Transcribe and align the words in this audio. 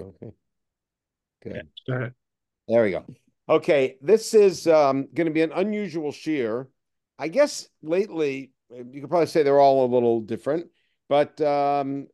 Okay. 0.00 0.32
Good. 1.42 1.68
Go 1.86 1.94
ahead. 1.94 2.14
There 2.68 2.82
we 2.82 2.90
go. 2.90 3.04
Okay, 3.48 3.96
this 4.00 4.32
is 4.32 4.68
um, 4.68 5.08
going 5.12 5.26
to 5.26 5.32
be 5.32 5.42
an 5.42 5.52
unusual 5.52 6.12
shiur. 6.12 6.66
I 7.18 7.28
guess 7.28 7.68
lately 7.82 8.52
you 8.70 9.00
could 9.00 9.10
probably 9.10 9.26
say 9.26 9.42
they're 9.42 9.58
all 9.58 9.84
a 9.84 9.92
little 9.92 10.20
different, 10.20 10.68
but 11.08 11.40
um, 11.40 12.06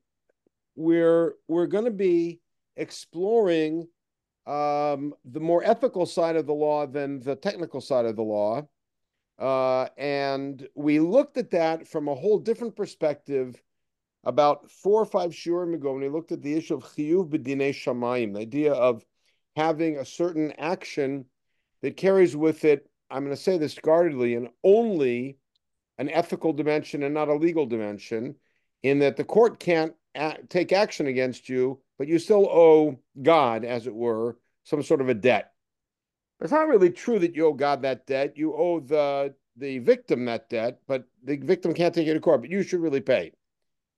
we're 0.77 1.35
we're 1.47 1.67
going 1.67 1.85
to 1.85 1.91
be 1.91 2.41
exploring 2.77 3.87
um, 4.47 5.13
the 5.25 5.41
more 5.41 5.63
ethical 5.63 6.07
side 6.07 6.37
of 6.37 6.47
the 6.47 6.55
law 6.55 6.87
than 6.87 7.21
the 7.21 7.37
technical 7.37 7.81
side 7.81 8.07
of 8.07 8.17
the 8.17 8.23
law, 8.23 8.67
uh, 9.39 9.89
and 9.99 10.67
we 10.75 11.01
looked 11.01 11.37
at 11.37 11.51
that 11.51 11.87
from 11.87 12.09
a 12.09 12.15
whole 12.15 12.39
different 12.39 12.75
perspective 12.77 13.63
about 14.27 14.71
four 14.71 15.01
or 15.01 15.07
five 15.07 15.31
shiurim 15.31 15.73
ago 15.73 15.93
when 15.93 16.03
we 16.03 16.09
looked 16.09 16.33
at 16.33 16.43
the 16.43 16.55
issue 16.55 16.75
of 16.75 16.83
chiyuv 16.83 17.31
b'dinei 17.31 17.71
shamayim, 17.71 18.35
the 18.35 18.41
idea 18.41 18.73
of 18.73 19.05
having 19.55 19.97
a 19.97 20.05
certain 20.05 20.53
action 20.59 21.25
that 21.83 21.97
carries 21.97 22.37
with 22.37 22.65
it, 22.65 22.91
I'm 23.09 23.25
going 23.25 23.35
to 23.35 23.41
say 23.41 23.57
this 23.57 23.79
guardedly, 23.79 24.35
and 24.35 24.49
only 24.65 25.39
an 25.97 26.11
ethical 26.11 26.53
dimension 26.53 27.05
and 27.05 27.15
not 27.15 27.29
a 27.29 27.35
legal 27.35 27.67
dimension, 27.67 28.35
in 28.83 28.99
that 28.99 29.17
the 29.17 29.25
court 29.25 29.61
can't 29.61 29.95
take 30.49 30.73
action 30.73 31.07
against 31.07 31.49
you, 31.49 31.81
but 31.97 32.09
you 32.09 32.19
still 32.19 32.49
owe 32.51 32.99
God, 33.23 33.65
as 33.65 33.87
it 33.87 33.95
were, 33.95 34.39
some 34.65 34.83
sort 34.83 35.01
of 35.01 35.09
a 35.09 35.15
debt. 35.15 35.53
It's 36.41 36.53
not 36.53 36.69
really 36.69 36.91
true 36.91 37.21
that 37.21 37.37
you 37.37 37.47
owe 37.47 37.53
God 37.53 37.83
that 37.83 38.07
debt. 38.07 38.37
You 38.37 38.55
owe 38.55 38.81
the 38.81 39.35
the 39.57 39.79
victim 39.79 40.27
that 40.27 40.51
debt, 40.51 40.81
but 40.87 41.05
the 41.25 41.39
victim 41.39 41.73
can't 41.73 41.95
take 41.95 42.07
it 42.07 42.13
to 42.13 42.21
court, 42.21 42.43
but 42.43 42.51
you 42.51 42.63
should 42.63 42.81
really 42.81 43.01
pay. 43.01 43.33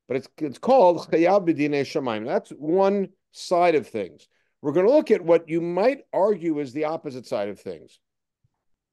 But 0.09 0.17
it's 0.17 0.29
it's 0.39 0.59
called 0.59 1.11
chayav 1.11 1.47
b'dinei 1.47 1.83
shamayim. 1.83 2.27
That's 2.27 2.51
one 2.51 3.11
side 3.33 3.75
of 3.75 3.87
things. 3.87 4.27
We're 4.63 4.73
going 4.73 4.87
to 4.87 4.93
look 4.93 5.11
at 5.11 5.23
what 5.25 5.49
you 5.49 5.61
might 5.61 6.01
argue 6.13 6.59
is 6.59 6.73
the 6.73 6.85
opposite 6.85 7.27
side 7.27 7.49
of 7.49 7.61
things, 7.61 8.01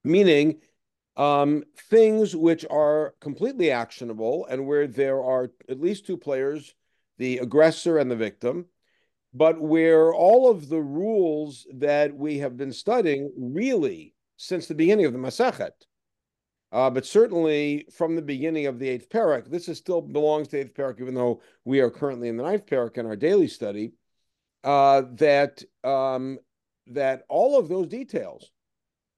meaning 0.03 0.57
um, 1.17 1.63
things 1.89 2.35
which 2.35 2.65
are 2.69 3.15
completely 3.19 3.71
actionable 3.71 4.45
and 4.47 4.67
where 4.67 4.85
there 4.87 5.23
are 5.23 5.51
at 5.69 5.79
least 5.79 6.05
two 6.05 6.17
players, 6.17 6.75
the 7.17 7.39
aggressor 7.39 7.97
and 7.97 8.11
the 8.11 8.15
victim, 8.15 8.65
but 9.33 9.59
where 9.59 10.13
all 10.13 10.49
of 10.49 10.69
the 10.69 10.81
rules 10.81 11.65
that 11.73 12.15
we 12.15 12.39
have 12.39 12.57
been 12.57 12.73
studying 12.73 13.31
really 13.37 14.13
since 14.37 14.67
the 14.67 14.75
beginning 14.75 15.05
of 15.05 15.13
the 15.13 15.19
Masachet, 15.19 15.71
uh, 16.75 16.89
but 16.89 17.05
certainly 17.05 17.85
from 17.89 18.17
the 18.17 18.21
beginning 18.21 18.65
of 18.65 18.79
the 18.79 18.89
eighth 18.89 19.09
parak, 19.09 19.49
this 19.49 19.69
is 19.69 19.77
still 19.77 20.01
belongs 20.01 20.49
to 20.49 20.57
the 20.57 20.61
eighth 20.63 20.73
parak, 20.73 20.99
even 20.99 21.13
though 21.13 21.41
we 21.63 21.79
are 21.79 21.89
currently 21.89 22.27
in 22.27 22.35
the 22.35 22.43
ninth 22.43 22.65
parak 22.65 22.97
in 22.97 23.05
our 23.05 23.15
daily 23.15 23.47
study 23.47 23.93
uh, 24.65 25.03
that 25.13 25.63
um, 25.85 26.37
that 26.87 27.23
all 27.29 27.57
of 27.57 27.69
those 27.69 27.87
details 27.87 28.51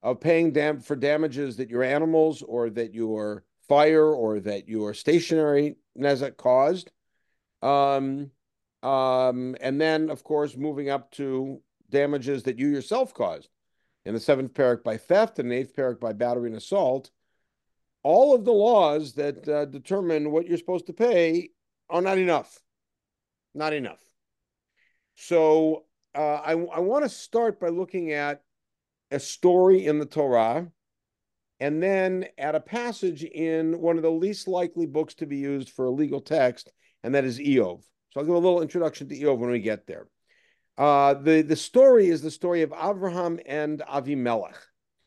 of 0.04 0.20
paying 0.20 0.52
dam- 0.52 0.80
for 0.80 0.96
damages 0.96 1.58
that 1.58 1.68
your 1.68 1.82
animals 1.82 2.44
or 2.44 2.70
that 2.70 2.94
your 2.94 3.44
fire 3.68 4.06
or 4.06 4.40
that 4.40 4.70
your 4.70 4.94
stationary 4.94 5.78
nezek 5.98 6.38
caused, 6.38 6.92
um, 7.64 8.30
um, 8.84 9.56
and 9.62 9.82
then 9.82 10.12
of 10.12 10.24
course 10.24 10.56
moving 10.56 10.92
up 10.92 11.10
to 11.10 11.60
damages 11.90 12.44
that 12.44 12.60
you 12.60 12.68
yourself 12.68 13.16
caused 13.16 13.50
in 14.06 14.14
the 14.14 14.20
seventh 14.20 14.54
parak 14.54 14.84
by 14.84 14.96
theft 14.96 15.40
and 15.40 15.50
the 15.50 15.56
eighth 15.56 15.76
parak 15.76 16.00
by 16.00 16.14
battery 16.14 16.50
and 16.50 16.56
assault. 16.56 17.10
All 18.08 18.34
of 18.34 18.46
the 18.46 18.54
laws 18.54 19.16
that 19.16 19.50
uh, 19.50 19.66
determine 19.66 20.32
what 20.32 20.48
you're 20.48 20.58
supposed 20.58 20.88
to 20.88 20.94
pay 20.94 21.50
are 21.90 22.02
not 22.02 22.18
enough. 22.18 22.58
Not 23.54 23.74
enough. 23.74 24.00
So 25.16 25.84
uh, 26.16 26.40
I, 26.46 26.52
I 26.52 26.80
want 26.80 27.04
to 27.04 27.10
start 27.10 27.60
by 27.60 27.68
looking 27.68 28.14
at 28.14 28.44
a 29.12 29.20
story 29.20 29.86
in 29.86 30.00
the 30.00 30.06
Torah 30.06 30.72
and 31.60 31.84
then 31.84 32.28
at 32.38 32.56
a 32.56 32.62
passage 32.62 33.26
in 33.26 33.82
one 33.82 33.98
of 33.98 34.04
the 34.04 34.10
least 34.10 34.48
likely 34.48 34.86
books 34.86 35.16
to 35.16 35.26
be 35.26 35.36
used 35.36 35.72
for 35.72 35.84
a 35.84 35.92
legal 35.92 36.22
text, 36.22 36.72
and 37.04 37.14
that 37.14 37.26
is 37.26 37.40
Eov. 37.40 37.82
So 38.12 38.22
I'll 38.22 38.26
give 38.26 38.36
a 38.36 38.40
little 38.40 38.62
introduction 38.62 39.10
to 39.10 39.18
Eov 39.18 39.38
when 39.38 39.50
we 39.50 39.60
get 39.60 39.86
there. 39.86 40.08
Uh, 40.78 41.14
the, 41.16 41.42
the 41.42 41.58
story 41.58 42.08
is 42.08 42.22
the 42.22 42.32
story 42.32 42.62
of 42.62 42.70
Avraham 42.70 43.42
and 43.46 43.82
Avimelech. 43.82 44.56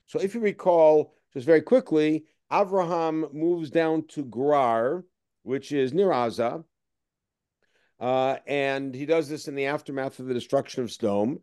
So 0.04 0.20
if 0.20 0.34
you 0.34 0.42
recall, 0.42 1.14
just 1.32 1.46
very 1.46 1.62
quickly, 1.62 2.26
Avraham 2.50 3.32
moves 3.32 3.70
down 3.70 4.06
to 4.08 4.24
Gerar, 4.24 5.04
which 5.42 5.72
is 5.72 5.92
near 5.92 6.08
Aza, 6.08 6.64
uh, 8.00 8.36
and 8.46 8.94
he 8.94 9.06
does 9.06 9.28
this 9.28 9.46
in 9.46 9.54
the 9.54 9.66
aftermath 9.66 10.18
of 10.18 10.26
the 10.26 10.34
destruction 10.34 10.82
of 10.82 10.90
Sodom. 10.90 11.40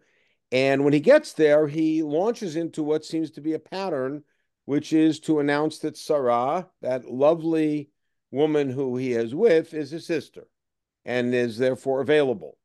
And 0.51 0.84
when 0.84 0.94
he 0.94 1.00
gets 1.00 1.34
there, 1.34 1.67
he 1.67 2.03
launches 2.03 2.56
into 2.56 2.81
what 2.81 3.06
seems 3.06 3.31
to 3.31 3.41
be 3.41 3.53
a 3.53 3.59
pattern, 3.59 4.23
which 4.66 4.91
is 4.91 5.19
to 5.22 5.40
announce 5.40 5.79
that 5.79 5.97
Sarah, 5.97 6.67
that 6.81 7.09
lovely 7.09 7.90
woman 8.31 8.69
who 8.69 8.97
he 8.97 9.13
is 9.13 9.35
with, 9.35 9.73
is 9.73 9.91
his 9.91 10.06
sister 10.06 10.47
and 11.06 11.34
is 11.34 11.57
therefore 11.57 12.01
available. 12.01 12.57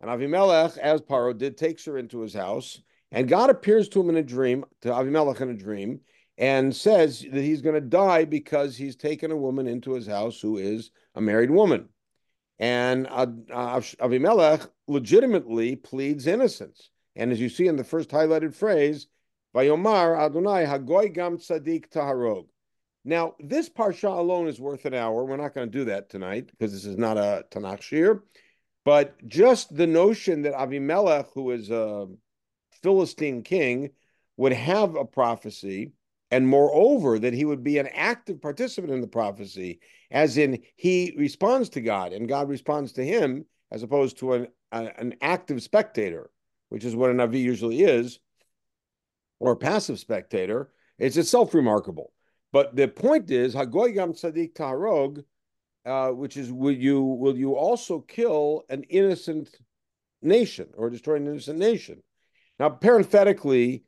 And 0.00 0.10
Avimelech, 0.10 0.78
as 0.78 1.00
Paro 1.00 1.36
did, 1.36 1.56
takes 1.56 1.84
her 1.84 1.98
into 1.98 2.20
his 2.20 2.34
house. 2.34 2.80
And 3.10 3.28
God 3.28 3.50
appears 3.50 3.88
to 3.90 4.00
him 4.00 4.08
in 4.08 4.16
a 4.16 4.22
dream, 4.22 4.64
to 4.80 4.88
Avimelech 4.88 5.40
in 5.40 5.50
a 5.50 5.54
dream, 5.54 6.00
and 6.38 6.74
says 6.74 7.20
that 7.20 7.42
he's 7.42 7.62
going 7.62 7.74
to 7.74 7.80
die 7.80 8.24
because 8.24 8.76
he's 8.76 8.96
taken 8.96 9.30
a 9.30 9.36
woman 9.36 9.66
into 9.66 9.92
his 9.92 10.06
house 10.06 10.40
who 10.40 10.56
is 10.58 10.90
a 11.14 11.20
married 11.20 11.50
woman. 11.50 11.88
And 12.58 13.06
Avimelech 13.08 14.68
legitimately 14.86 15.76
pleads 15.76 16.26
innocence. 16.26 16.90
And 17.16 17.32
as 17.32 17.40
you 17.40 17.48
see 17.48 17.66
in 17.66 17.76
the 17.76 17.84
first 17.84 18.10
highlighted 18.10 18.54
phrase, 18.54 19.08
Vayomar 19.54 20.18
Adonai 20.18 20.64
Hagoy 20.64 21.12
Gam 21.12 21.38
Tzadik 21.38 21.90
Taharog. 21.90 22.46
Now, 23.04 23.34
this 23.40 23.68
parsha 23.68 24.16
alone 24.16 24.46
is 24.46 24.60
worth 24.60 24.84
an 24.84 24.94
hour. 24.94 25.24
We're 25.24 25.36
not 25.36 25.54
going 25.54 25.70
to 25.70 25.78
do 25.78 25.86
that 25.86 26.08
tonight 26.08 26.50
because 26.50 26.72
this 26.72 26.84
is 26.84 26.96
not 26.96 27.18
a 27.18 27.44
Tanakh 27.50 27.80
shiur. 27.80 28.20
But 28.84 29.16
just 29.26 29.74
the 29.74 29.86
notion 29.86 30.42
that 30.42 30.54
Avimelech, 30.54 31.28
who 31.34 31.50
is 31.50 31.70
a 31.70 32.06
Philistine 32.82 33.42
king, 33.42 33.90
would 34.36 34.52
have 34.52 34.94
a 34.94 35.04
prophecy 35.04 35.92
and 36.32 36.48
moreover 36.48 37.20
that 37.20 37.32
he 37.32 37.44
would 37.44 37.62
be 37.62 37.78
an 37.78 37.88
active 37.94 38.42
participant 38.42 38.92
in 38.92 39.00
the 39.00 39.06
prophecy 39.06 39.78
as 40.10 40.36
in 40.36 40.60
he 40.74 41.14
responds 41.16 41.68
to 41.68 41.80
god 41.80 42.12
and 42.12 42.28
god 42.28 42.48
responds 42.48 42.92
to 42.92 43.04
him 43.04 43.44
as 43.70 43.84
opposed 43.84 44.18
to 44.18 44.32
an, 44.32 44.48
an 44.72 45.14
active 45.20 45.62
spectator 45.62 46.30
which 46.70 46.84
is 46.84 46.96
what 46.96 47.10
a 47.10 47.12
navi 47.12 47.40
usually 47.40 47.82
is 47.82 48.18
or 49.42 49.52
a 49.52 49.56
passive 49.56 49.98
spectator. 49.98 50.70
It's 50.98 51.16
itself 51.16 51.52
remarkable. 51.52 52.12
But 52.52 52.76
the 52.76 52.86
point 52.88 53.30
is 53.30 53.54
hagoy 53.54 53.92
gam 53.92 54.12
tzadik 54.12 54.54
taharog 54.54 55.24
uh, 55.84 56.10
which 56.10 56.36
is 56.36 56.52
will 56.52 56.72
you 56.72 57.02
will 57.02 57.36
you 57.36 57.56
also 57.56 58.00
kill 58.00 58.62
an 58.70 58.84
innocent 58.84 59.50
nation 60.22 60.68
or 60.76 60.90
destroy 60.90 61.16
an 61.16 61.26
innocent 61.26 61.58
nation? 61.58 62.02
Now 62.60 62.68
parenthetically 62.70 63.84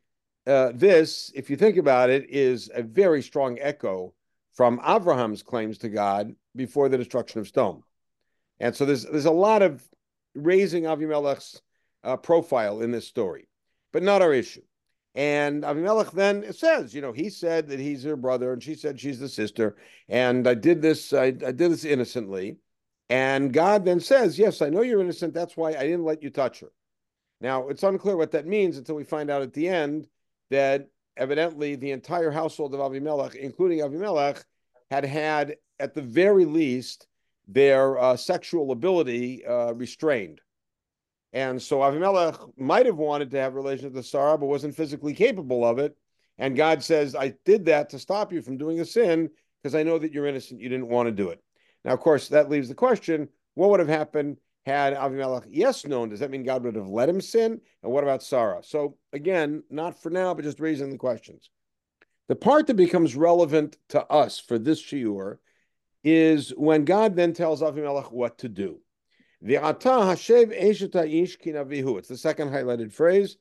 uh, 0.47 0.71
this, 0.73 1.31
if 1.35 1.49
you 1.49 1.57
think 1.57 1.77
about 1.77 2.09
it, 2.09 2.29
is 2.29 2.69
a 2.73 2.83
very 2.83 3.21
strong 3.21 3.57
echo 3.59 4.13
from 4.53 4.79
Abraham's 4.85 5.43
claims 5.43 5.77
to 5.79 5.89
God 5.89 6.35
before 6.55 6.89
the 6.89 6.97
destruction 6.97 7.41
of 7.41 7.47
Sodom. 7.47 7.83
And 8.59 8.75
so 8.75 8.85
there's 8.85 9.05
there's 9.05 9.25
a 9.25 9.31
lot 9.31 9.61
of 9.61 9.83
raising 10.33 10.83
Avimelech's 10.83 11.61
uh, 12.03 12.17
profile 12.17 12.81
in 12.81 12.91
this 12.91 13.07
story, 13.07 13.47
but 13.91 14.03
not 14.03 14.21
our 14.21 14.33
issue. 14.33 14.61
And 15.15 15.63
Avimelech 15.63 16.11
then 16.11 16.51
says, 16.53 16.93
you 16.93 17.01
know, 17.01 17.13
he 17.13 17.29
said 17.29 17.69
that 17.69 17.79
he's 17.79 18.03
her 18.03 18.17
brother, 18.17 18.53
and 18.53 18.61
she 18.61 18.75
said 18.75 18.99
she's 18.99 19.19
the 19.19 19.29
sister, 19.29 19.77
and 20.09 20.47
I 20.47 20.53
did 20.53 20.81
this, 20.81 21.13
I, 21.13 21.25
I 21.25 21.31
did 21.31 21.71
this 21.71 21.85
innocently. 21.85 22.57
And 23.09 23.53
God 23.53 23.85
then 23.85 23.99
says, 23.99 24.39
yes, 24.39 24.63
I 24.63 24.69
know 24.69 24.81
you're 24.81 24.99
innocent. 24.99 25.33
That's 25.33 25.55
why 25.55 25.69
I 25.69 25.83
didn't 25.83 26.05
let 26.05 26.23
you 26.23 26.31
touch 26.31 26.61
her. 26.61 26.71
Now 27.39 27.67
it's 27.67 27.83
unclear 27.83 28.17
what 28.17 28.31
that 28.31 28.47
means 28.47 28.77
until 28.77 28.95
we 28.95 29.03
find 29.03 29.29
out 29.29 29.43
at 29.43 29.53
the 29.53 29.67
end 29.67 30.07
that 30.49 30.87
evidently 31.17 31.75
the 31.75 31.91
entire 31.91 32.31
household 32.31 32.73
of 32.73 32.79
Avimelech, 32.79 33.35
including 33.35 33.79
Avimelech, 33.79 34.43
had 34.91 35.05
had 35.05 35.55
at 35.79 35.93
the 35.93 36.01
very 36.01 36.45
least 36.45 37.07
their 37.47 37.97
uh, 37.97 38.17
sexual 38.17 38.71
ability 38.71 39.45
uh, 39.45 39.73
restrained. 39.73 40.41
And 41.33 41.61
so 41.61 41.79
Avimelech 41.79 42.57
might 42.57 42.85
have 42.85 42.97
wanted 42.97 43.31
to 43.31 43.37
have 43.37 43.55
relations 43.55 43.85
with 43.85 43.93
the 43.93 44.03
Sarah, 44.03 44.37
but 44.37 44.45
wasn't 44.45 44.75
physically 44.75 45.13
capable 45.13 45.65
of 45.65 45.79
it. 45.79 45.95
And 46.37 46.55
God 46.55 46.83
says, 46.83 47.15
I 47.15 47.33
did 47.45 47.65
that 47.65 47.89
to 47.89 47.99
stop 47.99 48.31
you 48.31 48.41
from 48.41 48.57
doing 48.57 48.79
a 48.79 48.85
sin 48.85 49.29
because 49.61 49.75
I 49.75 49.83
know 49.83 49.97
that 49.97 50.11
you're 50.11 50.27
innocent. 50.27 50.61
You 50.61 50.69
didn't 50.69 50.89
want 50.89 51.07
to 51.07 51.11
do 51.11 51.29
it. 51.29 51.41
Now, 51.83 51.93
of 51.93 51.99
course, 51.99 52.29
that 52.29 52.49
leaves 52.49 52.67
the 52.67 52.75
question 52.75 53.29
what 53.53 53.69
would 53.69 53.79
have 53.79 53.89
happened 53.89 54.37
had 54.65 54.95
Avimelech 54.95 55.45
yes 55.47 55.85
known, 55.85 56.09
does 56.09 56.21
that 56.21 56.31
mean 56.31 56.43
God 56.43 56.63
would 56.63 56.75
have 56.75 56.87
let 56.87 57.07
him 57.07 57.21
sin? 57.21 57.61
And 57.83 57.91
what 57.91 58.03
about 58.03 58.23
Sarah? 58.23 58.61
So 58.63 58.97
again, 59.13 59.61
not 59.69 60.01
for 60.01 60.09
now, 60.09 60.33
but 60.33 60.43
just 60.43 60.59
raising 60.59 60.89
the 60.89 60.97
questions. 60.97 61.51
The 62.27 62.35
part 62.35 62.65
that 62.67 62.73
becomes 62.73 63.15
relevant 63.15 63.77
to 63.89 64.03
us 64.07 64.39
for 64.39 64.57
this 64.57 64.81
shiur 64.81 65.37
is 66.03 66.49
when 66.57 66.85
God 66.85 67.15
then 67.15 67.33
tells 67.33 67.61
Avimelech 67.61 68.11
what 68.11 68.39
to 68.39 68.49
do. 68.49 68.79
It's 69.41 69.85
the 72.07 72.17
second 72.17 72.49
highlighted 72.49 72.91
phrase. 72.91 73.37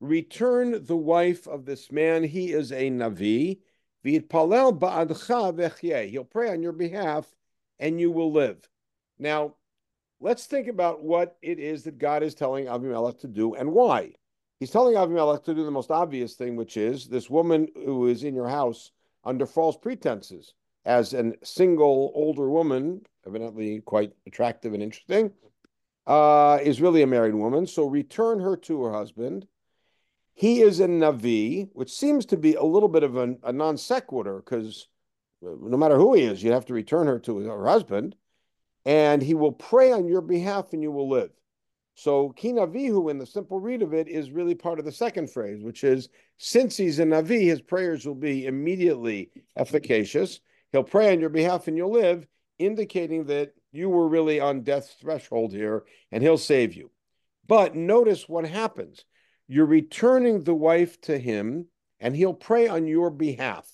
Return 0.00 0.84
the 0.84 0.96
wife 0.96 1.46
of 1.46 1.64
this 1.64 1.90
man. 1.90 2.24
He 2.24 2.52
is 2.52 2.72
a 2.72 2.90
navi. 2.90 3.60
He'll 4.02 4.20
pray 6.24 6.50
on 6.50 6.62
your 6.62 6.72
behalf, 6.72 7.34
and 7.78 8.00
you 8.00 8.10
will 8.10 8.32
live. 8.32 8.68
Now, 9.18 9.54
let's 10.20 10.46
think 10.46 10.68
about 10.68 11.02
what 11.02 11.36
it 11.42 11.58
is 11.58 11.84
that 11.84 11.98
God 11.98 12.22
is 12.22 12.34
telling 12.34 12.66
Avimelech 12.66 13.20
to 13.20 13.28
do 13.28 13.54
and 13.54 13.72
why. 13.72 14.12
He's 14.58 14.70
telling 14.70 14.94
Avimelech 14.94 15.44
to 15.44 15.54
do 15.54 15.64
the 15.64 15.70
most 15.70 15.90
obvious 15.90 16.34
thing, 16.34 16.56
which 16.56 16.76
is 16.76 17.08
this 17.08 17.28
woman 17.28 17.68
who 17.74 18.06
is 18.06 18.24
in 18.24 18.34
your 18.34 18.48
house 18.48 18.90
under 19.24 19.46
false 19.46 19.76
pretenses 19.76 20.54
as 20.86 21.12
a 21.12 21.32
single 21.42 22.12
older 22.14 22.48
woman, 22.48 23.02
evidently 23.26 23.80
quite 23.80 24.12
attractive 24.26 24.72
and 24.72 24.82
interesting, 24.82 25.32
uh, 26.06 26.58
is 26.62 26.80
really 26.80 27.02
a 27.02 27.06
married 27.06 27.34
woman. 27.34 27.66
So 27.66 27.86
return 27.86 28.40
her 28.40 28.56
to 28.58 28.84
her 28.84 28.92
husband. 28.92 29.46
He 30.32 30.60
is 30.60 30.80
a 30.80 30.86
Navi, 30.86 31.68
which 31.72 31.92
seems 31.92 32.24
to 32.26 32.36
be 32.36 32.54
a 32.54 32.62
little 32.62 32.88
bit 32.88 33.02
of 33.02 33.16
a, 33.16 33.52
non 33.52 33.76
sequitur 33.76 34.36
because 34.44 34.86
uh, 35.44 35.50
no 35.60 35.76
matter 35.76 35.96
who 35.96 36.14
he 36.14 36.22
is, 36.22 36.42
you 36.42 36.52
have 36.52 36.66
to 36.66 36.74
return 36.74 37.06
her 37.06 37.18
to 37.20 37.38
her 37.38 37.66
husband. 37.66 38.14
And 38.86 39.20
he 39.20 39.34
will 39.34 39.52
pray 39.52 39.92
on 39.92 40.08
your 40.08 40.22
behalf 40.22 40.72
and 40.72 40.82
you 40.82 40.90
will 40.90 41.10
live. 41.10 41.32
So 41.96 42.32
kinavihu 42.38 43.10
in 43.10 43.18
the 43.18 43.26
simple 43.26 43.58
read 43.58 43.82
of 43.82 43.92
it 43.92 44.06
is 44.06 44.30
really 44.30 44.54
part 44.54 44.78
of 44.78 44.84
the 44.84 44.92
second 44.92 45.30
phrase, 45.30 45.62
which 45.62 45.82
is 45.82 46.08
since 46.38 46.76
he's 46.76 46.98
a 46.98 47.04
navi, 47.04 47.42
his 47.42 47.60
prayers 47.60 48.06
will 48.06 48.14
be 48.14 48.46
immediately 48.46 49.30
efficacious. 49.56 50.40
He'll 50.72 50.84
pray 50.84 51.12
on 51.12 51.20
your 51.20 51.30
behalf 51.30 51.68
and 51.68 51.76
you'll 51.76 51.92
live, 51.92 52.26
indicating 52.58 53.24
that 53.24 53.54
you 53.72 53.88
were 53.88 54.08
really 54.08 54.40
on 54.40 54.62
death's 54.62 54.94
threshold 54.94 55.52
here, 55.52 55.84
and 56.12 56.22
he'll 56.22 56.38
save 56.38 56.74
you. 56.74 56.90
But 57.46 57.74
notice 57.74 58.28
what 58.28 58.46
happens. 58.46 59.04
You're 59.48 59.66
returning 59.66 60.42
the 60.44 60.54
wife 60.54 61.00
to 61.02 61.18
him, 61.18 61.66
and 61.98 62.14
he'll 62.14 62.34
pray 62.34 62.68
on 62.68 62.86
your 62.86 63.10
behalf, 63.10 63.66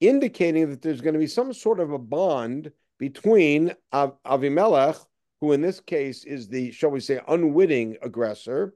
indicating 0.00 0.70
that 0.70 0.82
there's 0.82 1.00
going 1.00 1.14
to 1.14 1.20
be 1.20 1.26
some 1.26 1.52
sort 1.52 1.80
of 1.80 1.92
a 1.92 1.98
bond 1.98 2.72
between 3.00 3.74
Av- 3.92 4.22
Avimelech 4.24 5.04
who 5.40 5.52
in 5.52 5.60
this 5.60 5.80
case 5.80 6.24
is 6.24 6.48
the, 6.48 6.70
shall 6.70 6.90
we 6.90 7.00
say, 7.00 7.20
unwitting 7.26 7.96
aggressor, 8.02 8.74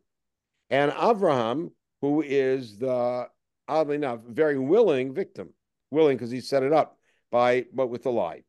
and 0.70 0.90
Avraham, 0.92 1.70
who 2.00 2.22
is 2.22 2.78
the, 2.78 3.28
oddly 3.68 3.96
enough, 3.96 4.20
very 4.26 4.58
willing 4.58 5.12
victim, 5.12 5.50
willing 5.90 6.16
because 6.16 6.30
he 6.30 6.40
set 6.40 6.62
it 6.62 6.72
up 6.72 6.96
by, 7.30 7.66
but 7.72 7.88
with 7.88 8.06
a 8.06 8.10
lie. 8.10 8.42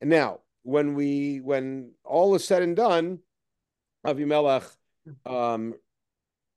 And 0.00 0.08
now, 0.08 0.40
when 0.62 0.94
we, 0.94 1.40
when 1.40 1.92
all 2.04 2.34
is 2.34 2.44
said 2.44 2.62
and 2.62 2.76
done, 2.76 3.18
Avimelech 4.06 4.70
um, 5.26 5.74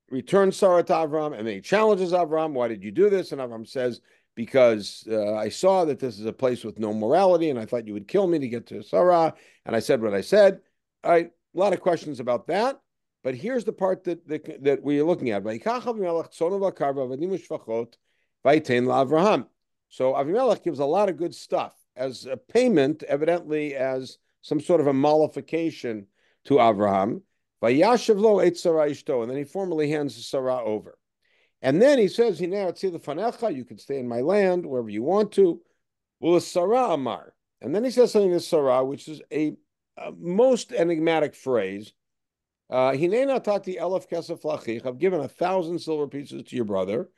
returns 0.10 0.58
Sarah 0.58 0.84
to 0.84 0.94
Avram, 0.94 1.36
and 1.38 1.48
then 1.48 1.56
he 1.56 1.62
challenges 1.62 2.12
Avram, 2.12 2.54
why 2.54 2.68
did 2.68 2.84
you 2.84 2.92
do 2.92 3.10
this? 3.10 3.32
And 3.32 3.42
Avram 3.42 3.68
says, 3.68 4.00
because 4.36 5.08
uh, 5.10 5.36
I 5.36 5.50
saw 5.50 5.86
that 5.86 6.00
this 6.00 6.20
is 6.20 6.26
a 6.26 6.34
place 6.34 6.64
with 6.64 6.80
no 6.80 6.94
morality, 6.94 7.50
and 7.50 7.60
I 7.60 7.66
thought 7.66 7.88
you 7.88 7.94
would 7.94 8.08
kill 8.08 8.28
me 8.28 8.40
to 8.40 8.48
get 8.48 8.66
to 8.68 8.82
Sarah. 8.82 9.34
And 9.66 9.76
I 9.76 9.80
said 9.80 10.02
what 10.02 10.14
I 10.14 10.22
said. 10.22 10.62
All 11.04 11.12
right, 11.12 11.28
a 11.28 11.60
lot 11.60 11.74
of 11.74 11.82
questions 11.82 12.20
about 12.20 12.48
that. 12.48 12.80
But 13.24 13.36
here's 13.36 13.64
the 13.64 13.74
part 13.74 14.04
that 14.06 14.28
that, 14.28 14.64
that 14.64 14.84
we're 14.84 15.06
looking 15.06 15.30
at. 15.30 15.44
So 15.44 15.50
Avimelech 20.14 20.64
gives 20.64 20.80
a 20.80 20.86
lot 20.86 21.10
of 21.10 21.18
good 21.18 21.36
stuff 21.36 21.76
as 21.96 22.26
a 22.26 22.36
payment, 22.36 23.04
evidently 23.04 23.76
as 23.76 24.18
some 24.42 24.60
sort 24.60 24.82
of 24.82 24.88
a 24.88 24.94
mollification 24.94 26.08
to 26.46 26.56
Avraham. 26.56 27.22
And 27.62 29.30
then 29.30 29.38
he 29.38 29.44
formally 29.46 29.90
hands 29.90 30.26
Sarah 30.26 30.64
over. 30.64 30.98
And 31.64 31.82
then 31.82 31.98
he 31.98 32.10
says, 32.10 32.40
Hina's 32.40 32.82
the 32.82 33.00
fanacha, 33.00 33.56
You 33.56 33.64
can 33.64 33.80
stay 33.80 33.98
in 33.98 34.08
my 34.08 34.20
land 34.20 34.66
wherever 34.66 34.90
you 34.90 35.02
want 35.02 35.32
to. 35.34 35.62
Well, 36.20 36.40
Sarah 36.42 36.92
Amar. 36.92 37.34
And 37.62 37.74
then 37.74 37.86
he 37.86 37.90
says 37.90 38.12
something 38.12 38.32
to 38.32 38.42
Sarah, 38.42 38.84
which 38.84 39.08
is 39.08 39.22
a 39.32 39.56
uh, 39.98 40.12
most 40.20 40.74
enigmatic 40.74 41.36
phrase. 41.36 41.94
Uh, 42.70 42.88
I've 42.88 43.00
given 43.00 43.30
a 43.32 43.40
thousand 45.28 45.80
silver 45.80 46.08
pieces 46.08 46.44
to 46.44 46.56
your 46.56 46.66
brother. 46.66 47.10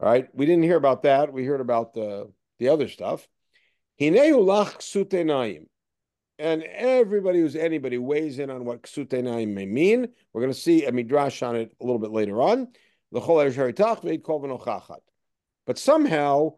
All 0.00 0.08
right. 0.08 0.28
We 0.34 0.46
didn't 0.46 0.64
hear 0.64 0.76
about 0.76 1.02
that. 1.02 1.30
We 1.32 1.44
heard 1.44 1.60
about 1.60 1.92
the, 1.92 2.32
the 2.58 2.68
other 2.70 2.88
stuff. 2.88 3.28
And 6.38 6.62
everybody 6.62 7.40
who's 7.40 7.56
anybody 7.56 7.98
weighs 7.98 8.38
in 8.38 8.48
on 8.48 8.64
what 8.64 8.82
ksutenaim 8.82 9.48
may 9.48 9.66
mean. 9.66 10.08
We're 10.32 10.40
going 10.40 10.52
to 10.52 10.58
see 10.58 10.86
a 10.86 10.92
midrash 10.92 11.42
on 11.42 11.56
it 11.56 11.74
a 11.78 11.84
little 11.84 11.98
bit 11.98 12.10
later 12.10 12.40
on. 12.40 12.68
But 13.12 13.78
somehow, 15.78 16.54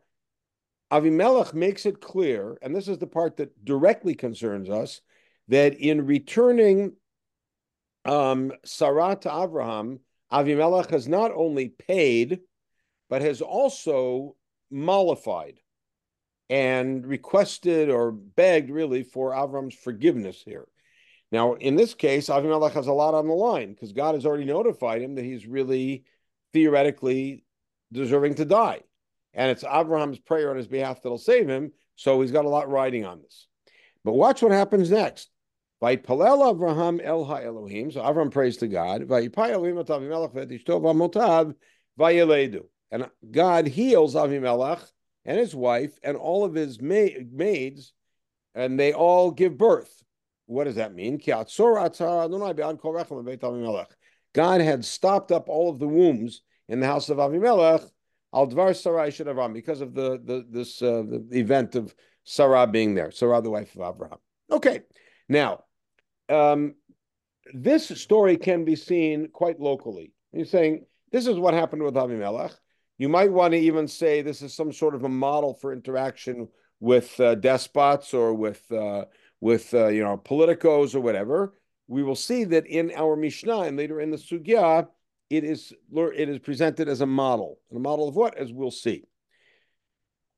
Avimelech 0.93 1.55
makes 1.55 1.87
it 1.87 2.01
clear, 2.01 2.59
and 2.63 2.75
this 2.75 2.89
is 2.89 2.99
the 2.99 3.07
part 3.07 3.37
that 3.39 3.65
directly 3.65 4.15
concerns 4.15 4.71
us, 4.71 5.01
that 5.49 5.75
in 5.75 6.07
returning 6.07 6.93
um, 8.05 8.53
Sarah 8.65 9.17
to 9.23 9.43
Abraham, 9.43 9.99
Avimelech 10.33 10.91
has 10.91 11.09
not 11.09 11.33
only 11.35 11.71
paid, 11.71 12.41
but 13.11 13.23
has 13.23 13.41
also 13.41 14.37
mollified 14.71 15.59
and 16.49 17.05
requested 17.07 17.91
or 17.91 18.13
begged 18.13 18.71
really 18.71 19.03
for 19.03 19.33
Avram's 19.33 19.75
forgiveness 19.75 20.43
here. 20.45 20.67
Now, 21.33 21.55
in 21.55 21.75
this 21.75 21.95
case, 21.95 22.29
Avimelech 22.29 22.73
has 22.73 22.87
a 22.87 22.93
lot 22.93 23.15
on 23.15 23.27
the 23.27 23.35
line 23.35 23.73
because 23.73 23.93
God 23.93 24.15
has 24.15 24.25
already 24.25 24.45
notified 24.45 25.03
him 25.03 25.17
that 25.17 25.25
he's 25.25 25.47
really 25.47 26.05
theoretically 26.55 27.45
deserving 27.93 28.37
to 28.37 28.47
die. 28.47 28.81
And 29.35 29.51
it's 29.51 29.65
Abraham's 29.65 30.19
prayer 30.19 30.51
on 30.51 30.57
his 30.57 30.69
behalf 30.69 31.03
that'll 31.03 31.19
save 31.19 31.49
him. 31.49 31.73
So 31.97 32.21
he's 32.23 32.33
got 32.33 32.47
a 32.47 32.49
lot 32.49 32.71
riding 32.71 33.05
on 33.05 33.21
this. 33.21 33.47
But 34.05 34.13
watch 34.13 34.43
what 34.43 34.53
happens 34.53 34.91
next. 34.91 35.29
Vayipalel 35.83 36.55
Avraham 36.55 37.01
El 37.03 37.25
Ha 37.25 37.37
Elohim. 37.39 37.91
So 37.91 38.01
Avram 38.01 38.31
prays 38.31 38.59
to 38.59 38.69
God. 38.69 39.03
And 42.91 43.11
God 43.31 43.67
heals 43.67 44.15
Avimelech 44.15 44.81
and 45.25 45.39
his 45.39 45.55
wife 45.55 45.99
and 46.03 46.17
all 46.17 46.45
of 46.45 46.55
his 46.55 46.81
ma- 46.81 47.09
maids, 47.33 47.93
and 48.55 48.79
they 48.79 48.93
all 48.93 49.31
give 49.31 49.59
birth. 49.59 50.03
What 50.47 50.65
does 50.65 50.77
that 50.77 50.95
mean? 50.95 51.19
God 54.35 54.61
had 54.61 54.85
stopped 54.85 55.33
up 55.33 55.49
all 55.49 55.71
of 55.71 55.79
the 55.79 55.89
wombs 55.89 56.43
in 56.69 56.81
the 56.81 56.87
house 56.87 57.09
of 57.09 57.19
Avimelech, 57.19 57.89
Sarai 58.83 59.11
should 59.11 59.29
because 59.55 59.81
of 59.81 59.95
the, 59.95 60.21
the 60.25 60.45
this 60.51 60.83
uh, 60.83 61.03
the 61.09 61.27
event 61.39 61.77
of 61.77 61.95
Sarah 62.25 62.67
being 62.67 62.95
there, 62.95 63.11
Sarah 63.11 63.41
the 63.41 63.51
wife 63.51 63.75
of 63.77 63.95
Abraham. 63.95 64.19
Okay, 64.51 64.83
now 65.29 65.65
um, 66.29 66.75
this 67.53 67.89
story 67.89 68.37
can 68.37 68.65
be 68.65 68.77
seen 68.77 69.29
quite 69.33 69.61
locally. 69.61 70.13
He's 70.33 70.51
saying 70.51 70.87
this 71.13 71.27
is 71.27 71.39
what 71.39 71.55
happened 71.55 71.83
with 71.83 71.95
Avimelech. 71.95 72.53
You 72.99 73.09
might 73.09 73.33
want 73.33 73.53
to 73.53 73.59
even 73.59 73.87
say 73.89 74.21
this 74.21 74.43
is 74.43 74.55
some 74.55 74.73
sort 74.73 74.95
of 74.95 75.05
a 75.05 75.09
model 75.09 75.55
for 75.55 75.73
interaction 75.73 76.49
with 76.81 77.19
uh, 77.21 77.35
despots 77.37 78.15
or 78.15 78.35
with 78.35 78.71
uh, 78.73 79.05
with 79.41 79.73
uh, 79.75 79.89
you 79.89 80.03
know 80.03 80.17
politicos 80.17 80.95
or 80.95 81.01
whatever. 81.01 81.55
We 81.87 82.03
will 82.03 82.17
see 82.17 82.45
that 82.45 82.67
in 82.67 82.93
our 82.95 83.17
Mishnah 83.17 83.61
and 83.61 83.77
later 83.77 84.01
in 84.01 84.11
the 84.11 84.17
Sugya, 84.17 84.89
it 85.31 85.45
is 85.45 85.73
it 85.93 86.29
is 86.29 86.39
presented 86.39 86.89
as 86.89 87.01
a 87.01 87.07
model. 87.07 87.59
A 87.75 87.79
model 87.79 88.09
of 88.09 88.17
what? 88.17 88.37
As 88.37 88.53
we'll 88.53 88.71
see. 88.71 89.05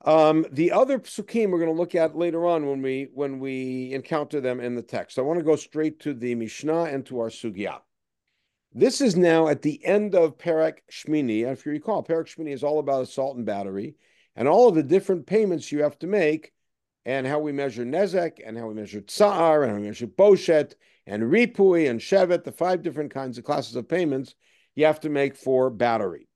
Um, 0.04 0.46
the 0.52 0.72
other 0.72 0.98
psukim 0.98 1.50
we're 1.50 1.58
going 1.58 1.74
to 1.74 1.80
look 1.80 1.94
at 1.94 2.16
later 2.16 2.46
on 2.46 2.66
when 2.66 2.82
we 2.82 3.08
when 3.12 3.40
we 3.40 3.92
encounter 3.92 4.40
them 4.40 4.60
in 4.60 4.74
the 4.74 4.82
text. 4.82 5.18
I 5.18 5.22
want 5.22 5.38
to 5.38 5.44
go 5.44 5.56
straight 5.56 6.00
to 6.00 6.14
the 6.14 6.34
Mishnah 6.34 6.84
and 6.84 7.04
to 7.06 7.20
our 7.20 7.28
sugya. 7.28 7.80
This 8.72 9.00
is 9.00 9.16
now 9.16 9.48
at 9.48 9.62
the 9.62 9.84
end 9.84 10.14
of 10.14 10.38
Perek 10.38 10.78
Shmini. 10.92 11.44
And 11.44 11.52
If 11.56 11.64
you 11.64 11.72
recall, 11.72 12.04
Perek 12.04 12.26
Shmini 12.26 12.52
is 12.52 12.62
all 12.62 12.78
about 12.78 13.02
assault 13.02 13.36
and 13.36 13.46
battery 13.46 13.96
and 14.36 14.46
all 14.46 14.68
of 14.68 14.74
the 14.74 14.82
different 14.82 15.26
payments 15.26 15.72
you 15.72 15.82
have 15.82 15.98
to 16.00 16.06
make 16.06 16.52
and 17.06 17.26
how 17.26 17.38
we 17.38 17.52
measure 17.52 17.84
Nezek 17.84 18.38
and 18.44 18.56
how 18.56 18.66
we 18.66 18.74
measure 18.74 19.00
Tsar 19.00 19.62
and 19.62 19.72
how 19.72 19.78
we 19.78 19.86
measure 19.86 20.06
Boshet 20.06 20.74
and 21.06 21.22
Ripui 21.22 21.88
and 21.88 22.00
Shevet, 22.00 22.44
the 22.44 22.52
five 22.52 22.82
different 22.82 23.12
kinds 23.12 23.38
of 23.38 23.44
classes 23.44 23.76
of 23.76 23.88
payments 23.88 24.34
you 24.74 24.86
have 24.86 25.00
to 25.00 25.08
make 25.08 25.36
for 25.36 25.70
battery. 25.70 26.28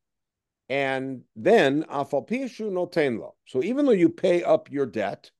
And 0.68 1.22
then 1.34 1.82
afalpishu 1.84 2.70
notenlo. 2.70 3.32
So 3.46 3.62
even 3.62 3.86
though 3.86 3.92
you 3.92 4.08
pay 4.08 4.44
up 4.44 4.70
your 4.70 4.86
debt, 4.86 5.30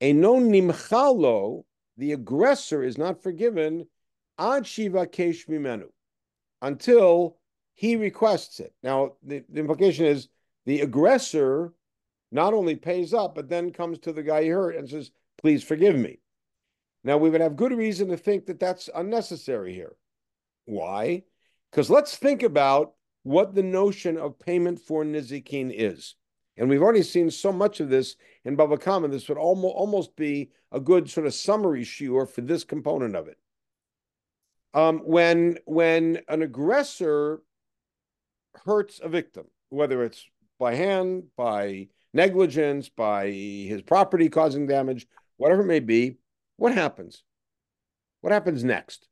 a 0.00 0.12
non 0.12 0.50
nimchalo, 0.50 1.64
the 1.96 2.12
aggressor 2.12 2.84
is 2.84 2.98
not 2.98 3.22
forgiven 3.22 3.86
ad 4.38 4.66
shiva 4.66 5.06
kesh 5.06 5.48
mimenu 5.48 5.88
until 6.62 7.38
he 7.74 7.96
requests 7.96 8.60
it. 8.60 8.72
Now 8.82 9.12
the, 9.22 9.42
the 9.48 9.60
implication 9.60 10.04
is 10.04 10.28
the 10.66 10.82
aggressor 10.82 11.72
not 12.30 12.52
only 12.52 12.76
pays 12.76 13.14
up, 13.14 13.34
but 13.34 13.48
then 13.48 13.72
comes 13.72 13.98
to 14.00 14.12
the 14.12 14.22
guy 14.22 14.42
he 14.42 14.48
hurt 14.48 14.76
and 14.76 14.88
says, 14.88 15.10
"Please 15.38 15.64
forgive 15.64 15.96
me." 15.96 16.18
Now, 17.08 17.16
we 17.16 17.30
would 17.30 17.40
have 17.40 17.56
good 17.56 17.72
reason 17.72 18.08
to 18.08 18.18
think 18.18 18.44
that 18.46 18.60
that's 18.60 18.90
unnecessary 18.94 19.72
here. 19.72 19.96
Why? 20.66 21.22
Because 21.70 21.88
let's 21.88 22.18
think 22.18 22.42
about 22.42 22.92
what 23.22 23.54
the 23.54 23.62
notion 23.62 24.18
of 24.18 24.38
payment 24.38 24.78
for 24.78 25.04
nizikin 25.06 25.72
is. 25.74 26.16
And 26.58 26.68
we've 26.68 26.82
already 26.82 27.02
seen 27.02 27.30
so 27.30 27.50
much 27.50 27.80
of 27.80 27.88
this 27.88 28.16
in 28.44 28.58
Bava 28.58 28.78
Kama. 28.78 29.08
This 29.08 29.26
would 29.30 29.38
almost, 29.38 29.74
almost 29.74 30.16
be 30.16 30.50
a 30.70 30.80
good 30.80 31.08
sort 31.08 31.26
of 31.26 31.32
summary 31.32 31.82
shiur 31.82 32.28
for 32.28 32.42
this 32.42 32.62
component 32.62 33.16
of 33.16 33.26
it. 33.26 33.38
Um, 34.74 34.98
when 34.98 35.56
when 35.64 36.20
an 36.28 36.42
aggressor 36.42 37.40
hurts 38.66 39.00
a 39.02 39.08
victim, 39.08 39.46
whether 39.70 40.04
it's 40.04 40.26
by 40.58 40.74
hand, 40.74 41.28
by 41.38 41.88
negligence, 42.12 42.90
by 42.90 43.30
his 43.30 43.80
property 43.80 44.28
causing 44.28 44.66
damage, 44.66 45.06
whatever 45.38 45.62
it 45.62 45.68
may 45.68 45.80
be, 45.80 46.18
what 46.58 46.74
happens? 46.74 47.22
What 48.20 48.32
happens 48.32 48.62
next? 48.62 49.08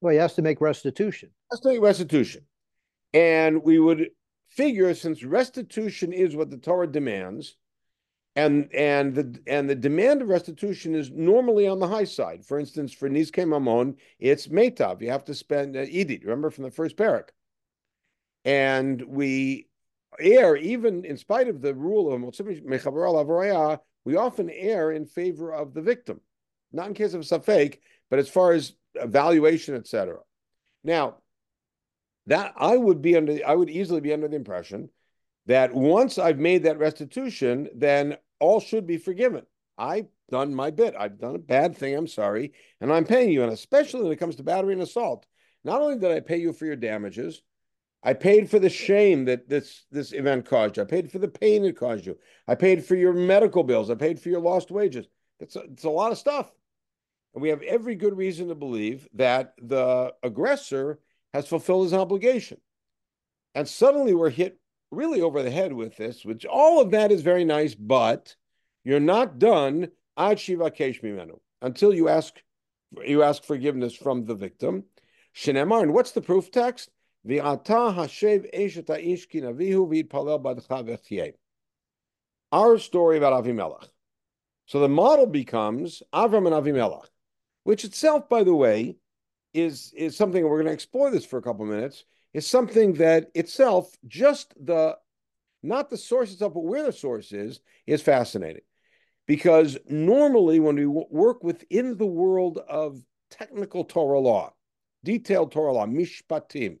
Well, 0.00 0.12
he 0.12 0.18
has 0.18 0.34
to 0.34 0.42
make 0.42 0.60
restitution. 0.60 1.30
Has 1.52 1.60
to 1.60 1.68
make 1.68 1.80
restitution. 1.80 2.42
And 3.14 3.62
we 3.62 3.78
would 3.78 4.08
figure 4.48 4.92
since 4.94 5.22
restitution 5.22 6.12
is 6.12 6.34
what 6.34 6.50
the 6.50 6.56
Torah 6.56 6.90
demands, 6.90 7.56
and 8.34 8.68
and 8.74 9.14
the 9.14 9.38
and 9.46 9.68
the 9.68 9.74
demand 9.74 10.22
of 10.22 10.28
restitution 10.28 10.94
is 10.94 11.10
normally 11.10 11.68
on 11.68 11.78
the 11.78 11.86
high 11.86 12.04
side. 12.04 12.44
For 12.44 12.58
instance, 12.58 12.92
for 12.92 13.08
Nizke 13.08 13.44
Mamon, 13.46 13.96
it's 14.18 14.48
Metav. 14.48 15.02
You 15.02 15.10
have 15.10 15.26
to 15.26 15.34
spend 15.34 15.76
uh, 15.76 15.80
Idit, 15.80 16.22
remember 16.22 16.50
from 16.50 16.64
the 16.64 16.70
first 16.70 16.96
parak. 16.96 17.28
And 18.46 19.02
we 19.02 19.68
err, 20.18 20.56
even 20.56 21.04
in 21.04 21.18
spite 21.18 21.48
of 21.48 21.60
the 21.60 21.74
rule 21.74 22.12
of 22.12 22.14
we 24.04 24.16
often 24.16 24.50
err 24.50 24.92
in 24.92 25.06
favor 25.06 25.52
of 25.52 25.74
the 25.74 25.82
victim. 25.82 26.20
Not 26.72 26.88
in 26.88 26.94
case 26.94 27.14
of 27.14 27.22
Safek, 27.22 27.78
but 28.10 28.18
as 28.18 28.28
far 28.28 28.52
as 28.52 28.74
evaluation, 28.94 29.74
etc. 29.74 30.18
Now, 30.84 31.16
that 32.26 32.54
I 32.56 32.76
would 32.76 33.02
be 33.02 33.16
under, 33.16 33.38
I 33.46 33.54
would 33.54 33.70
easily 33.70 34.00
be 34.00 34.12
under 34.12 34.28
the 34.28 34.36
impression 34.36 34.90
that 35.46 35.74
once 35.74 36.18
I've 36.18 36.38
made 36.38 36.64
that 36.64 36.78
restitution, 36.78 37.68
then 37.74 38.16
all 38.38 38.60
should 38.60 38.86
be 38.86 38.96
forgiven. 38.96 39.44
I've 39.76 40.06
done 40.30 40.54
my 40.54 40.70
bit. 40.70 40.94
I've 40.98 41.18
done 41.18 41.34
a 41.34 41.40
bad 41.40 41.76
thing. 41.76 41.94
I'm 41.94 42.06
sorry. 42.06 42.52
And 42.80 42.92
I'm 42.92 43.04
paying 43.04 43.30
you. 43.30 43.42
And 43.42 43.52
especially 43.52 44.02
when 44.02 44.12
it 44.12 44.18
comes 44.18 44.36
to 44.36 44.42
battery 44.42 44.72
and 44.72 44.82
assault, 44.82 45.26
not 45.64 45.80
only 45.80 45.98
did 45.98 46.10
I 46.10 46.20
pay 46.20 46.38
you 46.38 46.52
for 46.52 46.66
your 46.66 46.76
damages, 46.76 47.42
I 48.02 48.14
paid 48.14 48.50
for 48.50 48.58
the 48.58 48.68
shame 48.68 49.26
that 49.26 49.48
this, 49.48 49.84
this 49.90 50.12
event 50.12 50.46
caused 50.46 50.76
you. 50.76 50.82
I 50.82 50.86
paid 50.86 51.12
for 51.12 51.18
the 51.18 51.28
pain 51.28 51.64
it 51.64 51.76
caused 51.76 52.04
you. 52.04 52.18
I 52.48 52.56
paid 52.56 52.84
for 52.84 52.96
your 52.96 53.12
medical 53.12 53.62
bills. 53.62 53.90
I 53.90 53.94
paid 53.94 54.20
for 54.20 54.28
your 54.28 54.40
lost 54.40 54.70
wages. 54.70 55.06
It's 55.38 55.54
a, 55.54 55.60
it's 55.60 55.84
a 55.84 55.90
lot 55.90 56.12
of 56.12 56.18
stuff. 56.18 56.50
And 57.34 57.42
we 57.42 57.50
have 57.50 57.62
every 57.62 57.94
good 57.94 58.16
reason 58.16 58.48
to 58.48 58.54
believe 58.54 59.08
that 59.14 59.54
the 59.62 60.12
aggressor 60.22 60.98
has 61.32 61.46
fulfilled 61.46 61.84
his 61.84 61.94
obligation. 61.94 62.58
And 63.54 63.68
suddenly 63.68 64.14
we're 64.14 64.30
hit 64.30 64.58
really 64.90 65.20
over 65.22 65.42
the 65.42 65.50
head 65.50 65.72
with 65.72 65.96
this, 65.96 66.24
which 66.24 66.44
all 66.44 66.80
of 66.80 66.90
that 66.90 67.12
is 67.12 67.22
very 67.22 67.44
nice, 67.44 67.74
but 67.74 68.34
you're 68.84 69.00
not 69.00 69.38
done 69.38 69.88
ad 70.16 70.38
shivakesh 70.38 71.02
mimenu 71.02 71.38
until 71.62 71.94
you 71.94 72.08
ask 72.08 72.34
you 73.04 73.22
ask 73.22 73.44
forgiveness 73.44 73.94
from 73.94 74.26
the 74.26 74.34
victim. 74.34 74.84
Shenemar, 75.34 75.82
and 75.82 75.94
what's 75.94 76.12
the 76.12 76.20
proof 76.20 76.50
text? 76.50 76.90
Our 77.24 77.56
story 82.78 83.16
about 83.16 83.44
Avimelech. 83.44 83.88
So 84.66 84.80
the 84.80 84.88
model 84.88 85.26
becomes 85.26 86.02
Avram 86.12 86.46
and 86.46 86.56
Avimelech, 86.56 87.06
which 87.62 87.84
itself, 87.84 88.28
by 88.28 88.42
the 88.42 88.54
way, 88.54 88.96
is 89.54 89.92
is 89.96 90.16
something 90.16 90.42
we're 90.42 90.56
going 90.56 90.66
to 90.66 90.72
explore 90.72 91.10
this 91.10 91.24
for 91.24 91.38
a 91.38 91.42
couple 91.42 91.64
minutes. 91.64 92.04
Is 92.32 92.46
something 92.46 92.94
that 92.94 93.30
itself 93.34 93.94
just 94.08 94.54
the 94.58 94.96
not 95.62 95.90
the 95.90 95.98
source 95.98 96.32
itself, 96.32 96.54
but 96.54 96.64
where 96.64 96.82
the 96.82 96.92
source 96.92 97.32
is 97.32 97.60
is 97.86 98.02
fascinating, 98.02 98.62
because 99.26 99.78
normally 99.88 100.58
when 100.58 100.76
we 100.76 100.86
work 100.86 101.44
within 101.44 101.96
the 101.96 102.06
world 102.06 102.58
of 102.68 103.00
technical 103.30 103.84
Torah 103.84 104.18
law, 104.18 104.52
detailed 105.04 105.52
Torah 105.52 105.72
law, 105.72 105.86
mishpatim, 105.86 106.78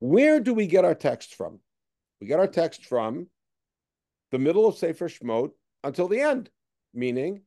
where 0.00 0.40
do 0.40 0.54
we 0.54 0.66
get 0.66 0.84
our 0.84 0.94
text 0.94 1.34
from? 1.34 1.58
We 2.20 2.26
get 2.26 2.40
our 2.40 2.46
text 2.46 2.86
from 2.86 3.28
the 4.30 4.38
middle 4.38 4.66
of 4.66 4.76
Sefer 4.76 5.08
Shmot 5.08 5.50
until 5.84 6.08
the 6.08 6.20
end, 6.20 6.50
meaning 6.92 7.42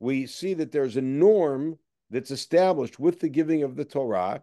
we 0.00 0.26
see 0.26 0.54
that 0.54 0.72
there's 0.72 0.96
a 0.96 1.02
norm 1.02 1.78
that's 2.10 2.30
established 2.30 2.98
with 2.98 3.20
the 3.20 3.28
giving 3.28 3.62
of 3.62 3.76
the 3.76 3.84
Torah, 3.84 4.42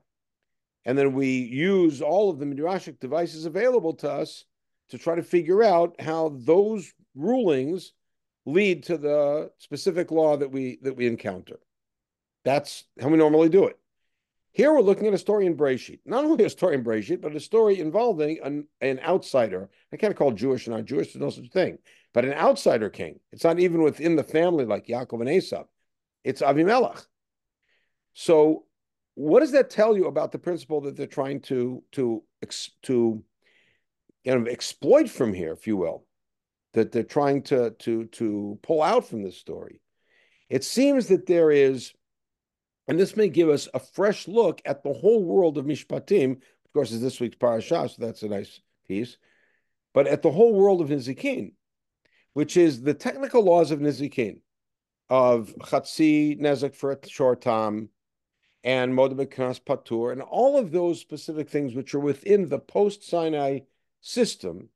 and 0.85 0.97
then 0.97 1.13
we 1.13 1.27
use 1.27 2.01
all 2.01 2.29
of 2.29 2.39
the 2.39 2.45
midrashic 2.45 2.99
devices 2.99 3.45
available 3.45 3.93
to 3.95 4.09
us 4.09 4.45
to 4.89 4.97
try 4.97 5.15
to 5.15 5.23
figure 5.23 5.63
out 5.63 5.99
how 6.01 6.29
those 6.35 6.91
rulings 7.15 7.93
lead 8.45 8.83
to 8.83 8.97
the 8.97 9.51
specific 9.59 10.11
law 10.11 10.35
that 10.37 10.51
we 10.51 10.79
that 10.81 10.95
we 10.95 11.05
encounter. 11.05 11.59
That's 12.43 12.85
how 12.99 13.09
we 13.09 13.17
normally 13.17 13.49
do 13.49 13.65
it. 13.65 13.77
Here 14.51 14.73
we're 14.73 14.81
looking 14.81 15.07
at 15.07 15.13
a 15.13 15.17
story 15.17 15.45
in 15.45 15.55
Breshit. 15.55 15.99
Not 16.05 16.25
only 16.25 16.43
a 16.43 16.49
story 16.49 16.75
in 16.75 16.83
Breshit, 16.83 17.21
but 17.21 17.35
a 17.35 17.39
story 17.39 17.79
involving 17.79 18.39
an, 18.43 18.67
an 18.81 18.99
outsider. 18.99 19.69
I 19.93 19.97
can't 19.97 20.15
call 20.15 20.31
Jewish 20.31 20.67
or 20.67 20.71
not 20.71 20.85
Jewish, 20.85 21.13
there's 21.13 21.21
no 21.21 21.29
such 21.29 21.51
thing. 21.51 21.77
But 22.13 22.25
an 22.25 22.33
outsider 22.33 22.89
king. 22.89 23.19
It's 23.31 23.43
not 23.43 23.59
even 23.59 23.83
within 23.83 24.15
the 24.15 24.23
family 24.23 24.65
like 24.65 24.87
Yaakov 24.87 25.21
and 25.21 25.29
Esau. 25.29 25.65
It's 26.23 26.41
Avimelech. 26.41 27.05
So, 28.13 28.65
what 29.15 29.41
does 29.41 29.51
that 29.51 29.69
tell 29.69 29.95
you 29.95 30.07
about 30.07 30.31
the 30.31 30.39
principle 30.39 30.81
that 30.81 30.95
they're 30.95 31.05
trying 31.05 31.41
to 31.41 31.83
to 31.91 32.23
to 32.83 33.23
kind 34.25 34.41
of 34.41 34.47
exploit 34.47 35.09
from 35.09 35.33
here, 35.33 35.53
if 35.53 35.67
you 35.67 35.77
will, 35.77 36.05
that 36.73 36.91
they're 36.91 37.03
trying 37.03 37.43
to 37.43 37.71
to 37.71 38.05
to 38.05 38.59
pull 38.63 38.81
out 38.81 39.07
from 39.07 39.23
this 39.23 39.37
story? 39.37 39.81
It 40.49 40.63
seems 40.63 41.07
that 41.07 41.27
there 41.27 41.51
is, 41.51 41.93
and 42.89 43.00
this 43.00 43.15
may 43.15 43.29
give 43.29 43.50
us 43.50 43.67
a 43.75 43.79
fresh 43.79 44.27
look 44.27 44.63
at 44.65 44.81
the 44.81 44.91
whole 44.91 45.24
world 45.24 45.60
of 45.60 45.65
Mishpatim. 45.65 46.31
Of 46.31 46.74
course, 46.74 46.91
is 46.91 47.01
this 47.01 47.19
week's 47.19 47.36
parasha, 47.36 47.88
so 47.88 47.96
that's 48.00 48.24
a 48.24 48.27
nice 48.27 48.62
piece. 48.88 49.17
But 49.93 50.08
at 50.08 50.24
the 50.24 50.31
whole 50.31 50.55
world 50.55 50.81
of 50.81 50.89
Nizikin, 50.89 51.53
which 52.34 52.58
is 52.58 52.81
the 52.81 52.96
technical 52.96 53.43
laws 53.43 53.69
of 53.69 53.79
Nizikin, 53.79 54.41
of 55.08 55.53
Chatzi 55.60 56.39
Nezek 56.39 56.75
for 56.75 56.91
a 56.91 57.08
short 57.08 57.41
time, 57.41 57.89
and 58.63 58.96
Modem 58.96 59.19
Patur, 59.19 60.12
and 60.12 60.24
all 60.24 60.58
of 60.58 60.72
those 60.72 61.00
specific 61.00 61.48
things 61.48 61.75
which 61.75 61.93
are 61.93 62.00
within 62.00 62.50
the 62.50 62.60
post 62.60 63.08
Sinai 63.08 63.60
system 64.01 64.69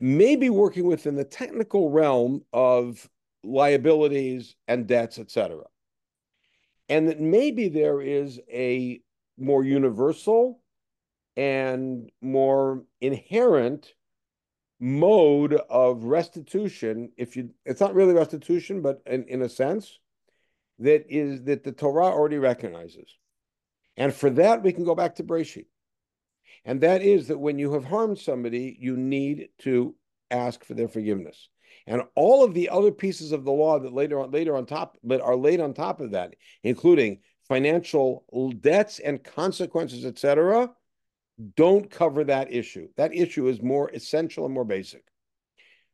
may 0.00 0.36
be 0.36 0.50
working 0.50 0.84
within 0.84 1.14
the 1.14 1.24
technical 1.24 1.90
realm 1.90 2.44
of 2.52 3.08
liabilities 3.42 4.54
and 4.68 4.86
debts, 4.86 5.18
etc. 5.18 5.64
And 6.90 7.08
that 7.08 7.20
maybe 7.20 7.68
there 7.68 8.02
is 8.02 8.38
a 8.52 9.00
more 9.38 9.64
universal 9.64 10.60
and 11.36 12.10
more 12.20 12.84
inherent 13.00 13.94
mode 14.78 15.54
of 15.70 16.04
restitution 16.04 17.12
if 17.18 17.36
you 17.36 17.50
it's 17.66 17.82
not 17.82 17.94
really 17.94 18.14
restitution 18.14 18.80
but 18.80 19.02
in, 19.04 19.24
in 19.24 19.42
a 19.42 19.48
sense 19.48 19.98
that 20.80 21.04
is 21.08 21.44
that 21.44 21.62
the 21.62 21.72
Torah 21.72 22.06
already 22.06 22.38
recognizes. 22.38 23.16
And 23.96 24.12
for 24.12 24.30
that, 24.30 24.62
we 24.62 24.72
can 24.72 24.84
go 24.84 24.94
back 24.94 25.14
to 25.16 25.24
Breshit. 25.24 25.66
And 26.64 26.80
that 26.80 27.02
is 27.02 27.28
that 27.28 27.38
when 27.38 27.58
you 27.58 27.72
have 27.74 27.84
harmed 27.84 28.18
somebody, 28.18 28.76
you 28.80 28.96
need 28.96 29.50
to 29.58 29.94
ask 30.30 30.64
for 30.64 30.74
their 30.74 30.88
forgiveness. 30.88 31.48
And 31.86 32.02
all 32.14 32.44
of 32.44 32.54
the 32.54 32.68
other 32.68 32.92
pieces 32.92 33.32
of 33.32 33.44
the 33.44 33.52
law 33.52 33.78
that 33.78 33.92
later 33.92 34.20
on 34.20 34.30
later 34.30 34.56
on 34.56 34.66
top 34.66 34.96
but 35.02 35.20
are 35.20 35.36
laid 35.36 35.60
on 35.60 35.74
top 35.74 36.00
of 36.00 36.12
that, 36.12 36.34
including 36.62 37.20
financial 37.48 38.24
debts 38.60 39.00
and 39.00 39.22
consequences, 39.24 40.04
etc., 40.04 40.70
don't 41.56 41.90
cover 41.90 42.24
that 42.24 42.52
issue. 42.52 42.88
That 42.96 43.14
issue 43.14 43.48
is 43.48 43.62
more 43.62 43.90
essential 43.90 44.44
and 44.44 44.54
more 44.54 44.64
basic. 44.64 45.02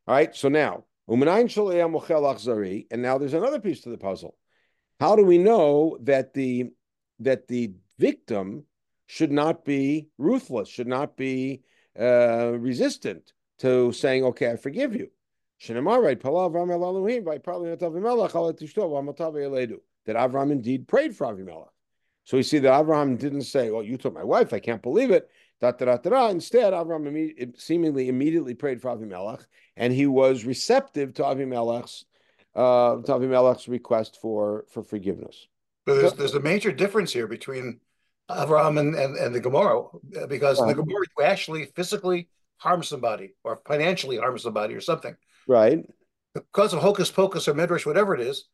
All 0.07 0.15
right. 0.15 0.35
So 0.35 0.49
now, 0.49 0.85
and 1.09 1.21
now 1.21 3.19
there's 3.19 3.35
another 3.35 3.61
piece 3.61 3.81
to 3.83 3.91
the 3.91 3.99
puzzle. 3.99 4.37
How 4.99 5.15
do 5.15 5.25
we 5.25 5.39
know 5.39 5.99
that 6.03 6.35
the 6.35 6.71
that 7.21 7.49
the 7.49 7.73
victim 7.99 8.65
should 9.07 9.33
not 9.33 9.65
be 9.65 10.09
ruthless, 10.19 10.69
should 10.69 10.89
not 10.89 11.17
be 11.17 11.63
uh, 11.99 12.53
resistant 12.59 13.33
to 13.59 13.93
saying, 13.93 14.25
"Okay, 14.25 14.51
I 14.51 14.57
forgive 14.57 14.95
you"? 14.95 15.11
That 20.07 20.17
Avram 20.17 20.53
indeed 20.53 20.87
prayed 20.87 21.17
for 21.17 21.27
Avimelech. 21.27 21.69
So 22.25 22.37
we 22.37 22.43
see 22.43 22.59
that 22.59 22.79
Abraham 22.79 23.17
didn't 23.17 23.43
say, 23.43 23.71
"Well, 23.71 23.83
you 23.83 23.97
took 23.97 24.13
my 24.13 24.25
wife. 24.25 24.53
I 24.53 24.59
can't 24.59 24.83
believe 24.83 25.11
it." 25.11 25.31
Da, 25.61 25.71
da, 25.71 25.97
da, 25.97 25.97
da, 25.97 26.29
Instead, 26.29 26.75
Abraham 26.75 27.05
imme- 27.05 27.59
seemingly 27.59 28.09
immediately 28.09 28.55
prayed 28.55 28.83
for 28.83 28.91
Avimelech, 28.91 29.47
and 29.77 29.93
he 29.93 30.07
was 30.07 30.45
receptive 30.45 31.15
to 31.15 31.23
Avimelech's 31.23 32.05
uh, 32.55 32.97
to 32.97 33.13
Avimelech's 33.13 33.69
request 33.69 34.19
for 34.21 34.65
for 34.69 34.83
forgiveness. 34.83 35.47
But 35.85 35.95
there's 35.95 36.13
there's 36.15 36.35
a 36.35 36.41
major 36.41 36.73
difference 36.73 37.13
here 37.13 37.29
between 37.29 37.81
Avram 38.29 38.79
and, 38.81 38.95
and, 38.97 39.17
and 39.17 39.35
the 39.35 39.41
Gemara 39.41 39.85
because 40.29 40.61
in 40.61 40.67
the 40.67 40.75
Gemara 40.75 41.05
you 41.17 41.25
actually 41.25 41.67
physically 41.67 42.29
harm 42.57 42.83
somebody 42.83 43.35
or 43.45 43.61
financially 43.67 44.17
harm 44.17 44.39
somebody 44.39 44.75
or 44.75 44.81
something. 44.81 45.17
Right. 45.47 45.85
Because 46.35 46.73
of 46.73 46.81
hocus 46.81 47.11
pocus 47.11 47.49
or 47.49 47.55
midrash, 47.55 47.87
whatever 47.87 48.15
it 48.15 48.21
is, 48.21 48.45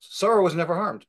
Sarah 0.00 0.42
was 0.42 0.54
never 0.54 0.74
harmed. 0.74 1.04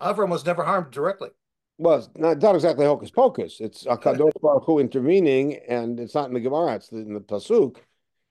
Avram 0.00 0.28
was 0.28 0.44
never 0.44 0.64
harmed 0.64 0.90
directly. 0.90 1.30
Well, 1.78 2.08
not, 2.16 2.40
not 2.40 2.54
exactly 2.54 2.86
hocus 2.86 3.10
pocus. 3.10 3.60
It's 3.60 3.84
Akadosh 3.84 4.32
Baruch 4.40 4.64
Hu 4.64 4.78
intervening, 4.78 5.58
and 5.68 5.98
it's 5.98 6.14
not 6.14 6.28
in 6.28 6.34
the 6.34 6.40
Gemara; 6.40 6.76
it's 6.76 6.92
in 6.92 7.14
the 7.14 7.20
pasuk, 7.20 7.78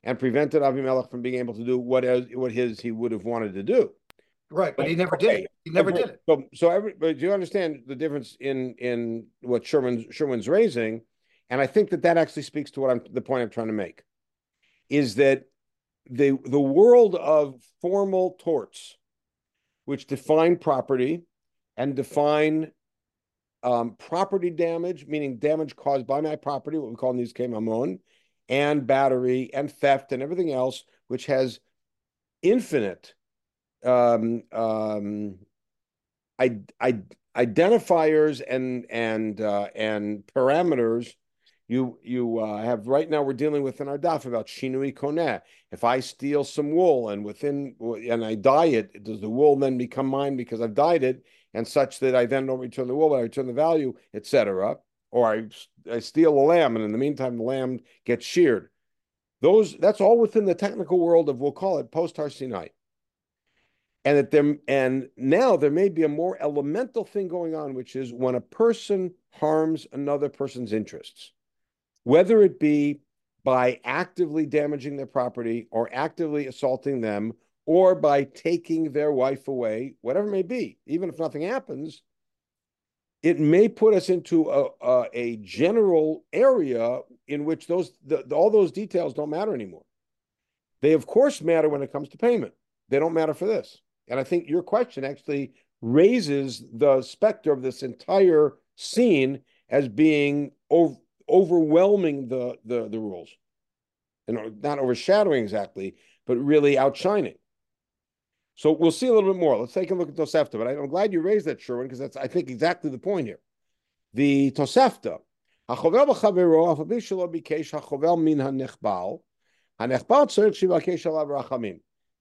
and 0.03 0.17
prevented 0.17 0.61
Avimelech 0.61 1.11
from 1.11 1.21
being 1.21 1.35
able 1.35 1.53
to 1.55 1.65
do 1.65 1.77
what 1.77 2.05
what 2.33 2.51
his 2.51 2.79
he 2.79 2.91
would 2.91 3.11
have 3.11 3.25
wanted 3.25 3.53
to 3.55 3.63
do. 3.63 3.91
Right, 4.49 4.77
but 4.77 4.87
he 4.87 4.95
never 4.95 5.17
did 5.17 5.41
it. 5.41 5.51
He 5.65 5.71
never 5.71 5.91
did 5.91 6.09
it. 6.09 6.21
So, 6.29 6.43
so 6.53 6.69
every, 6.69 6.93
but 6.97 7.17
do 7.17 7.25
you 7.25 7.33
understand 7.33 7.83
the 7.87 7.95
difference 7.95 8.37
in 8.39 8.75
in 8.77 9.27
what 9.41 9.65
Sherwin 9.65 10.11
Sherwin's 10.11 10.47
raising? 10.47 11.01
And 11.49 11.59
I 11.59 11.67
think 11.67 11.89
that 11.89 12.03
that 12.03 12.17
actually 12.17 12.43
speaks 12.43 12.71
to 12.71 12.81
what 12.81 12.91
I'm 12.91 13.01
the 13.11 13.21
point 13.21 13.43
I'm 13.43 13.49
trying 13.49 13.67
to 13.67 13.73
make, 13.73 14.03
is 14.89 15.15
that 15.15 15.45
the 16.09 16.37
the 16.45 16.59
world 16.59 17.15
of 17.15 17.61
formal 17.81 18.35
torts, 18.39 18.97
which 19.85 20.07
define 20.07 20.57
property 20.57 21.23
and 21.77 21.95
define 21.95 22.71
um, 23.63 23.95
property 23.97 24.49
damage, 24.49 25.07
meaning 25.07 25.37
damage 25.37 25.75
caused 25.75 26.05
by 26.05 26.21
my 26.21 26.35
property, 26.35 26.77
what 26.77 26.89
we 26.89 26.95
call 26.95 27.11
in 27.11 27.17
these 27.17 27.33
mamon, 27.33 27.99
and 28.49 28.85
battery 28.85 29.49
and 29.53 29.71
theft 29.71 30.11
and 30.11 30.21
everything 30.21 30.51
else, 30.51 30.83
which 31.07 31.27
has 31.27 31.59
infinite 32.41 33.13
um, 33.85 34.43
um, 34.51 35.35
I, 36.39 36.59
I, 36.79 36.99
identifiers 37.35 38.41
and 38.47 38.85
and 38.89 39.39
uh, 39.39 39.67
and 39.75 40.23
parameters 40.35 41.13
you 41.67 41.97
you 42.03 42.39
uh, 42.39 42.61
have 42.61 42.87
right 42.87 43.09
now 43.09 43.21
we're 43.21 43.33
dealing 43.33 43.63
with 43.63 43.79
in 43.79 43.87
our 43.87 43.97
daf 43.97 44.25
about 44.25 44.47
shinui 44.47 44.93
koneh. 44.93 45.41
If 45.71 45.83
I 45.83 45.99
steal 46.01 46.43
some 46.43 46.71
wool 46.71 47.09
and 47.09 47.23
within 47.23 47.75
and 47.79 48.23
I 48.23 48.35
dye 48.35 48.65
it, 48.65 49.03
does 49.03 49.21
the 49.21 49.29
wool 49.29 49.55
then 49.55 49.77
become 49.77 50.07
mine 50.07 50.35
because 50.35 50.61
I've 50.61 50.73
dyed 50.73 51.03
it, 51.03 51.23
and 51.53 51.67
such 51.67 51.99
that 51.99 52.15
I 52.15 52.25
then 52.25 52.45
don't 52.45 52.59
return 52.59 52.87
the 52.87 52.95
wool, 52.95 53.09
but 53.09 53.15
I 53.15 53.21
return 53.21 53.47
the 53.47 53.53
value, 53.53 53.93
etc. 54.13 54.77
Or 55.11 55.33
I 55.33 55.47
I 55.91 55.99
steal 55.99 56.33
a 56.37 56.39
lamb, 56.39 56.75
and 56.75 56.83
in 56.83 56.91
the 56.91 56.97
meantime 56.97 57.37
the 57.37 57.43
lamb 57.43 57.79
gets 58.05 58.25
sheared. 58.25 58.69
Those 59.41 59.77
that's 59.77 60.01
all 60.01 60.19
within 60.19 60.45
the 60.45 60.55
technical 60.55 60.99
world 60.99 61.29
of 61.29 61.39
we'll 61.39 61.51
call 61.51 61.79
it 61.79 61.91
post 61.91 62.17
Har 62.17 62.29
Sinai 62.29 62.67
and 64.05 64.17
that 64.17 64.31
there 64.31 64.57
and 64.67 65.09
now 65.15 65.55
there 65.55 65.71
may 65.71 65.89
be 65.89 66.03
a 66.03 66.09
more 66.09 66.37
elemental 66.41 67.05
thing 67.05 67.27
going 67.27 67.55
on 67.55 67.73
which 67.73 67.95
is 67.95 68.11
when 68.11 68.35
a 68.35 68.41
person 68.41 69.13
harms 69.31 69.87
another 69.91 70.29
person's 70.29 70.73
interests 70.73 71.31
whether 72.03 72.41
it 72.41 72.59
be 72.59 73.01
by 73.43 73.79
actively 73.83 74.45
damaging 74.45 74.95
their 74.95 75.05
property 75.05 75.67
or 75.71 75.89
actively 75.93 76.47
assaulting 76.47 77.01
them 77.01 77.33
or 77.65 77.95
by 77.95 78.23
taking 78.23 78.91
their 78.91 79.11
wife 79.11 79.47
away 79.47 79.95
whatever 80.01 80.27
it 80.27 80.31
may 80.31 80.41
be 80.41 80.77
even 80.85 81.09
if 81.09 81.19
nothing 81.19 81.41
happens 81.41 82.03
it 83.23 83.39
may 83.39 83.69
put 83.69 83.93
us 83.93 84.09
into 84.09 84.49
a, 84.49 84.67
a, 84.81 85.05
a 85.13 85.37
general 85.37 86.25
area 86.33 86.99
in 87.27 87.45
which 87.45 87.67
those 87.67 87.93
the, 88.05 88.21
all 88.35 88.51
those 88.51 88.71
details 88.71 89.13
don't 89.13 89.29
matter 89.29 89.55
anymore. 89.55 89.85
They 90.81 90.91
of 90.91 91.07
course 91.07 91.41
matter 91.41 91.69
when 91.69 91.81
it 91.81 91.91
comes 91.91 92.09
to 92.09 92.17
payment. 92.17 92.53
They 92.89 92.99
don't 92.99 93.13
matter 93.13 93.33
for 93.33 93.45
this. 93.45 93.79
And 94.09 94.19
I 94.19 94.25
think 94.25 94.49
your 94.49 94.61
question 94.61 95.05
actually 95.05 95.53
raises 95.81 96.65
the 96.73 97.01
specter 97.01 97.53
of 97.53 97.61
this 97.61 97.81
entire 97.81 98.55
scene 98.75 99.39
as 99.69 99.87
being 99.87 100.51
over, 100.69 100.95
overwhelming 101.33 102.27
the 102.27 102.57
the 102.63 102.87
the 102.87 102.99
rules, 102.99 103.29
and 104.27 104.37
uh, 104.37 104.49
not 104.61 104.79
overshadowing 104.79 105.43
exactly, 105.43 105.95
but 106.27 106.37
really 106.37 106.77
outshining. 106.77 107.35
So 108.55 108.71
we'll 108.71 108.91
see 108.91 109.07
a 109.07 109.13
little 109.13 109.33
bit 109.33 109.39
more. 109.39 109.57
Let's 109.57 109.73
take 109.73 109.89
a 109.89 109.95
look 109.95 110.09
at 110.09 110.15
Tosefta. 110.15 110.59
But 110.59 110.67
I'm 110.67 110.87
glad 110.87 111.11
you 111.11 111.21
raised 111.21 111.47
that, 111.47 111.59
Sherwin, 111.59 111.87
because 111.87 111.99
that's 111.99 112.15
I 112.15 112.27
think 112.27 112.49
exactly 112.49 112.89
the 112.91 112.99
point 112.99 113.27
here. 113.27 113.39
The 114.13 114.51
Tosefta. 114.51 115.19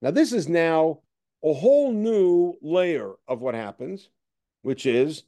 Now 0.01 0.11
this 0.11 0.33
is 0.33 0.49
now 0.49 0.99
a 1.43 1.53
whole 1.53 1.91
new 1.91 2.53
layer 2.61 3.11
of 3.27 3.41
what 3.41 3.53
happens, 3.53 4.09
which 4.61 4.85
is 4.85 5.23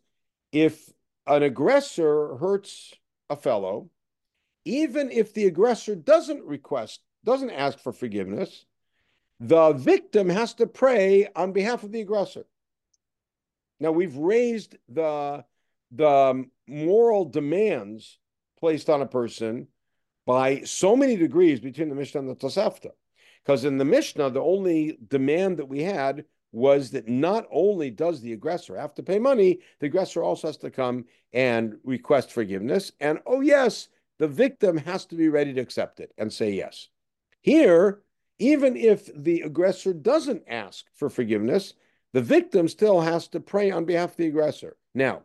if 0.52 0.90
an 1.28 1.44
aggressor 1.44 2.38
hurts 2.38 2.94
a 3.30 3.36
fellow, 3.36 3.90
even 4.66 5.12
if 5.12 5.34
the 5.34 5.46
aggressor 5.46 5.96
doesn't 5.96 6.44
request, 6.44 7.02
doesn't 7.24 7.52
ask 7.52 7.80
for 7.80 7.92
forgiveness, 7.94 8.66
the 9.40 9.74
victim 9.74 10.30
has 10.30 10.54
to 10.56 10.68
pray 10.68 11.28
on 11.36 11.52
behalf 11.52 11.84
of 11.84 11.92
the 11.92 12.02
aggressor. 12.02 12.46
Now 13.80 13.92
we've 13.92 14.16
raised 14.16 14.78
the 14.88 15.44
the 15.92 16.46
moral 16.68 17.26
demands 17.26 18.20
placed 18.60 18.90
on 18.90 19.02
a 19.02 19.08
person 19.08 19.68
by 20.26 20.62
so 20.62 20.96
many 20.96 21.16
degrees 21.16 21.60
between 21.60 21.90
the 21.90 21.96
Mishnah 21.96 22.22
and 22.22 22.30
the 22.30 22.36
Tosefta. 22.36 22.92
Because 23.44 23.64
in 23.64 23.78
the 23.78 23.86
Mishnah, 23.86 24.32
the 24.32 24.42
only 24.42 24.98
demand 25.08 25.58
that 25.58 25.68
we 25.68 25.84
had 25.84 26.26
was 26.56 26.90
that 26.92 27.08
not 27.08 27.46
only 27.52 27.92
does 27.92 28.22
the 28.22 28.32
aggressor 28.32 28.78
have 28.78 28.94
to 28.96 29.04
pay 29.04 29.20
money, 29.20 29.60
the 29.80 29.88
aggressor 29.88 30.24
also 30.24 30.48
has 30.48 30.56
to 30.56 30.70
come 30.70 31.04
and 31.34 31.76
request 31.84 32.32
forgiveness. 32.32 32.94
And 33.02 33.20
oh, 33.26 33.42
yes, 33.42 33.90
the 34.20 34.28
victim 34.30 34.78
has 34.78 35.06
to 35.08 35.16
be 35.16 35.28
ready 35.28 35.54
to 35.54 35.60
accept 35.60 36.00
it 36.00 36.14
and 36.18 36.32
say 36.32 36.52
yes. 36.54 36.88
Here, 37.42 38.02
even 38.40 38.78
if 38.78 39.10
the 39.14 39.42
aggressor 39.42 39.94
doesn't 39.94 40.44
ask 40.48 40.86
for 40.96 41.10
forgiveness, 41.10 41.74
the 42.14 42.22
victim 42.22 42.70
still 42.70 43.02
has 43.02 43.28
to 43.28 43.42
pray 43.42 43.70
on 43.70 43.84
behalf 43.84 44.12
of 44.12 44.18
the 44.18 44.28
aggressor. 44.28 44.78
Now, 44.94 45.24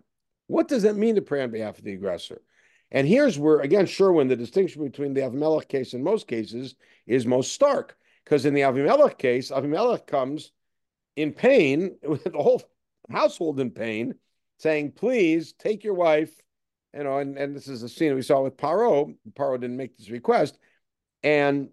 what 0.48 0.66
does 0.66 0.82
that 0.82 0.96
mean 0.96 1.14
to 1.14 1.22
pray 1.22 1.44
on 1.44 1.52
behalf 1.52 1.78
of 1.78 1.84
the 1.84 1.92
aggressor? 1.94 2.42
And 2.90 3.06
here's 3.06 3.38
where, 3.38 3.60
again, 3.60 3.86
Sherwin, 3.86 4.26
the 4.26 4.34
distinction 4.34 4.82
between 4.82 5.14
the 5.14 5.20
Avimelech 5.20 5.68
case 5.68 5.94
and 5.94 6.02
most 6.02 6.26
cases 6.26 6.74
is 7.06 7.24
most 7.24 7.52
stark. 7.52 7.96
Because 8.24 8.46
in 8.46 8.54
the 8.54 8.62
Avimelech 8.62 9.16
case, 9.16 9.52
Avimelech 9.52 10.08
comes 10.08 10.50
in 11.22 11.32
pain, 11.32 11.96
the 12.02 12.32
whole 12.34 12.62
household 13.10 13.60
in 13.60 13.70
pain, 13.70 14.14
saying, 14.58 14.92
please 14.92 15.52
take 15.52 15.84
your 15.84 15.94
wife. 15.94 16.32
You 16.94 17.04
know, 17.04 17.18
and, 17.18 17.38
and 17.38 17.54
this 17.54 17.68
is 17.68 17.82
a 17.82 17.88
scene 17.88 18.14
we 18.14 18.22
saw 18.22 18.42
with 18.42 18.56
Paro. 18.56 19.14
Paro 19.34 19.60
didn't 19.60 19.76
make 19.76 19.96
this 19.96 20.10
request. 20.10 20.58
And 21.22 21.68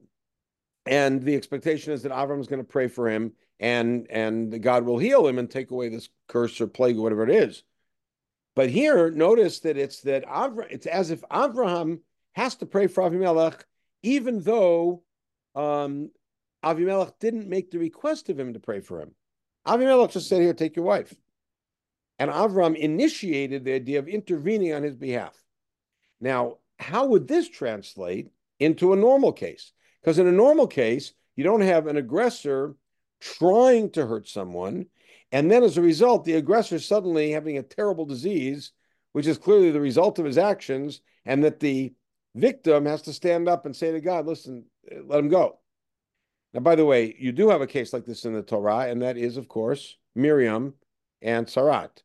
and 0.86 1.22
the 1.22 1.36
expectation 1.36 1.92
is 1.92 2.04
that 2.04 2.12
Avram 2.12 2.40
is 2.40 2.48
going 2.48 2.62
to 2.62 2.68
pray 2.68 2.88
for 2.88 3.10
him 3.10 3.34
and 3.60 4.08
and 4.10 4.62
God 4.62 4.86
will 4.86 4.98
heal 4.98 5.28
him 5.28 5.40
and 5.40 5.50
take 5.50 5.72
away 5.72 5.90
this 5.90 6.10
curse 6.28 6.62
or 6.62 6.68
plague 6.68 6.98
or 6.98 7.02
whatever 7.02 7.24
it 7.24 7.32
is. 7.32 7.64
But 8.56 8.70
here, 8.70 9.12
notice 9.12 9.60
that 9.62 9.78
it's 9.78 10.02
that 10.02 10.26
Avram, 10.26 10.68
it's 10.70 10.88
as 10.88 11.12
if 11.12 11.22
Avraham 11.32 12.00
has 12.34 12.56
to 12.56 12.66
pray 12.66 12.88
for 12.88 13.04
Avimelech, 13.04 13.62
even 14.04 14.42
though 14.42 15.04
um, 15.56 16.12
Avimelech 16.64 17.14
didn't 17.20 17.50
make 17.50 17.72
the 17.72 17.80
request 17.80 18.30
of 18.30 18.40
him 18.40 18.54
to 18.54 18.60
pray 18.60 18.80
for 18.80 19.02
him. 19.02 19.12
Avimelech 19.68 20.12
just 20.12 20.30
said, 20.30 20.42
Here, 20.42 20.54
take 20.54 20.76
your 20.76 20.86
wife. 20.86 21.14
And 22.20 22.32
Avram 22.32 22.76
initiated 22.76 23.64
the 23.64 23.74
idea 23.74 24.00
of 24.00 24.08
intervening 24.08 24.74
on 24.74 24.84
his 24.84 24.96
behalf. 24.96 25.36
Now, 26.20 26.58
how 26.80 27.06
would 27.08 27.28
this 27.28 27.50
translate 27.50 28.32
into 28.60 28.94
a 28.94 28.96
normal 28.96 29.34
case? 29.34 29.74
Because 30.02 30.20
in 30.20 30.28
a 30.28 30.32
normal 30.32 30.68
case, 30.68 31.14
you 31.36 31.44
don't 31.44 31.62
have 31.62 31.86
an 31.88 31.98
aggressor 31.98 32.76
trying 33.20 33.92
to 33.92 34.06
hurt 34.06 34.28
someone. 34.28 34.88
And 35.32 35.52
then 35.52 35.64
as 35.64 35.78
a 35.78 35.82
result, 35.82 36.24
the 36.24 36.34
aggressor 36.34 36.80
suddenly 36.80 37.32
having 37.32 37.58
a 37.58 37.64
terrible 37.64 38.06
disease, 38.06 38.72
which 39.12 39.28
is 39.28 39.38
clearly 39.38 39.72
the 39.72 39.82
result 39.82 40.18
of 40.18 40.26
his 40.26 40.38
actions, 40.38 41.02
and 41.26 41.44
that 41.44 41.60
the 41.60 41.94
victim 42.36 42.86
has 42.86 43.02
to 43.04 43.14
stand 43.14 43.50
up 43.50 43.66
and 43.66 43.76
say 43.76 43.92
to 43.92 44.00
God, 44.00 44.26
listen, 44.26 44.66
let 45.06 45.20
him 45.20 45.30
go. 45.30 45.60
Now, 46.54 46.62
by 46.62 46.76
the 46.76 46.86
way, 46.86 47.16
you 47.20 47.32
do 47.32 47.50
have 47.50 47.62
a 47.62 47.68
case 47.68 47.94
like 47.94 48.06
this 48.06 48.26
in 48.26 48.34
the 48.34 48.42
Torah, 48.42 48.90
and 48.90 49.02
that 49.02 49.18
is, 49.18 49.38
of 49.38 49.48
course, 49.48 49.98
Miriam 50.16 50.74
and 51.22 51.46
tzara'at, 51.46 52.04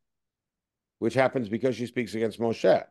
which 0.99 1.15
happens 1.15 1.49
because 1.49 1.77
she 1.77 1.87
speaks 1.87 2.15
against 2.15 2.41
Moshe, 2.41 2.85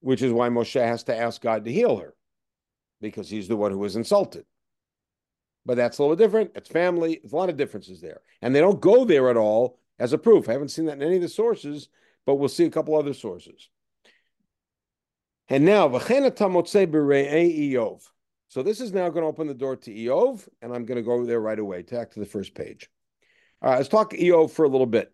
which 0.00 0.22
is 0.22 0.32
why 0.32 0.48
Moshe 0.48 0.80
has 0.80 1.04
to 1.04 1.16
ask 1.16 1.40
God 1.40 1.64
to 1.64 1.72
heal 1.72 1.96
her, 1.96 2.14
because 3.00 3.30
he's 3.30 3.48
the 3.48 3.56
one 3.56 3.70
who 3.70 3.78
was 3.78 3.96
insulted. 3.96 4.44
But 5.64 5.76
that's 5.76 5.98
a 5.98 6.02
little 6.02 6.16
different. 6.16 6.52
It's 6.54 6.68
family. 6.68 7.18
There's 7.22 7.32
a 7.32 7.36
lot 7.36 7.50
of 7.50 7.56
differences 7.56 8.00
there. 8.00 8.20
And 8.40 8.54
they 8.54 8.60
don't 8.60 8.80
go 8.80 9.04
there 9.04 9.28
at 9.30 9.36
all 9.36 9.80
as 9.98 10.12
a 10.12 10.18
proof. 10.18 10.48
I 10.48 10.52
haven't 10.52 10.68
seen 10.68 10.84
that 10.86 10.92
in 10.98 11.02
any 11.02 11.16
of 11.16 11.22
the 11.22 11.28
sources, 11.28 11.88
but 12.24 12.36
we'll 12.36 12.48
see 12.48 12.64
a 12.64 12.70
couple 12.70 12.94
other 12.94 13.14
sources. 13.14 13.68
And 15.48 15.64
now. 15.64 15.88
So 18.48 18.62
this 18.62 18.80
is 18.80 18.92
now 18.92 19.08
going 19.08 19.22
to 19.22 19.28
open 19.28 19.48
the 19.48 19.54
door 19.54 19.76
to 19.76 19.90
Eov, 19.90 20.48
and 20.62 20.72
I'm 20.72 20.84
going 20.84 20.96
to 20.96 21.02
go 21.02 21.24
there 21.24 21.40
right 21.40 21.58
away. 21.58 21.82
Back 21.82 22.12
to 22.12 22.20
the 22.20 22.26
first 22.26 22.54
page. 22.54 22.88
All 23.60 23.70
right, 23.70 23.76
let's 23.76 23.88
talk 23.88 24.12
Eov 24.12 24.50
for 24.50 24.64
a 24.64 24.68
little 24.68 24.86
bit. 24.86 25.12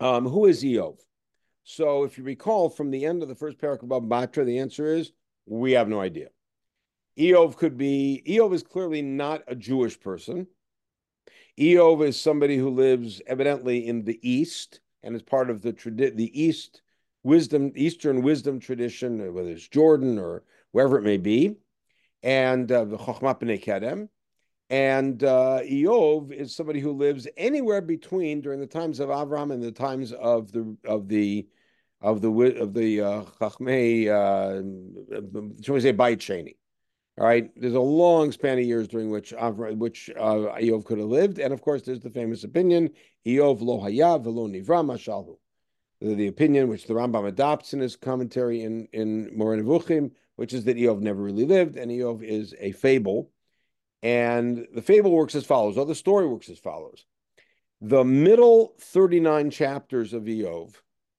Um, 0.00 0.26
who 0.26 0.46
is 0.46 0.62
Eov? 0.62 0.98
So 1.64 2.04
if 2.04 2.16
you 2.16 2.24
recall 2.24 2.68
from 2.68 2.90
the 2.90 3.04
end 3.04 3.22
of 3.22 3.28
the 3.28 3.34
first 3.34 3.58
paragraph 3.58 3.90
Bava 3.90 4.08
Batra, 4.08 4.46
the 4.46 4.60
answer 4.60 4.86
is 4.86 5.12
we 5.46 5.72
have 5.72 5.88
no 5.88 6.00
idea. 6.00 6.28
Eov 7.18 7.56
could 7.56 7.76
be, 7.76 8.22
Eov 8.26 8.54
is 8.54 8.62
clearly 8.62 9.02
not 9.02 9.42
a 9.46 9.54
Jewish 9.54 9.98
person. 9.98 10.46
Eov 11.58 12.06
is 12.06 12.20
somebody 12.20 12.56
who 12.56 12.70
lives 12.70 13.22
evidently 13.26 13.86
in 13.86 14.04
the 14.04 14.20
East 14.22 14.80
and 15.02 15.16
is 15.16 15.22
part 15.22 15.50
of 15.50 15.62
the 15.62 15.72
tradi- 15.72 16.14
the 16.14 16.40
East 16.40 16.82
wisdom, 17.22 17.72
Eastern 17.74 18.22
wisdom 18.22 18.60
tradition, 18.60 19.32
whether 19.34 19.50
it's 19.50 19.66
Jordan 19.66 20.18
or 20.18 20.44
wherever 20.72 20.98
it 20.98 21.02
may 21.02 21.16
be, 21.16 21.56
and 22.26 22.72
uh, 22.72 22.84
the 22.84 22.98
Chochmah 22.98 23.40
B'nai 23.40 23.62
Kedem. 23.62 24.08
And 24.68 25.22
uh, 25.22 25.60
Eov 25.62 26.32
is 26.32 26.56
somebody 26.56 26.80
who 26.80 26.90
lives 26.90 27.28
anywhere 27.36 27.80
between 27.80 28.40
during 28.40 28.58
the 28.58 28.66
times 28.66 28.98
of 28.98 29.10
Avram 29.10 29.52
and 29.52 29.62
the 29.62 29.70
times 29.70 30.12
of 30.12 30.50
the 30.50 30.76
of 30.84 31.06
the 31.08 31.46
of 32.00 32.20
the 32.20 32.30
of 32.60 32.74
the 32.74 33.00
uh, 33.00 33.22
Chachmei, 33.40 34.08
uh, 34.08 35.62
shall 35.62 35.76
we 35.76 35.80
say, 35.80 35.92
Beit 35.92 36.18
Sheni. 36.18 36.56
All 37.16 37.26
right, 37.26 37.48
there's 37.56 37.74
a 37.74 37.80
long 37.80 38.32
span 38.32 38.58
of 38.58 38.64
years 38.64 38.88
during 38.88 39.08
which 39.08 39.32
Avram, 39.32 39.78
which 39.78 40.10
uh, 40.16 40.58
Eov 40.58 40.84
could 40.84 40.98
have 40.98 41.06
lived, 41.06 41.38
and 41.38 41.54
of 41.54 41.62
course, 41.62 41.82
there's 41.82 42.00
the 42.00 42.10
famous 42.10 42.42
opinion: 42.42 42.90
Eov 43.24 43.60
lo 43.60 43.78
haya 43.80 44.18
velo 44.18 44.48
nivra 44.48 44.84
mashalhu. 44.84 45.36
The, 46.00 46.14
the 46.14 46.26
opinion 46.26 46.68
which 46.68 46.88
the 46.88 46.94
Rambam 46.94 47.28
adopts 47.28 47.72
in 47.72 47.78
his 47.78 47.94
commentary 47.94 48.62
in 48.64 48.88
in 48.92 49.30
Nevuchim, 49.30 50.10
which 50.36 50.52
is 50.52 50.64
that 50.64 50.76
Eov 50.76 51.00
never 51.00 51.22
really 51.22 51.44
lived, 51.44 51.76
and 51.76 51.90
Eov 51.90 52.22
is 52.22 52.54
a 52.60 52.72
fable 52.72 53.30
and 54.02 54.66
the 54.72 54.82
fable 54.82 55.10
works 55.10 55.34
as 55.34 55.44
follows, 55.44 55.76
or 55.76 55.86
the 55.86 55.94
story 55.94 56.26
works 56.28 56.48
as 56.48 56.58
follows. 56.58 57.04
The 57.80 58.04
middle 58.04 58.74
39 58.80 59.50
chapters 59.50 60.12
of 60.12 60.24
Eov, 60.24 60.74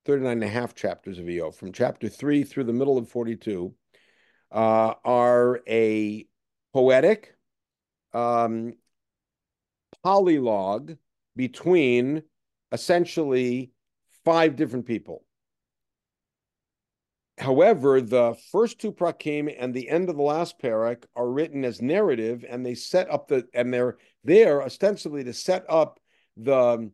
39 0.05 0.31
and 0.31 0.43
a 0.43 0.47
half 0.47 0.73
chapters 0.73 1.19
of 1.19 1.25
Eov, 1.25 1.55
from 1.55 1.71
chapter 1.71 2.07
3 2.07 2.43
through 2.43 2.63
the 2.63 2.73
middle 2.73 2.97
of 2.97 3.09
42, 3.09 3.73
uh, 4.51 4.93
are 5.03 5.59
a 5.67 6.25
poetic 6.73 7.35
um, 8.13 8.73
polylogue 10.05 10.97
between 11.35 12.23
essentially 12.71 13.71
five 14.23 14.55
different 14.55 14.85
people. 14.85 15.23
However, 17.37 18.01
the 18.01 18.35
first 18.51 18.79
two 18.79 18.91
prakim 18.91 19.53
and 19.59 19.73
the 19.73 19.89
end 19.89 20.09
of 20.09 20.15
the 20.15 20.23
last 20.23 20.59
parak 20.59 21.05
are 21.15 21.29
written 21.29 21.63
as 21.65 21.81
narrative, 21.81 22.43
and 22.47 22.65
they 22.65 22.73
set 22.73 23.09
up 23.11 23.27
the 23.27 23.47
and 23.53 23.71
they're 23.71 23.97
there 24.23 24.63
ostensibly 24.63 25.23
to 25.23 25.33
set 25.33 25.63
up 25.69 25.99
the 26.35 26.57
um, 26.57 26.91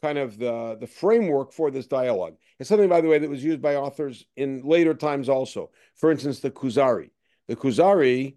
kind 0.00 0.18
of 0.18 0.38
the 0.38 0.76
the 0.80 0.86
framework 0.86 1.52
for 1.52 1.70
this 1.70 1.86
dialogue. 1.86 2.36
It's 2.58 2.68
something, 2.68 2.88
by 2.88 3.02
the 3.02 3.08
way, 3.08 3.18
that 3.18 3.28
was 3.28 3.44
used 3.44 3.60
by 3.60 3.76
authors 3.76 4.24
in 4.36 4.62
later 4.62 4.94
times 4.94 5.28
also. 5.28 5.70
For 5.96 6.10
instance, 6.10 6.40
the 6.40 6.50
Kuzari. 6.50 7.10
The 7.48 7.56
Kuzari 7.56 8.36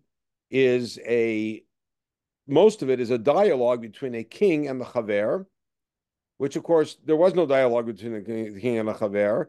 is 0.51 0.99
a 1.05 1.63
most 2.47 2.81
of 2.81 2.89
it 2.89 2.99
is 2.99 3.11
a 3.11 3.17
dialogue 3.17 3.81
between 3.81 4.15
a 4.15 4.23
king 4.23 4.67
and 4.67 4.79
the 4.79 4.85
chaver, 4.85 5.45
which 6.37 6.57
of 6.57 6.63
course 6.63 6.97
there 7.05 7.15
was 7.15 7.33
no 7.33 7.45
dialogue 7.45 7.85
between 7.85 8.13
the 8.13 8.59
king 8.59 8.77
and 8.77 8.89
the 8.89 8.93
chaver. 8.93 9.45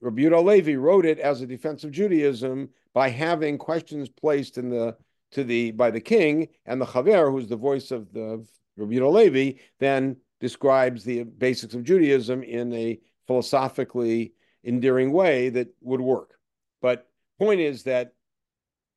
Rabbi 0.00 0.28
Levi 0.28 0.74
wrote 0.74 1.06
it 1.06 1.18
as 1.18 1.40
a 1.40 1.46
defense 1.46 1.84
of 1.84 1.90
Judaism 1.90 2.68
by 2.92 3.08
having 3.08 3.58
questions 3.58 4.08
placed 4.08 4.58
in 4.58 4.68
the 4.68 4.96
to 5.32 5.44
the 5.44 5.70
by 5.72 5.90
the 5.90 6.00
king 6.00 6.48
and 6.66 6.80
the 6.80 6.86
Chaver, 6.86 7.30
who's 7.30 7.48
the 7.48 7.56
voice 7.56 7.90
of 7.90 8.12
the 8.12 8.44
Rabbi 8.76 8.98
Levi, 8.98 9.58
then 9.78 10.16
describes 10.40 11.04
the 11.04 11.24
basics 11.24 11.74
of 11.74 11.84
Judaism 11.84 12.42
in 12.42 12.72
a 12.72 13.00
philosophically 13.26 14.34
endearing 14.64 15.12
way 15.12 15.48
that 15.50 15.68
would 15.80 16.00
work. 16.00 16.38
But 16.82 17.08
point 17.38 17.60
is 17.60 17.84
that 17.84 18.12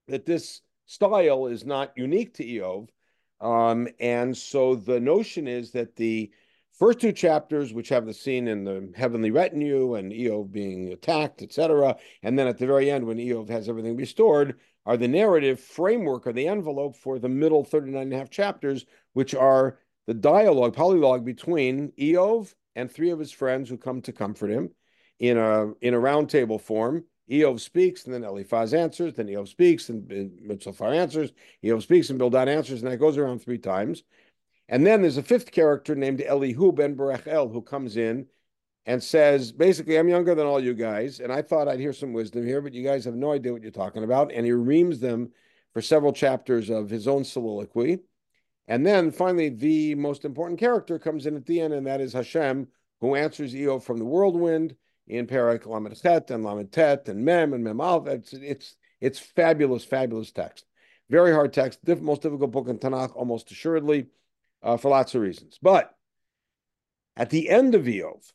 that 0.07 0.25
this 0.25 0.61
style 0.85 1.47
is 1.47 1.65
not 1.65 1.93
unique 1.95 2.33
to 2.35 2.45
Eov, 2.45 2.89
um, 3.41 3.87
and 3.99 4.35
so 4.35 4.75
the 4.75 4.99
notion 4.99 5.47
is 5.47 5.71
that 5.71 5.95
the 5.95 6.31
First 6.79 7.01
two 7.01 7.11
chapters, 7.11 7.73
which 7.73 7.89
have 7.89 8.05
the 8.05 8.13
scene 8.13 8.47
in 8.47 8.63
the 8.63 8.89
heavenly 8.95 9.31
retinue 9.31 9.95
and 9.95 10.13
Eov 10.13 10.49
being 10.49 10.93
attacked, 10.93 11.41
etc., 11.41 11.97
and 12.23 12.39
then 12.39 12.47
at 12.47 12.57
the 12.57 12.65
very 12.65 12.89
end, 12.89 13.05
when 13.05 13.17
Eov 13.17 13.49
has 13.49 13.67
everything 13.67 13.97
restored, 13.97 14.57
are 14.85 14.95
the 14.95 15.09
narrative 15.09 15.59
framework 15.59 16.25
or 16.25 16.31
the 16.31 16.47
envelope 16.47 16.95
for 16.95 17.19
the 17.19 17.27
middle 17.27 17.65
39 17.65 18.01
and 18.01 18.13
a 18.13 18.17
half 18.17 18.29
chapters, 18.29 18.85
which 19.11 19.35
are 19.35 19.77
the 20.07 20.13
dialogue, 20.13 20.73
polylogue 20.73 21.25
between 21.25 21.91
Eov 21.99 22.53
and 22.77 22.89
three 22.89 23.09
of 23.09 23.19
his 23.19 23.33
friends 23.33 23.67
who 23.67 23.77
come 23.77 24.01
to 24.03 24.13
comfort 24.13 24.49
him 24.49 24.69
in 25.19 25.37
a 25.37 25.73
in 25.81 25.93
a 25.93 25.99
roundtable 25.99 26.61
form. 26.61 27.03
Eov 27.29 27.59
speaks, 27.59 28.05
and 28.05 28.13
then 28.13 28.23
Eliphaz 28.23 28.73
answers, 28.73 29.13
then 29.13 29.27
Eov 29.27 29.49
speaks, 29.49 29.89
and 29.89 30.09
Mitzvah 30.41 30.85
answers, 30.85 31.31
Eov 31.61 31.83
speaks, 31.83 32.09
and 32.09 32.17
Bildad 32.17 32.47
answers, 32.47 32.81
and 32.81 32.91
that 32.91 32.97
goes 32.97 33.17
around 33.17 33.39
three 33.39 33.59
times. 33.59 34.03
And 34.69 34.85
then 34.85 35.01
there's 35.01 35.17
a 35.17 35.23
fifth 35.23 35.51
character 35.51 35.95
named 35.95 36.21
Elihu 36.21 36.71
ben 36.71 36.95
Barachel 36.95 37.51
who 37.51 37.61
comes 37.61 37.97
in 37.97 38.27
and 38.85 39.03
says, 39.03 39.51
basically, 39.51 39.97
I'm 39.97 40.07
younger 40.07 40.35
than 40.35 40.45
all 40.45 40.63
you 40.63 40.75
guys, 40.75 41.19
and 41.19 41.33
I 41.33 41.41
thought 41.41 41.67
I'd 41.67 41.79
hear 41.79 41.91
some 41.91 42.13
wisdom 42.13 42.45
here, 42.45 42.61
but 42.61 42.73
you 42.73 42.83
guys 42.83 43.03
have 43.05 43.15
no 43.15 43.33
idea 43.33 43.51
what 43.51 43.63
you're 43.63 43.71
talking 43.71 44.03
about. 44.03 44.31
And 44.31 44.45
he 44.45 44.51
reams 44.51 44.99
them 44.99 45.31
for 45.73 45.81
several 45.81 46.13
chapters 46.13 46.69
of 46.69 46.89
his 46.89 47.07
own 47.07 47.23
soliloquy. 47.23 47.99
And 48.67 48.85
then 48.85 49.11
finally, 49.11 49.49
the 49.49 49.95
most 49.95 50.23
important 50.23 50.59
character 50.59 50.99
comes 50.99 51.25
in 51.25 51.35
at 51.35 51.47
the 51.47 51.59
end, 51.61 51.73
and 51.73 51.87
that 51.87 51.99
is 51.99 52.13
Hashem, 52.13 52.67
who 53.01 53.15
answers 53.15 53.55
Eov 53.55 53.83
from 53.83 53.97
the 53.97 54.05
whirlwind 54.05 54.75
in 55.07 55.25
Parak 55.25 55.65
Lamed 55.65 56.29
and 56.29 56.43
Lamed 56.45 56.71
Tet 56.71 57.09
and 57.09 57.25
Mem 57.25 57.53
and 57.53 57.63
Mem 57.63 57.77
Alef. 57.77 58.07
It's, 58.07 58.33
it's, 58.33 58.75
it's 59.01 59.19
fabulous, 59.19 59.83
fabulous 59.83 60.31
text. 60.31 60.65
Very 61.09 61.33
hard 61.33 61.53
text, 61.53 61.83
diff- 61.83 62.01
most 62.01 62.21
difficult 62.21 62.51
book 62.51 62.67
in 62.67 62.77
Tanakh, 62.77 63.15
almost 63.15 63.49
assuredly 63.49 64.07
uh, 64.63 64.77
for 64.77 64.89
lots 64.89 65.15
of 65.15 65.21
reasons. 65.21 65.57
But 65.61 65.93
at 67.15 67.29
the 67.29 67.49
end 67.49 67.75
of 67.75 67.83
Eov, 67.83 68.31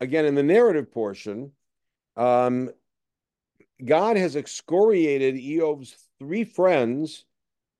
again 0.00 0.24
in 0.24 0.34
the 0.34 0.42
narrative 0.42 0.92
portion, 0.92 1.52
um, 2.16 2.70
God 3.84 4.16
has 4.16 4.36
excoriated 4.36 5.34
Eov's 5.34 5.94
three 6.18 6.44
friends 6.44 7.24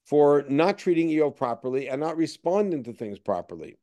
for 0.04 0.44
not 0.48 0.78
treating 0.78 1.08
Eov 1.08 1.36
properly 1.36 1.88
and 1.88 2.00
not 2.00 2.16
responding 2.16 2.84
to 2.84 2.92
things 2.92 3.18
properly. 3.18 3.78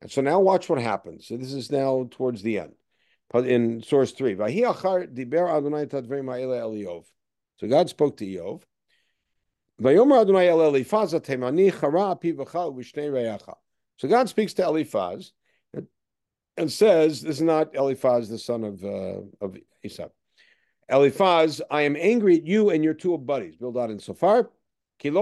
And 0.00 0.10
so 0.10 0.22
now 0.22 0.40
watch 0.40 0.68
what 0.68 0.80
happens. 0.80 1.26
So 1.26 1.36
this 1.36 1.52
is 1.52 1.70
now 1.70 2.08
towards 2.10 2.42
the 2.42 2.58
end. 2.58 2.72
In 3.34 3.82
source 3.82 4.12
three. 4.12 4.34
So 4.34 4.46
God 7.68 7.88
spoke 7.88 8.16
to 8.16 8.26
Eov. 8.26 8.62
So 13.96 14.08
God 14.08 14.28
speaks 14.28 14.52
to 14.54 14.64
Eliphaz 14.64 15.32
and 16.58 16.70
says, 16.70 17.22
"This 17.22 17.36
is 17.36 17.42
not 17.42 17.74
Eliphaz, 17.74 18.28
the 18.28 18.38
son 18.38 18.64
of 18.64 18.84
uh, 18.84 19.22
of 19.40 19.56
Esau. 19.82 20.08
Eliphaz, 20.90 21.62
I 21.70 21.82
am 21.82 21.96
angry 21.96 22.36
at 22.36 22.46
you 22.46 22.68
and 22.68 22.84
your 22.84 22.92
two 22.92 23.16
buddies, 23.16 23.56
Bildad 23.56 23.88
and 23.90 24.02
Sophar. 24.02 24.50
You 25.02 25.16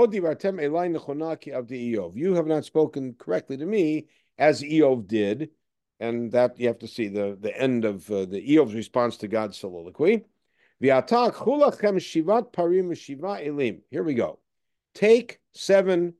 have 2.35 2.47
not 2.47 2.65
spoken 2.65 3.15
correctly 3.15 3.57
to 3.59 3.67
me 3.67 4.09
as 4.39 4.63
Eov 4.63 5.07
did, 5.07 5.51
and 6.01 6.33
that 6.33 6.59
you 6.59 6.67
have 6.67 6.81
to 6.81 6.89
see 6.89 7.07
the 7.07 7.39
the 7.41 7.57
end 7.57 7.85
of 7.85 8.11
uh, 8.11 8.25
the 8.25 8.57
Eov's 8.57 8.75
response 8.75 9.19
to 9.19 9.29
God's 9.29 9.57
soliloquy. 9.57 10.25
Here 10.81 11.05
we 14.03 14.15
go. 14.15 14.39
Take 14.95 15.41
seven 15.55 16.15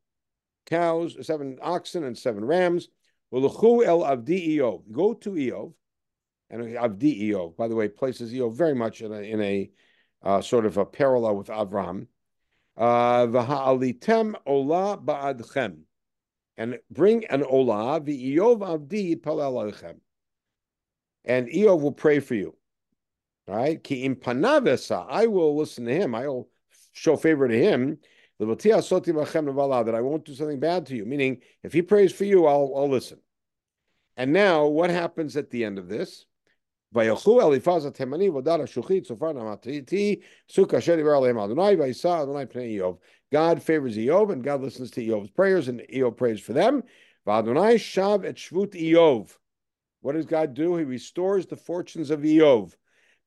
cows, 0.69 1.17
seven 1.27 1.59
oxen, 1.63 2.05
and 2.05 2.17
seven 2.17 2.45
rams. 2.45 2.89
el 3.33 3.41
avdi 3.41 4.57
Eov. 4.57 4.83
Go 4.93 5.15
to 5.15 5.31
Eov, 5.31 5.73
and 6.51 6.63
avdi 6.63 7.31
Eov, 7.31 7.57
by 7.57 7.69
the 7.69 7.75
way, 7.75 7.89
places 7.89 8.33
Eov 8.33 8.55
very 8.55 8.75
much 8.75 9.01
in 9.01 9.13
a, 9.13 9.21
in 9.21 9.41
a 9.41 9.71
uh, 10.23 10.41
sort 10.41 10.67
of 10.67 10.77
a 10.77 10.85
parallel 10.85 11.37
with 11.37 11.49
Avram. 11.49 12.07
Uh, 12.77 13.27
v'ha'alitem 13.27 14.35
ola 14.47 14.99
ba'adchem. 14.99 15.79
And 16.57 16.79
bring 16.91 17.25
an 17.27 17.45
ola, 17.45 18.01
the 18.01 18.37
Eov 18.37 18.61
avdi 18.61 19.21
palel 19.21 19.97
And 21.25 21.49
Eov 21.49 21.81
will 21.81 21.93
pray 21.93 22.21
for 22.21 22.35
you. 22.35 22.57
All 23.49 23.57
right? 23.57 23.83
Ki 23.83 24.05
I 24.07 25.27
will 25.27 25.57
listen 25.57 25.85
to 25.87 25.95
him. 25.95 26.15
I 26.15 26.29
will 26.29 26.49
show 26.93 27.17
favor 27.17 27.49
to 27.49 27.59
him 27.59 27.99
that 28.40 29.96
I 29.96 30.02
won't 30.02 30.26
do 30.26 30.34
something 30.34 30.60
bad 30.60 30.86
to 30.88 30.96
you. 30.96 31.06
Meaning, 31.06 31.42
if 31.64 31.74
he 31.74 31.82
prays 31.82 32.12
for 32.12 32.26
you, 32.26 32.46
I'll, 32.46 32.74
I'll 32.76 32.90
listen. 32.90 33.20
And 34.18 34.34
now, 34.34 34.66
what 34.66 34.90
happens 34.90 35.38
at 35.38 35.50
the 35.50 35.64
end 35.64 35.80
of 35.80 35.88
this? 35.88 36.26
וילכו 36.94 37.42
אליפז 37.42 37.86
התימני 37.86 38.30
ודל 38.30 38.62
השוחית 38.62 39.06
סופר 39.06 39.32
נמתי 39.32 40.20
סוכה 40.50 40.78
אשר 40.78 40.96
דיבר 40.96 41.12
עליהם 41.18 41.38
אדוני 41.38 41.76
וישא 41.76 42.24
אדוני 42.24 42.46
פני 42.46 42.64
איוב. 42.64 42.98
God 43.34 43.64
favors 43.64 43.98
Eov 43.98 44.32
and 44.32 44.44
God 44.44 44.62
listens 44.62 44.92
to 44.92 45.02
Eov's 45.02 45.32
prayers 45.32 45.68
and 45.68 45.82
Eov 45.92 46.16
prays 46.16 46.40
for 46.40 46.54
them. 46.54 46.84
V'Adonai 47.26 47.76
shav 47.80 48.24
et 48.24 48.36
shvut 48.36 48.76
Eov. 48.76 49.36
What 50.02 50.14
does 50.14 50.28
God 50.28 50.54
do? 50.54 50.76
He 50.76 50.84
restores 50.84 51.48
the 51.48 51.56
fortunes 51.56 52.12
of 52.12 52.20
Eov. 52.20 52.76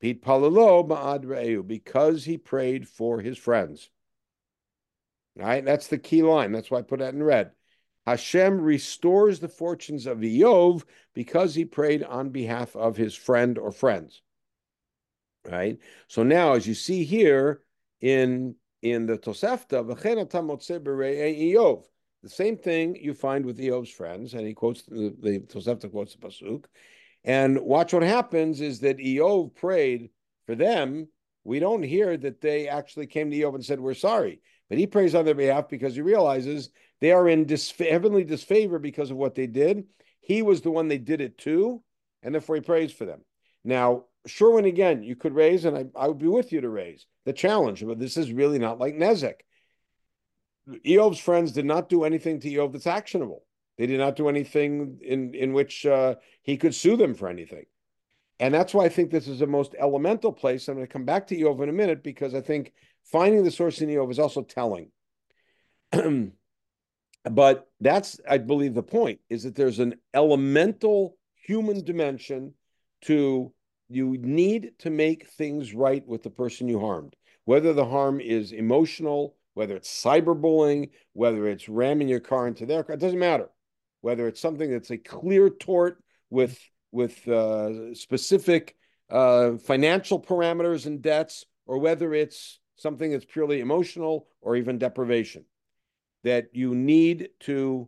Pete 0.00 0.22
palalo 0.22 0.86
ma'ad 0.86 1.24
re'eu 1.24 1.66
because 1.66 2.24
he 2.24 2.38
prayed 2.38 2.86
for 2.86 3.20
his 3.20 3.36
friends. 3.36 3.90
All 5.41 5.47
right, 5.47 5.65
that's 5.65 5.87
the 5.87 5.97
key 5.97 6.21
line. 6.21 6.51
That's 6.51 6.69
why 6.69 6.79
I 6.79 6.83
put 6.83 6.99
that 6.99 7.13
in 7.13 7.23
red. 7.23 7.51
Hashem 8.05 8.61
restores 8.61 9.39
the 9.39 9.47
fortunes 9.47 10.05
of 10.05 10.19
Eov 10.19 10.83
because 11.13 11.53
he 11.53 11.65
prayed 11.65 12.03
on 12.03 12.29
behalf 12.29 12.75
of 12.75 12.97
his 12.97 13.15
friend 13.15 13.57
or 13.57 13.71
friends. 13.71 14.21
Right? 15.49 15.79
So 16.07 16.23
now, 16.23 16.53
as 16.53 16.67
you 16.67 16.73
see 16.73 17.03
here 17.03 17.61
in, 17.99 18.55
in 18.81 19.05
the 19.05 19.17
Tosefta, 19.17 19.87
the 22.23 22.29
same 22.29 22.57
thing 22.57 22.95
you 22.95 23.13
find 23.13 23.45
with 23.45 23.57
Eov's 23.57 23.89
friends, 23.89 24.33
and 24.33 24.45
he 24.45 24.53
quotes 24.53 24.83
the, 24.83 25.15
the 25.19 25.39
Tosefta 25.39 25.89
quotes 25.89 26.15
the 26.15 26.27
Pasuk. 26.27 26.65
And 27.23 27.59
watch 27.59 27.93
what 27.93 28.03
happens 28.03 28.61
is 28.61 28.79
that 28.81 28.97
Eov 28.97 29.55
prayed 29.55 30.09
for 30.45 30.55
them. 30.55 31.07
We 31.43 31.59
don't 31.59 31.83
hear 31.83 32.17
that 32.17 32.41
they 32.41 32.67
actually 32.67 33.07
came 33.07 33.31
to 33.31 33.37
Eov 33.37 33.55
and 33.55 33.65
said, 33.65 33.79
We're 33.79 33.93
sorry. 33.95 34.41
But 34.71 34.77
he 34.77 34.87
prays 34.87 35.15
on 35.15 35.25
their 35.25 35.35
behalf 35.35 35.67
because 35.67 35.95
he 35.95 36.01
realizes 36.01 36.69
they 37.01 37.11
are 37.11 37.27
in 37.27 37.45
heavenly 37.77 38.23
disfavor 38.23 38.79
because 38.79 39.11
of 39.11 39.17
what 39.17 39.35
they 39.35 39.45
did. 39.45 39.83
He 40.21 40.41
was 40.41 40.61
the 40.61 40.71
one 40.71 40.87
they 40.87 40.97
did 40.97 41.19
it 41.19 41.37
to, 41.39 41.83
and 42.23 42.33
therefore 42.33 42.55
he 42.55 42.61
prays 42.61 42.93
for 42.93 43.03
them. 43.03 43.19
Now, 43.65 44.05
when 44.39 44.63
again, 44.63 45.03
you 45.03 45.17
could 45.17 45.35
raise, 45.35 45.65
and 45.65 45.77
I, 45.77 45.87
I 45.93 46.07
would 46.07 46.19
be 46.19 46.27
with 46.29 46.53
you 46.53 46.61
to 46.61 46.69
raise 46.69 47.05
the 47.25 47.33
challenge, 47.33 47.85
but 47.85 47.99
this 47.99 48.15
is 48.15 48.31
really 48.31 48.59
not 48.59 48.79
like 48.79 48.95
Nezek. 48.95 49.41
Eov's 50.85 51.19
friends 51.19 51.51
did 51.51 51.65
not 51.65 51.89
do 51.89 52.05
anything 52.05 52.39
to 52.39 52.49
Eov 52.49 52.71
that's 52.71 52.87
actionable. 52.87 53.43
They 53.77 53.87
did 53.87 53.99
not 53.99 54.15
do 54.15 54.29
anything 54.29 54.99
in, 55.01 55.33
in 55.33 55.51
which 55.51 55.85
uh, 55.85 56.15
he 56.43 56.55
could 56.55 56.73
sue 56.73 56.95
them 56.95 57.13
for 57.13 57.27
anything. 57.27 57.65
And 58.39 58.53
that's 58.53 58.73
why 58.73 58.85
I 58.85 58.89
think 58.89 59.11
this 59.11 59.27
is 59.27 59.39
the 59.39 59.47
most 59.47 59.75
elemental 59.77 60.31
place. 60.31 60.69
I'm 60.69 60.75
going 60.75 60.87
to 60.87 60.93
come 60.93 61.03
back 61.03 61.27
to 61.27 61.35
Eov 61.35 61.61
in 61.61 61.67
a 61.67 61.73
minute 61.73 62.03
because 62.03 62.33
I 62.33 62.39
think 62.39 62.71
finding 63.03 63.43
the 63.43 63.51
source 63.51 63.81
in 63.81 63.89
Eov 63.89 64.11
is 64.11 64.19
also 64.19 64.41
telling. 64.41 64.91
but 67.29 67.67
that's, 67.79 68.19
I 68.29 68.37
believe, 68.37 68.73
the 68.73 68.83
point 68.83 69.19
is 69.29 69.43
that 69.43 69.55
there's 69.55 69.79
an 69.79 69.95
elemental 70.13 71.17
human 71.35 71.83
dimension 71.83 72.53
to 73.03 73.51
you 73.89 74.17
need 74.19 74.71
to 74.79 74.89
make 74.89 75.27
things 75.31 75.73
right 75.73 76.05
with 76.07 76.23
the 76.23 76.29
person 76.29 76.67
you 76.69 76.79
harmed, 76.79 77.15
whether 77.45 77.73
the 77.73 77.85
harm 77.85 78.21
is 78.21 78.53
emotional, 78.53 79.35
whether 79.53 79.75
it's 79.75 79.89
cyberbullying, 79.89 80.91
whether 81.13 81.47
it's 81.47 81.67
ramming 81.67 82.07
your 82.07 82.21
car 82.21 82.47
into 82.47 82.65
their 82.65 82.83
car, 82.83 82.95
it 82.95 83.01
doesn't 83.01 83.19
matter. 83.19 83.49
Whether 83.99 84.27
it's 84.27 84.39
something 84.39 84.71
that's 84.71 84.91
a 84.91 84.97
clear 84.97 85.49
tort 85.49 86.01
with 86.29 86.57
with 86.91 87.27
uh, 87.27 87.93
specific 87.93 88.75
uh, 89.09 89.57
financial 89.57 90.21
parameters 90.21 90.85
and 90.85 91.01
debts, 91.01 91.45
or 91.65 91.77
whether 91.77 92.13
it's 92.13 92.59
something 92.81 93.11
that's 93.11 93.25
purely 93.25 93.59
emotional 93.59 94.27
or 94.41 94.55
even 94.55 94.77
deprivation. 94.77 95.45
That 96.23 96.49
you 96.53 96.75
need 96.75 97.29
to 97.41 97.87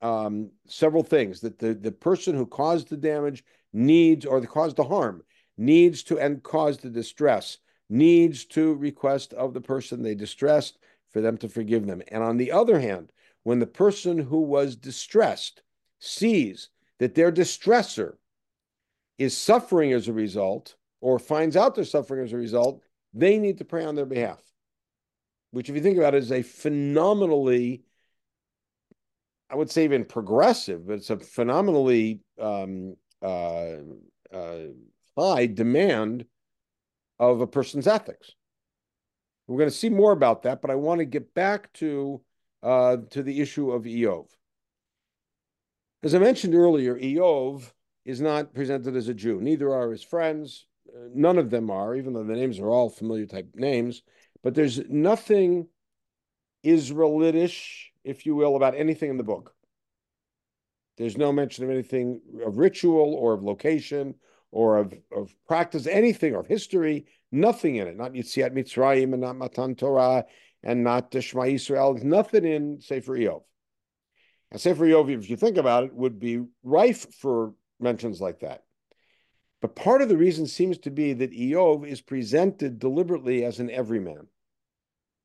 um, 0.00 0.50
several 0.66 1.02
things 1.02 1.40
that 1.40 1.58
the, 1.58 1.74
the 1.74 1.92
person 1.92 2.34
who 2.34 2.46
caused 2.46 2.88
the 2.88 2.96
damage 2.96 3.44
needs 3.72 4.24
or 4.24 4.40
the 4.40 4.46
caused 4.46 4.76
the 4.76 4.84
harm 4.84 5.22
needs 5.56 6.02
to 6.04 6.18
and 6.18 6.42
caused 6.42 6.82
the 6.82 6.90
distress 6.90 7.58
needs 7.90 8.44
to 8.44 8.74
request 8.74 9.32
of 9.34 9.54
the 9.54 9.60
person 9.60 10.02
they 10.02 10.14
distressed 10.14 10.78
for 11.10 11.20
them 11.20 11.36
to 11.38 11.48
forgive 11.48 11.86
them. 11.86 12.02
And 12.08 12.22
on 12.22 12.36
the 12.36 12.52
other 12.52 12.78
hand, 12.78 13.12
when 13.42 13.58
the 13.58 13.66
person 13.66 14.18
who 14.18 14.42
was 14.42 14.76
distressed 14.76 15.62
sees 16.00 16.68
that 16.98 17.14
their 17.14 17.32
distressor 17.32 18.14
is 19.16 19.36
suffering 19.36 19.92
as 19.92 20.06
a 20.06 20.12
result 20.12 20.76
or 21.00 21.18
finds 21.18 21.56
out 21.56 21.74
they're 21.74 21.84
suffering 21.84 22.24
as 22.24 22.32
a 22.32 22.36
result, 22.36 22.82
they 23.14 23.38
need 23.38 23.58
to 23.58 23.64
pray 23.64 23.84
on 23.84 23.94
their 23.94 24.06
behalf. 24.06 24.40
Which, 25.50 25.68
if 25.68 25.74
you 25.74 25.82
think 25.82 25.98
about 25.98 26.14
it, 26.14 26.22
is 26.22 26.32
a 26.32 26.42
phenomenally, 26.42 27.82
I 29.50 29.56
would 29.56 29.70
say 29.70 29.84
even 29.84 30.04
progressive, 30.04 30.86
but 30.86 30.94
it's 30.94 31.10
a 31.10 31.18
phenomenally 31.18 32.20
um, 32.38 32.96
uh, 33.22 33.76
uh, 34.32 34.58
high 35.16 35.46
demand 35.46 36.26
of 37.18 37.40
a 37.40 37.46
person's 37.46 37.86
ethics. 37.86 38.32
We're 39.46 39.58
going 39.58 39.70
to 39.70 39.74
see 39.74 39.88
more 39.88 40.12
about 40.12 40.42
that, 40.42 40.60
but 40.60 40.70
I 40.70 40.74
want 40.74 40.98
to 40.98 41.06
get 41.06 41.32
back 41.34 41.72
to 41.74 42.20
uh, 42.62 42.98
to 43.10 43.22
the 43.22 43.40
issue 43.40 43.70
of 43.70 43.84
Eov. 43.84 44.26
As 46.02 46.14
I 46.14 46.18
mentioned 46.18 46.54
earlier, 46.54 46.96
Eov 46.96 47.72
is 48.04 48.20
not 48.20 48.54
presented 48.54 48.96
as 48.96 49.08
a 49.08 49.14
Jew. 49.14 49.40
Neither 49.40 49.72
are 49.72 49.90
his 49.90 50.02
friends. 50.02 50.66
None 51.14 51.38
of 51.38 51.50
them 51.50 51.70
are, 51.70 51.94
even 51.94 52.12
though 52.12 52.24
the 52.24 52.34
names 52.34 52.58
are 52.58 52.68
all 52.68 52.90
familiar 52.90 53.26
type 53.26 53.50
names. 53.54 54.02
But 54.42 54.54
there's 54.54 54.80
nothing 54.88 55.68
Israelitish, 56.62 57.92
if 58.04 58.26
you 58.26 58.34
will, 58.34 58.56
about 58.56 58.76
anything 58.76 59.10
in 59.10 59.16
the 59.16 59.24
book. 59.24 59.54
There's 60.96 61.16
no 61.16 61.32
mention 61.32 61.64
of 61.64 61.70
anything 61.70 62.20
of 62.44 62.58
ritual 62.58 63.14
or 63.14 63.32
of 63.32 63.44
location 63.44 64.16
or 64.50 64.78
of, 64.78 64.94
of 65.14 65.34
practice, 65.46 65.86
anything 65.86 66.34
of 66.34 66.46
history, 66.46 67.06
nothing 67.30 67.76
in 67.76 67.86
it. 67.86 67.96
Not 67.96 68.12
Yitziat 68.12 68.52
Mitzrayim 68.52 69.12
and 69.12 69.20
not 69.20 69.36
Matan 69.36 69.74
Torah 69.74 70.24
and 70.62 70.82
not 70.82 71.14
Shema 71.18 71.44
Israel. 71.44 71.98
Nothing 72.02 72.44
in 72.44 72.80
Sefer 72.80 73.16
Eov. 73.16 73.42
And 74.50 74.60
Sefer 74.60 74.86
Eov, 74.86 75.10
if 75.10 75.30
you 75.30 75.36
think 75.36 75.56
about 75.56 75.84
it, 75.84 75.94
would 75.94 76.18
be 76.18 76.42
rife 76.64 77.12
for 77.14 77.54
mentions 77.78 78.20
like 78.20 78.40
that. 78.40 78.64
But 79.60 79.74
part 79.74 80.02
of 80.02 80.08
the 80.08 80.16
reason 80.16 80.46
seems 80.46 80.78
to 80.78 80.90
be 80.90 81.12
that 81.14 81.32
Eov 81.32 81.86
is 81.86 82.00
presented 82.00 82.78
deliberately 82.78 83.44
as 83.44 83.58
an 83.58 83.70
everyman. 83.70 84.28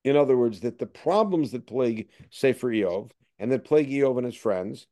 In 0.04 0.18
other 0.18 0.36
words, 0.36 0.62
that 0.62 0.80
the 0.80 0.88
problems 0.88 1.52
that 1.52 1.68
plague 1.68 2.10
Sefer 2.30 2.70
Eov 2.70 3.12
and 3.40 3.52
that 3.52 3.64
plague 3.64 3.90
Eov 3.90 4.18
and 4.18 4.26
his 4.26 4.36
friends 4.36 4.88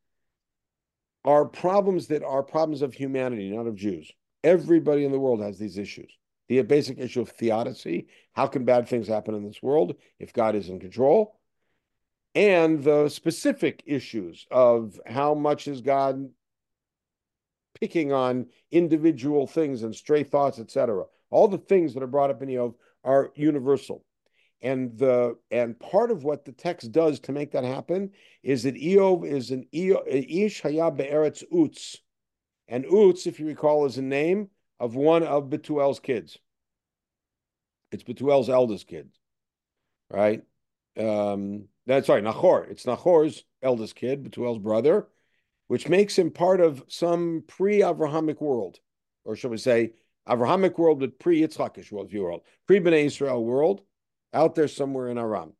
are 1.26 1.46
problems 1.46 2.08
that 2.08 2.24
are 2.24 2.44
problems 2.44 2.82
of 2.82 2.94
humanity, 2.94 3.50
not 3.50 3.68
of 3.68 3.76
Jews. 3.76 4.12
Everybody 4.44 5.06
in 5.06 5.12
the 5.12 5.20
world 5.20 5.42
has 5.42 5.60
these 5.60 5.78
issues. 5.78 6.12
The 6.48 6.62
basic 6.64 6.98
issue 6.98 7.22
of 7.22 7.30
theodicy 7.30 8.08
how 8.34 8.48
can 8.48 8.66
bad 8.66 8.88
things 8.88 9.08
happen 9.08 9.36
in 9.36 9.44
this 9.44 9.62
world 9.62 9.96
if 10.20 10.34
God 10.34 10.56
is 10.56 10.70
in 10.70 10.80
control? 10.80 11.38
And 12.34 12.82
the 12.84 13.10
specific 13.10 13.84
issues 13.86 14.48
of 14.50 15.00
how 15.06 15.34
much 15.34 15.68
is 15.68 15.82
God 15.82 16.30
picking 17.82 18.14
on 18.14 18.46
individual 18.72 19.48
things 19.48 19.84
and 19.84 19.94
stray 19.94 20.24
thoughts, 20.24 20.60
etc. 20.60 21.04
All 21.32 21.48
the 21.48 21.58
things 21.58 21.94
that 21.94 22.04
are 22.04 22.08
brought 22.08 22.30
up 22.30 22.42
in 22.42 22.50
Eov 22.50 22.76
are 23.04 23.32
universal. 23.36 24.06
And 24.62 24.96
the 24.98 25.38
and 25.50 25.78
part 25.80 26.12
of 26.12 26.24
what 26.24 26.46
the 26.46 26.52
text 26.52 26.92
does 26.92 27.20
to 27.22 27.32
make 27.32 27.52
that 27.52 27.64
happen 27.64 28.12
is 28.44 28.64
that 28.64 28.76
Eov 28.76 29.26
is 29.26 29.50
an 29.50 29.66
Ish 29.72 30.62
Haya 30.62 30.92
Be'eretz 30.92 31.44
Utz, 31.52 31.98
and 32.68 32.86
Utz, 32.86 33.26
if 33.26 33.40
you 33.40 33.48
recall, 33.48 33.86
is 33.86 33.98
a 33.98 34.04
name 34.04 34.50
of 34.80 34.96
one 34.96 35.24
of 35.24 35.50
Betuel's 35.50 36.00
kids. 36.00 36.38
It's 37.92 38.04
Betuel's 38.04 38.50
eldest 38.50 38.88
kid, 38.88 39.10
right? 40.10 40.44
Um, 40.98 41.66
that's 41.88 42.08
right, 42.08 42.24
Nachor. 42.24 42.70
It's 42.70 42.86
Nachor's 42.86 43.44
eldest 43.64 43.96
kid, 43.96 44.24
Betuel's 44.24 44.60
brother, 44.60 45.08
which 45.72 45.88
makes 45.88 46.20
him 46.20 46.30
part 46.30 46.60
of 46.60 46.84
some 46.90 47.46
pre-Avrahamic 47.48 48.42
world, 48.42 48.82
or 49.24 49.38
shall 49.38 49.52
we 49.52 49.58
say, 49.58 49.94
Avrahamic 50.28 50.78
world, 50.78 51.00
but 51.00 51.18
pre-Yitzchakish 51.18 51.94
world, 51.94 52.14
world, 52.14 52.42
pre-Bnei 52.68 53.06
Israel 53.06 53.42
world, 53.42 53.80
out 54.34 54.54
there 54.54 54.68
somewhere 54.68 55.08
in 55.08 55.18
Aram. 55.18 55.54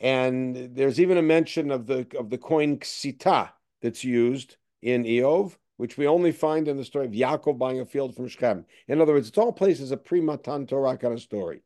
And 0.00 0.74
there's 0.74 0.98
even 0.98 1.18
a 1.18 1.22
mention 1.22 1.70
of 1.70 1.86
the 1.86 2.06
of 2.18 2.30
the 2.30 2.38
coin 2.38 2.78
ksita 2.78 3.50
that's 3.82 4.04
used 4.04 4.56
in 4.80 5.04
Eov, 5.04 5.54
which 5.76 5.98
we 5.98 6.06
only 6.06 6.32
find 6.32 6.66
in 6.66 6.78
the 6.78 6.84
story 6.86 7.04
of 7.04 7.12
Yaakov 7.12 7.58
buying 7.58 7.80
a 7.80 7.84
field 7.84 8.16
from 8.16 8.26
Shechem. 8.26 8.64
In 8.88 9.02
other 9.02 9.12
words, 9.12 9.28
it's 9.28 9.36
all 9.36 9.52
places 9.52 9.90
a 9.90 9.98
pre-Matan 9.98 10.66
Torah 10.66 10.96
kind 10.96 11.12
of 11.12 11.20
story. 11.20 11.60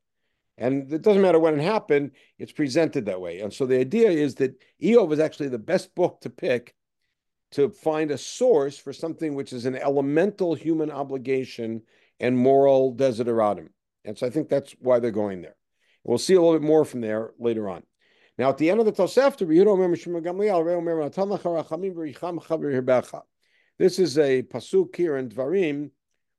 And 0.58 0.92
it 0.92 1.02
doesn't 1.02 1.22
matter 1.22 1.38
when 1.38 1.60
it 1.60 1.62
happened, 1.62 2.10
it's 2.36 2.50
presented 2.50 3.06
that 3.06 3.20
way. 3.20 3.38
And 3.38 3.52
so 3.52 3.64
the 3.64 3.78
idea 3.78 4.10
is 4.10 4.34
that 4.36 4.60
Eov 4.82 5.12
is 5.12 5.20
actually 5.20 5.50
the 5.50 5.68
best 5.72 5.94
book 5.94 6.20
to 6.22 6.30
pick 6.30 6.74
to 7.54 7.70
find 7.70 8.10
a 8.10 8.18
source 8.18 8.76
for 8.76 8.92
something 8.92 9.34
which 9.34 9.52
is 9.52 9.64
an 9.64 9.76
elemental 9.76 10.54
human 10.54 10.90
obligation 10.90 11.82
and 12.20 12.36
moral 12.36 12.94
desideratum. 12.94 13.68
And 14.04 14.18
so 14.18 14.26
I 14.26 14.30
think 14.30 14.48
that's 14.48 14.74
why 14.80 14.98
they're 14.98 15.10
going 15.10 15.40
there. 15.42 15.56
We'll 16.02 16.18
see 16.18 16.34
a 16.34 16.40
little 16.40 16.58
bit 16.58 16.66
more 16.66 16.84
from 16.84 17.00
there 17.00 17.32
later 17.38 17.68
on. 17.68 17.84
Now, 18.36 18.48
at 18.48 18.58
the 18.58 18.68
end 18.70 18.80
of 18.80 18.86
the 18.86 18.92
Tosefta, 18.92 19.46
this 23.78 23.98
is 23.98 24.18
a 24.18 24.42
pasuk 24.42 24.96
here 24.96 25.16
in 25.16 25.28
Dvarim, 25.28 25.90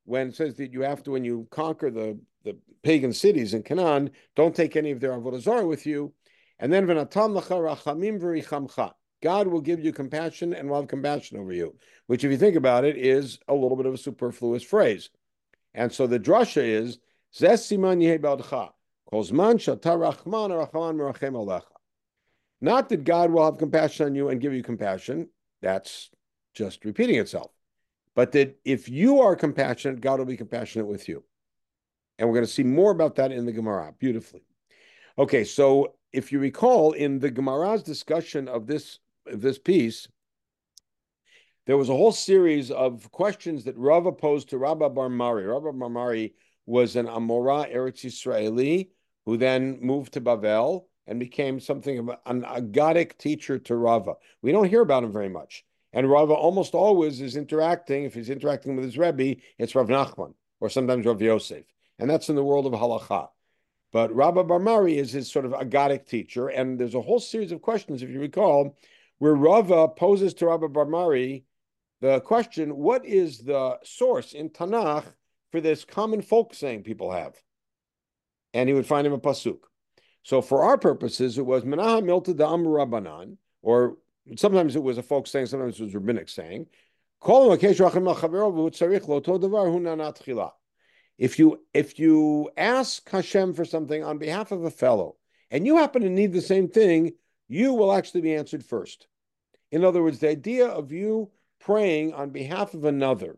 when 0.04 0.28
it 0.28 0.36
says 0.36 0.56
that 0.56 0.74
you 0.74 0.82
have 0.82 1.02
to, 1.04 1.12
when 1.12 1.24
you 1.24 1.48
conquer 1.50 1.90
the, 1.90 2.20
the 2.44 2.58
pagan 2.84 3.14
cities 3.14 3.54
in 3.54 3.64
Canaan, 3.64 4.12
don't 4.36 4.56
take 4.56 4.76
any 4.76 4.92
of 4.92 5.00
their 5.00 5.14
avodah 5.14 5.66
with 5.68 5.86
you. 5.86 6.14
And 6.60 6.72
then 6.72 6.86
God 9.26 9.48
will 9.48 9.60
give 9.60 9.84
you 9.84 9.92
compassion 9.92 10.54
and 10.54 10.70
will 10.70 10.82
have 10.82 10.88
compassion 10.88 11.40
over 11.40 11.52
you, 11.52 11.74
which, 12.06 12.24
if 12.24 12.30
you 12.30 12.38
think 12.38 12.56
about 12.56 12.86
it, 12.86 12.96
is 12.96 13.40
a 13.48 13.56
little 13.56 13.76
bit 13.76 13.88
of 13.88 13.96
a 13.96 13.98
superfluous 13.98 14.62
phrase. 14.62 15.10
And 15.74 15.92
so 15.92 16.06
the 16.06 16.20
drasha 16.20 16.62
is. 16.62 17.00
Not 22.62 22.90
that 22.90 23.04
God 23.04 23.32
will 23.32 23.46
have 23.46 23.58
compassion 23.58 24.06
on 24.06 24.14
you 24.14 24.30
and 24.30 24.40
give 24.40 24.54
you 24.54 24.62
compassion. 24.62 25.28
That's 25.60 26.12
just 26.54 26.86
repeating 26.86 27.16
itself. 27.16 27.50
But 28.14 28.32
that 28.34 28.60
if 28.64 28.88
you 28.88 29.22
are 29.22 29.36
compassionate, 29.36 30.02
God 30.02 30.20
will 30.20 30.28
be 30.28 30.38
compassionate 30.38 30.86
with 30.86 31.10
you. 31.10 31.24
And 32.20 32.30
we're 32.30 32.36
going 32.36 32.46
to 32.46 32.52
see 32.52 32.62
more 32.62 32.92
about 32.92 33.16
that 33.16 33.32
in 33.32 33.48
the 33.48 33.52
Gemara 33.52 33.92
beautifully. 33.98 34.44
Okay, 35.18 35.44
so 35.44 35.96
if 36.14 36.32
you 36.32 36.38
recall, 36.38 36.92
in 36.92 37.18
the 37.18 37.32
Gemara's 37.32 37.82
discussion 37.82 38.48
of 38.48 38.68
this 38.68 39.00
this 39.26 39.58
piece, 39.58 40.08
there 41.66 41.78
was 41.78 41.90
a 41.90 41.96
whole 41.96 42.12
series 42.12 42.70
of 42.70 43.12
questions 43.12 43.64
that 43.64 43.78
Rava 43.78 44.12
posed 44.12 44.50
to 44.50 44.58
Rabba 44.58 44.90
Bar 44.90 45.10
Mari. 45.10 45.46
Rabba 45.46 45.74
Bar 45.74 45.90
Mari 45.90 46.36
was 46.66 46.96
an 46.96 47.08
Amora 47.08 47.74
Eretz 47.74 48.06
Israeli 48.06 48.92
who 49.26 49.38
then 49.38 49.80
moved 49.82 50.14
to 50.14 50.22
Bavel 50.22 50.86
and 51.08 51.20
became 51.20 51.60
something 51.60 52.00
of 52.00 52.10
an 52.26 52.44
agadic 52.44 53.18
teacher 53.18 53.58
to 53.60 53.76
Rava. 53.76 54.16
We 54.42 54.52
don't 54.52 54.70
hear 54.70 54.82
about 54.82 55.04
him 55.04 55.12
very 55.12 55.30
much. 55.30 55.66
And 55.94 56.10
Rava 56.10 56.34
almost 56.34 56.74
always 56.74 57.22
is 57.22 57.36
interacting, 57.36 58.04
if 58.04 58.14
he's 58.14 58.30
interacting 58.30 58.76
with 58.76 58.86
his 58.86 58.98
Rebbe, 58.98 59.42
it's 59.58 59.76
Rav 59.76 59.88
Nachman 59.88 60.34
or 60.60 60.70
sometimes 60.70 61.06
Rav 61.06 61.22
Yosef. 61.22 61.64
And 62.00 62.10
that's 62.10 62.30
in 62.30 62.36
the 62.36 62.44
world 62.44 62.66
of 62.66 62.74
halacha. 62.74 63.30
But 63.92 64.14
Rabba 64.14 64.44
Bar 64.44 64.60
Mari 64.60 64.98
is 64.98 65.12
his 65.12 65.32
sort 65.32 65.46
of 65.46 65.54
agadic 65.54 66.06
teacher. 66.06 66.50
And 66.50 66.78
there's 66.78 66.96
a 66.96 67.02
whole 67.02 67.20
series 67.20 67.52
of 67.52 67.62
questions, 67.62 68.04
if 68.04 68.10
you 68.10 68.20
recall, 68.20 68.78
where 69.20 69.36
Rava 69.36 69.88
poses 69.88 70.34
to 70.36 70.48
Rabba 70.48 70.70
Bar 70.70 70.86
Mari 70.86 71.46
the 72.02 72.20
question 72.22 72.76
what 72.76 73.06
is 73.06 73.40
the 73.40 73.80
source 73.84 74.34
in 74.34 74.50
Tanakh 74.50 75.06
for 75.52 75.62
this 75.62 75.86
common 75.86 76.22
folk 76.22 76.54
saying 76.54 76.84
people 76.84 77.12
have? 77.12 77.34
And 78.54 78.70
he 78.70 78.76
would 78.76 78.86
find 78.86 79.08
him 79.08 79.14
a 79.14 79.20
pasuk. 79.20 79.60
So 80.24 80.42
for 80.42 80.64
our 80.64 80.78
purposes, 80.78 81.38
it 81.38 81.46
was 81.46 81.64
Menaha 81.64 82.04
Milta 82.04 82.36
da 82.36 82.56
Rabbanan, 82.56 83.38
or 83.62 83.98
sometimes 84.38 84.76
it 84.76 84.84
was 84.84 84.98
a 84.98 85.04
folk 85.04 85.28
saying, 85.28 85.48
sometimes 85.48 85.80
it 85.80 85.84
was 85.84 85.94
rabbinic 85.94 86.30
saying. 86.30 86.68
If 91.18 91.40
you 91.40 91.60
if 91.74 92.00
you 92.00 92.50
ask 92.58 93.10
Hashem 93.10 93.54
for 93.54 93.66
something 93.66 94.04
on 94.04 94.18
behalf 94.18 94.52
of 94.52 94.64
a 94.64 94.72
fellow, 94.72 95.16
and 95.50 95.66
you 95.66 95.78
happen 95.78 96.02
to 96.02 96.10
need 96.10 96.34
the 96.34 96.42
same 96.42 96.68
thing, 96.68 97.14
you 97.48 97.74
will 97.74 97.94
actually 97.94 98.22
be 98.22 98.36
answered 98.36 98.64
first. 98.64 99.08
In 99.72 99.84
other 99.84 100.02
words, 100.02 100.20
the 100.20 100.30
idea 100.30 100.68
of 100.68 100.92
you 100.92 101.32
praying 101.60 102.14
on 102.14 102.30
behalf 102.30 102.74
of 102.74 102.86
another 102.86 103.38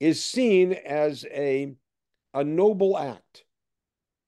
is 0.00 0.24
seen 0.24 0.72
as 0.72 1.24
a, 1.30 1.74
a 2.34 2.44
noble 2.44 2.98
act, 2.98 3.44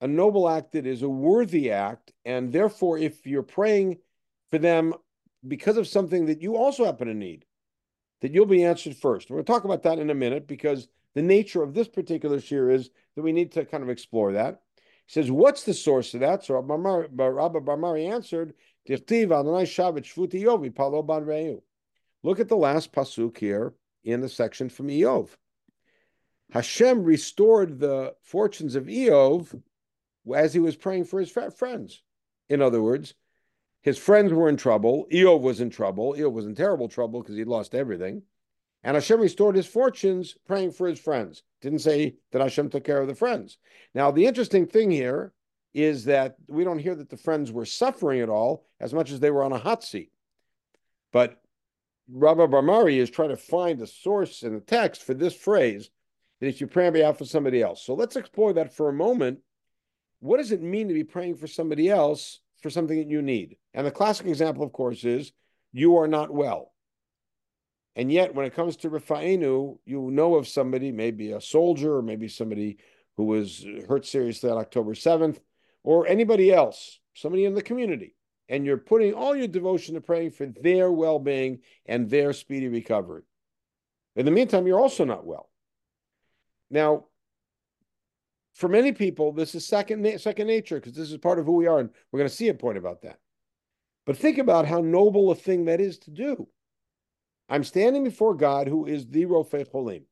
a 0.01 0.07
noble 0.07 0.49
act 0.49 0.73
that 0.73 0.85
is 0.85 1.01
a 1.01 1.09
worthy 1.09 1.71
act. 1.71 2.11
And 2.25 2.51
therefore, 2.51 2.97
if 2.97 3.25
you're 3.25 3.43
praying 3.43 3.99
for 4.51 4.57
them 4.57 4.93
because 5.47 5.77
of 5.77 5.87
something 5.87 6.25
that 6.27 6.41
you 6.41 6.55
also 6.55 6.85
happen 6.85 7.07
to 7.07 7.13
need, 7.13 7.45
that 8.21 8.33
you'll 8.33 8.45
be 8.45 8.63
answered 8.63 8.95
first. 8.95 9.29
We're 9.29 9.37
going 9.37 9.45
to 9.45 9.51
talk 9.51 9.63
about 9.63 9.83
that 9.83 9.99
in 9.99 10.09
a 10.09 10.15
minute 10.15 10.47
because 10.47 10.87
the 11.15 11.21
nature 11.21 11.63
of 11.63 11.73
this 11.73 11.87
particular 11.87 12.37
shiur 12.37 12.73
is 12.73 12.89
that 13.15 13.23
we 13.23 13.31
need 13.31 13.51
to 13.53 13.65
kind 13.65 13.83
of 13.83 13.89
explore 13.89 14.33
that. 14.33 14.61
He 15.07 15.13
says, 15.13 15.31
What's 15.31 15.63
the 15.63 15.73
source 15.73 16.13
of 16.13 16.19
that? 16.19 16.45
So 16.45 16.59
Rabba 16.59 17.61
Bar 17.61 17.77
Mari 17.77 18.05
answered, 18.05 18.53
Look 18.87 18.99
at 22.39 22.47
the 22.47 22.57
last 22.57 22.91
pasuk 22.91 23.37
here 23.37 23.73
in 24.03 24.21
the 24.21 24.29
section 24.29 24.69
from 24.69 24.87
Eov. 24.87 25.29
Hashem 26.51 27.03
restored 27.03 27.79
the 27.79 28.15
fortunes 28.21 28.75
of 28.75 28.85
Eov 28.85 29.61
as 30.35 30.53
he 30.53 30.59
was 30.59 30.75
praying 30.75 31.05
for 31.05 31.19
his 31.19 31.31
friends. 31.31 32.01
In 32.49 32.61
other 32.61 32.81
words, 32.81 33.13
his 33.81 33.97
friends 33.97 34.33
were 34.33 34.49
in 34.49 34.57
trouble. 34.57 35.07
Eov 35.11 35.41
was 35.41 35.61
in 35.61 35.69
trouble. 35.69 36.13
Eov 36.13 36.33
was 36.33 36.45
in 36.45 36.55
terrible 36.55 36.87
trouble 36.87 37.21
because 37.21 37.37
he'd 37.37 37.47
lost 37.47 37.73
everything. 37.73 38.23
And 38.83 38.95
Hashem 38.95 39.21
restored 39.21 39.55
his 39.55 39.67
fortunes 39.67 40.35
praying 40.45 40.71
for 40.71 40.87
his 40.87 40.99
friends. 40.99 41.43
Didn't 41.61 41.79
say 41.79 42.15
that 42.31 42.41
Hashem 42.41 42.69
took 42.69 42.83
care 42.83 43.01
of 43.01 43.07
the 43.07 43.15
friends. 43.15 43.57
Now, 43.93 44.11
the 44.11 44.25
interesting 44.25 44.65
thing 44.65 44.91
here 44.91 45.33
is 45.73 46.05
that 46.05 46.35
we 46.47 46.63
don't 46.63 46.79
hear 46.79 46.95
that 46.95 47.09
the 47.09 47.17
friends 47.17 47.51
were 47.51 47.65
suffering 47.65 48.21
at 48.21 48.29
all 48.29 48.65
as 48.79 48.93
much 48.93 49.11
as 49.11 49.19
they 49.19 49.31
were 49.31 49.43
on 49.43 49.53
a 49.53 49.57
hot 49.57 49.83
seat. 49.83 50.11
But 51.13 51.41
Rabba 52.11 52.47
Bar 52.47 52.61
Mari 52.61 52.99
is 52.99 53.09
trying 53.09 53.29
to 53.29 53.37
find 53.37 53.81
a 53.81 53.87
source 53.87 54.43
in 54.43 54.53
the 54.53 54.59
text 54.59 55.03
for 55.03 55.13
this 55.13 55.35
phrase 55.35 55.89
that 56.39 56.47
if 56.47 56.59
you 56.59 56.67
pray 56.67 56.87
on 56.87 56.93
behalf 56.93 57.21
of 57.21 57.29
somebody 57.29 57.61
else. 57.61 57.83
So 57.85 57.93
let's 57.93 58.15
explore 58.15 58.53
that 58.53 58.73
for 58.73 58.89
a 58.89 58.93
moment. 58.93 59.39
What 60.19 60.37
does 60.37 60.51
it 60.51 60.61
mean 60.61 60.87
to 60.87 60.93
be 60.93 61.03
praying 61.03 61.35
for 61.35 61.47
somebody 61.47 61.89
else 61.89 62.41
for 62.61 62.69
something 62.69 62.97
that 62.97 63.09
you 63.09 63.21
need? 63.21 63.57
And 63.73 63.87
the 63.87 63.91
classic 63.91 64.27
example, 64.27 64.63
of 64.63 64.73
course, 64.73 65.03
is 65.03 65.31
you 65.71 65.97
are 65.97 66.07
not 66.07 66.33
well. 66.33 66.73
And 67.95 68.11
yet, 68.11 68.33
when 68.33 68.45
it 68.45 68.55
comes 68.55 68.77
to 68.77 68.89
Rifa'inu, 68.89 69.77
you 69.85 70.11
know 70.11 70.35
of 70.35 70.47
somebody, 70.47 70.91
maybe 70.91 71.31
a 71.31 71.41
soldier, 71.41 71.97
or 71.97 72.01
maybe 72.01 72.27
somebody 72.27 72.77
who 73.17 73.25
was 73.25 73.65
hurt 73.87 74.05
seriously 74.05 74.49
on 74.49 74.57
October 74.57 74.93
7th, 74.93 75.39
or 75.83 76.07
anybody 76.07 76.51
else, 76.51 76.99
somebody 77.13 77.45
in 77.45 77.55
the 77.55 77.61
community, 77.61 78.15
and 78.49 78.65
you're 78.65 78.77
putting 78.77 79.13
all 79.13 79.35
your 79.35 79.47
devotion 79.47 79.95
to 79.95 80.01
praying 80.01 80.31
for 80.31 80.45
their 80.45 80.91
well 80.91 81.19
being 81.19 81.59
and 81.85 82.09
their 82.09 82.33
speedy 82.33 82.67
recovery. 82.67 83.23
In 84.15 84.25
the 84.25 84.31
meantime, 84.31 84.67
you're 84.67 84.79
also 84.79 85.05
not 85.05 85.25
well. 85.25 85.49
Now, 86.69 87.05
for 88.53 88.67
many 88.67 88.91
people, 88.91 89.31
this 89.31 89.55
is 89.55 89.65
second, 89.65 90.19
second 90.19 90.47
nature 90.47 90.75
because 90.75 90.93
this 90.93 91.11
is 91.11 91.17
part 91.17 91.39
of 91.39 91.45
who 91.45 91.53
we 91.53 91.67
are, 91.67 91.79
and 91.79 91.89
we're 92.11 92.19
going 92.19 92.29
to 92.29 92.35
see 92.35 92.49
a 92.49 92.53
point 92.53 92.77
about 92.77 93.01
that. 93.03 93.19
But 94.05 94.17
think 94.17 94.37
about 94.37 94.65
how 94.65 94.81
noble 94.81 95.31
a 95.31 95.35
thing 95.35 95.65
that 95.65 95.79
is 95.79 95.99
to 95.99 96.11
do. 96.11 96.47
I'm 97.47 97.63
standing 97.63 98.03
before 98.03 98.33
God, 98.33 98.67
who 98.67 98.85
is 98.85 99.07
the 99.07 99.25
Rofei 99.25 99.69
Cholim. 99.69 100.03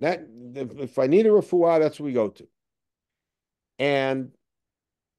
That 0.00 0.26
if 0.54 0.98
I 0.98 1.06
need 1.06 1.26
a 1.26 1.30
refuah, 1.30 1.78
that's 1.78 2.00
what 2.00 2.06
we 2.06 2.12
go 2.12 2.28
to. 2.28 2.48
And 3.82 4.30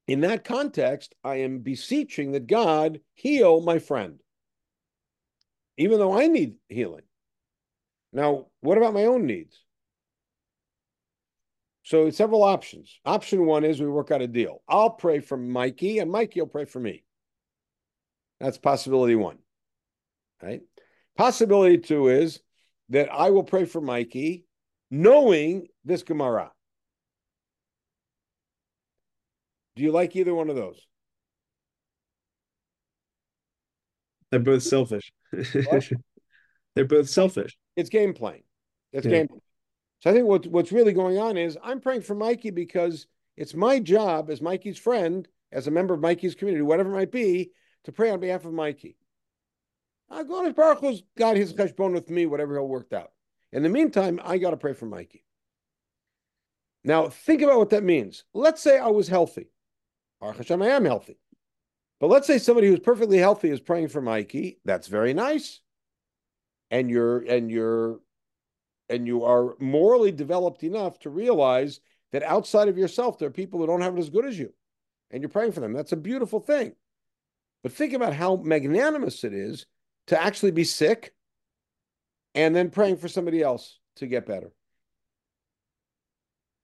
in 0.08 0.22
that 0.22 0.46
context, 0.46 1.14
I 1.22 1.42
am 1.42 1.60
beseeching 1.60 2.32
that 2.32 2.48
God 2.48 3.02
heal 3.14 3.60
my 3.60 3.78
friend, 3.78 4.22
even 5.78 6.00
though 6.00 6.18
I 6.18 6.28
need 6.28 6.56
healing. 6.70 7.04
Now, 8.14 8.46
what 8.62 8.78
about 8.78 8.94
my 8.94 9.04
own 9.04 9.26
needs? 9.26 9.60
So, 11.84 12.10
several 12.10 12.42
options. 12.42 13.02
Option 13.04 13.46
one 13.46 13.66
is 13.66 13.82
we 13.82 13.88
work 13.88 14.12
out 14.12 14.22
a 14.22 14.28
deal. 14.30 14.64
I'll 14.70 14.92
pray 14.92 15.20
for 15.20 15.36
Mikey, 15.36 16.00
and 16.00 16.10
Mikey 16.10 16.40
will 16.40 16.48
pray 16.48 16.64
for 16.64 16.80
me. 16.80 17.04
That's 18.40 18.58
possibility 18.58 19.16
one. 19.16 19.40
Right? 20.42 20.62
Possibility 21.18 21.80
two 21.80 22.08
is 22.08 22.40
that 22.88 23.12
I 23.12 23.32
will 23.32 23.44
pray 23.44 23.66
for 23.66 23.82
Mikey, 23.82 24.46
knowing 24.90 25.68
this 25.84 26.04
Gemara. 26.04 26.54
Do 29.76 29.84
you 29.84 29.92
like 29.92 30.16
either 30.16 30.36
one 30.36 30.50
of 30.50 30.56
those? 30.56 30.80
They're 34.32 34.40
both 34.40 34.64
selfish. 34.64 35.12
They're 36.76 36.86
both 36.86 37.10
selfish. 37.10 37.58
It's 37.76 37.90
game 37.90 38.14
playing. 38.14 38.44
It's 38.92 39.06
yeah. 39.06 39.12
game. 39.12 39.28
So 40.00 40.10
I 40.10 40.14
think 40.14 40.28
what, 40.28 40.48
what's 40.48 40.72
really 40.72 40.94
going 40.94 41.18
on 41.18 41.38
is 41.38 41.58
I'm 41.64 41.80
praying 41.80 42.02
for 42.02 42.16
Mikey 42.16 42.50
because 42.50 43.08
it's 43.38 43.54
my 43.54 43.80
job 43.80 44.30
as 44.30 44.42
Mikey's 44.42 44.78
friend, 44.78 45.28
as 45.52 45.68
a 45.68 45.72
member 45.72 45.94
of 45.94 46.02
Mikey's 46.02 46.36
community, 46.36 46.64
whatever 46.64 46.90
it 46.92 46.98
might 46.98 47.12
be, 47.12 47.52
to 47.86 47.92
pray 47.92 48.10
on 48.10 48.20
behalf 48.20 48.46
of 48.46 48.54
Mikey. 48.54 48.98
Uh, 50.10 50.24
God 50.24 50.56
Baruch 50.56 50.80
Hu's 50.80 51.04
got 51.18 51.38
his 51.38 51.54
cheshbon 51.54 51.94
with 51.94 52.10
me, 52.10 52.26
whatever 52.26 52.56
he'll 52.56 52.68
worked 52.68 52.94
out. 52.94 53.12
In 53.52 53.64
the 53.64 53.70
meantime, 53.70 54.20
I 54.24 54.38
got 54.38 54.52
to 54.52 54.58
pray 54.58 54.74
for 54.74 54.86
Mikey. 54.86 55.24
Now, 56.84 57.10
think 57.10 57.42
about 57.42 57.60
what 57.60 57.70
that 57.70 57.84
means. 57.84 58.24
Let's 58.34 58.62
say 58.62 58.78
I 58.78 58.88
was 58.88 59.08
healthy. 59.08 59.53
Baruch 60.24 60.38
Hashem, 60.38 60.62
I 60.62 60.70
am 60.70 60.86
healthy. 60.86 61.18
But 62.00 62.08
let's 62.08 62.28
say 62.28 62.38
somebody 62.38 62.68
who's 62.68 62.80
perfectly 62.80 63.18
healthy 63.18 63.50
is 63.50 63.60
praying 63.60 63.90
for 63.90 64.02
Mikey. 64.02 64.58
That's 64.64 64.88
very 64.88 65.14
nice. 65.14 65.60
And 66.72 66.90
you're 66.90 67.20
and 67.20 67.52
you're 67.52 68.00
and 68.88 69.06
you 69.06 69.26
are 69.26 69.58
morally 69.60 70.14
developed 70.14 70.64
enough 70.64 70.98
to 71.00 71.10
realize 71.10 71.82
that 72.14 72.24
outside 72.24 72.70
of 72.70 72.78
yourself, 72.78 73.20
there 73.20 73.28
are 73.28 73.32
people 73.32 73.60
who 73.60 73.68
don't 73.68 73.82
have 73.82 73.98
it 73.98 74.00
as 74.00 74.10
good 74.10 74.24
as 74.24 74.40
you. 74.40 74.54
And 75.12 75.22
you're 75.22 75.30
praying 75.30 75.52
for 75.52 75.60
them. 75.60 75.74
That's 75.74 75.92
a 75.92 75.98
beautiful 75.98 76.40
thing. 76.40 76.72
But 77.62 77.74
think 77.74 77.92
about 77.92 78.14
how 78.14 78.38
magnanimous 78.38 79.26
it 79.26 79.34
is 79.34 79.66
to 80.08 80.22
actually 80.22 80.52
be 80.52 80.64
sick 80.64 81.14
and 82.34 82.56
then 82.56 82.70
praying 82.70 82.96
for 82.96 83.10
somebody 83.10 83.42
else 83.42 83.78
to 83.98 84.08
get 84.08 84.26
better. 84.26 84.54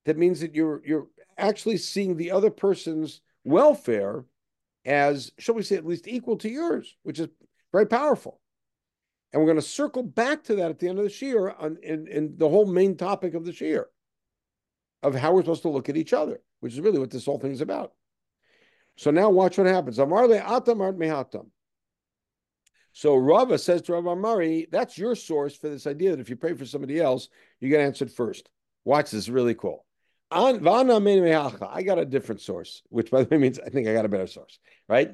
That 0.05 0.18
means 0.18 0.39
that 0.39 0.55
you're 0.55 0.82
you're 0.86 1.07
actually 1.38 1.76
seeing 1.76 2.16
the 2.16 2.32
other 2.32 2.51
person's 2.51 3.20
welfare 3.43 4.25
as, 4.85 5.31
shall 5.37 5.55
we 5.55 5.63
say, 5.63 5.75
at 5.75 5.85
least 5.85 6.07
equal 6.07 6.37
to 6.37 6.49
yours, 6.49 6.95
which 7.03 7.19
is 7.19 7.27
very 7.71 7.85
powerful. 7.85 8.39
And 9.31 9.41
we're 9.41 9.47
going 9.47 9.57
to 9.57 9.61
circle 9.61 10.03
back 10.03 10.43
to 10.45 10.55
that 10.55 10.71
at 10.71 10.79
the 10.79 10.87
end 10.87 10.97
of 10.97 11.03
the 11.03 11.11
shiur 11.11 11.53
on, 11.61 11.77
in, 11.83 12.07
in 12.07 12.37
the 12.37 12.49
whole 12.49 12.65
main 12.65 12.97
topic 12.97 13.35
of 13.35 13.45
the 13.45 13.51
shiur 13.51 13.85
of 15.03 15.13
how 15.15 15.33
we're 15.33 15.41
supposed 15.41 15.61
to 15.63 15.69
look 15.69 15.89
at 15.89 15.97
each 15.97 16.13
other, 16.13 16.41
which 16.61 16.73
is 16.73 16.81
really 16.81 16.99
what 16.99 17.11
this 17.11 17.25
whole 17.25 17.39
thing 17.39 17.51
is 17.51 17.61
about. 17.61 17.93
So 18.97 19.11
now 19.11 19.29
watch 19.29 19.57
what 19.57 19.67
happens. 19.67 19.97
So 22.91 23.15
Rava 23.15 23.57
says 23.57 23.81
to 23.83 23.93
Rav 23.93 24.07
Amari, 24.07 24.67
that's 24.71 24.97
your 24.97 25.15
source 25.15 25.55
for 25.55 25.69
this 25.69 25.87
idea 25.87 26.11
that 26.11 26.19
if 26.19 26.29
you 26.29 26.35
pray 26.35 26.53
for 26.53 26.65
somebody 26.65 26.99
else, 26.99 27.29
you 27.59 27.69
get 27.69 27.79
answered 27.79 28.11
first. 28.11 28.49
Watch 28.83 29.11
this, 29.11 29.29
really 29.29 29.55
cool. 29.55 29.85
I 30.32 31.84
got 31.84 31.99
a 31.99 32.05
different 32.05 32.41
source, 32.41 32.84
which 32.89 33.09
by 33.09 33.23
the 33.23 33.30
way 33.30 33.38
means 33.38 33.59
I 33.59 33.69
think 33.69 33.88
I 33.88 33.93
got 33.93 34.05
a 34.05 34.09
better 34.09 34.27
source, 34.27 34.59
right? 34.88 35.11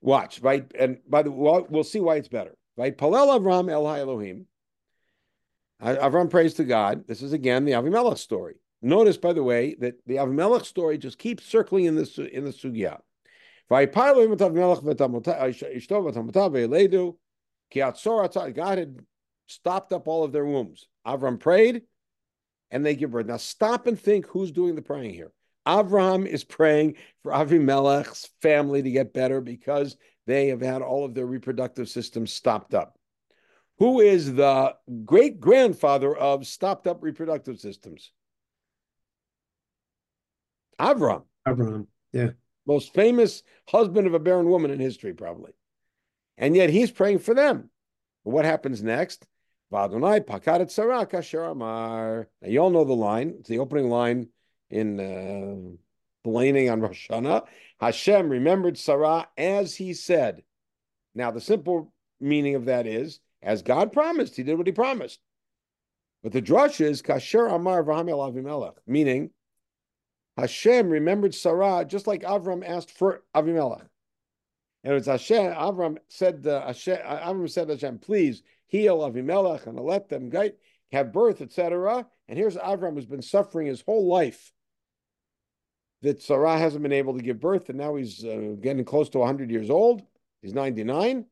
Watch, 0.00 0.40
right? 0.40 0.70
And 0.78 0.98
by 1.08 1.22
the 1.22 1.30
way, 1.30 1.64
we'll 1.68 1.84
see 1.84 2.00
why 2.00 2.16
it's 2.16 2.28
better, 2.28 2.56
right? 2.76 2.96
Palel 2.96 3.38
Avram 3.38 3.70
El 3.70 3.88
Elohim. 3.88 4.46
Avram 5.82 6.30
prays 6.30 6.54
to 6.54 6.64
God. 6.64 7.06
This 7.06 7.22
is 7.22 7.32
again 7.32 7.64
the 7.64 7.72
Avimelech 7.72 8.18
story. 8.18 8.54
Notice, 8.80 9.16
by 9.16 9.32
the 9.32 9.42
way, 9.42 9.74
that 9.80 9.94
the 10.06 10.16
Avimelech 10.16 10.64
story 10.64 10.98
just 10.98 11.18
keeps 11.18 11.44
circling 11.44 11.86
in 11.86 11.96
this 11.96 12.18
in 12.18 12.44
the 12.44 12.50
sugya. 12.50 13.00
Uh, 13.70 13.86
God 18.50 18.78
had 18.78 19.00
stopped 19.46 19.92
up 19.92 20.06
all 20.06 20.24
of 20.24 20.32
their 20.32 20.44
wombs. 20.44 20.86
Avram 21.06 21.40
prayed, 21.40 21.82
and 22.74 22.84
they 22.84 22.96
give 22.96 23.12
birth. 23.12 23.26
Now 23.26 23.36
stop 23.36 23.86
and 23.86 23.98
think 23.98 24.26
who's 24.26 24.50
doing 24.50 24.74
the 24.74 24.82
praying 24.82 25.14
here. 25.14 25.30
Avraham 25.64 26.26
is 26.26 26.42
praying 26.42 26.96
for 27.22 27.30
Avimelech's 27.30 28.28
family 28.42 28.82
to 28.82 28.90
get 28.90 29.14
better 29.14 29.40
because 29.40 29.96
they 30.26 30.48
have 30.48 30.60
had 30.60 30.82
all 30.82 31.04
of 31.04 31.14
their 31.14 31.24
reproductive 31.24 31.88
systems 31.88 32.32
stopped 32.32 32.74
up. 32.74 32.98
Who 33.78 34.00
is 34.00 34.34
the 34.34 34.74
great 35.04 35.38
grandfather 35.38 36.14
of 36.14 36.48
stopped 36.48 36.88
up 36.88 37.02
reproductive 37.02 37.60
systems? 37.60 38.10
Avram. 40.80 41.22
Abraham. 41.46 41.86
Yeah. 42.12 42.30
Most 42.66 42.92
famous 42.92 43.44
husband 43.68 44.08
of 44.08 44.14
a 44.14 44.18
barren 44.18 44.48
woman 44.48 44.72
in 44.72 44.80
history, 44.80 45.14
probably. 45.14 45.52
And 46.36 46.56
yet 46.56 46.70
he's 46.70 46.90
praying 46.90 47.20
for 47.20 47.34
them. 47.34 47.70
What 48.24 48.44
happens 48.44 48.82
next? 48.82 49.24
Pakaret 49.74 50.70
sarah 50.70 51.06
kasher 51.06 51.50
amar. 51.50 52.28
Now 52.40 52.48
you 52.48 52.58
all 52.60 52.70
know 52.70 52.84
the 52.84 52.92
line. 52.92 53.34
It's 53.40 53.48
the 53.48 53.58
opening 53.58 53.90
line 53.90 54.28
in 54.70 55.00
uh, 55.00 56.28
laining 56.28 56.70
on 56.70 56.80
Rosh 56.80 57.08
Hashanah. 57.08 57.44
Hashem 57.80 58.28
remembered 58.28 58.78
Sarah 58.78 59.28
as 59.36 59.74
he 59.74 59.94
said. 59.94 60.42
Now 61.14 61.30
the 61.30 61.40
simple 61.40 61.92
meaning 62.20 62.54
of 62.54 62.66
that 62.66 62.86
is, 62.86 63.20
as 63.42 63.62
God 63.62 63.92
promised, 63.92 64.36
he 64.36 64.42
did 64.42 64.56
what 64.56 64.66
he 64.66 64.72
promised. 64.72 65.20
But 66.22 66.32
the 66.32 66.42
drush 66.42 66.80
is 66.80 67.02
kasher 67.02 67.52
amar 67.52 67.84
v'hamel 67.84 68.32
avimelech, 68.32 68.76
meaning 68.86 69.30
Hashem 70.36 70.88
remembered 70.88 71.34
Sarah 71.34 71.84
just 71.84 72.06
like 72.06 72.22
Avram 72.22 72.66
asked 72.66 72.90
for 72.90 73.22
Avimelech. 73.34 73.86
And 74.82 74.94
it's 74.94 75.06
Hashem, 75.06 75.52
Avram 75.54 75.96
said, 76.08 76.46
uh, 76.46 76.66
Hashem, 76.66 76.98
Avram 76.98 77.48
said 77.48 77.70
Hashem, 77.70 77.98
please 78.00 78.42
heal 78.74 78.98
Avimelech 78.98 79.66
and 79.66 79.78
let 79.78 80.08
them 80.08 80.32
have 80.90 81.12
birth, 81.12 81.40
etc. 81.40 82.04
And 82.28 82.36
here's 82.36 82.56
Avram 82.56 82.94
who's 82.94 83.06
been 83.06 83.22
suffering 83.22 83.68
his 83.68 83.82
whole 83.82 84.08
life 84.08 84.52
that 86.02 86.20
Sarah 86.20 86.58
hasn't 86.58 86.82
been 86.82 86.92
able 86.92 87.16
to 87.16 87.22
give 87.22 87.40
birth, 87.40 87.68
and 87.68 87.78
now 87.78 87.94
he's 87.94 88.24
uh, 88.24 88.56
getting 88.60 88.84
close 88.84 89.08
to 89.10 89.18
100 89.18 89.50
years 89.50 89.70
old. 89.70 90.02
He's 90.42 90.52
99, 90.52 91.24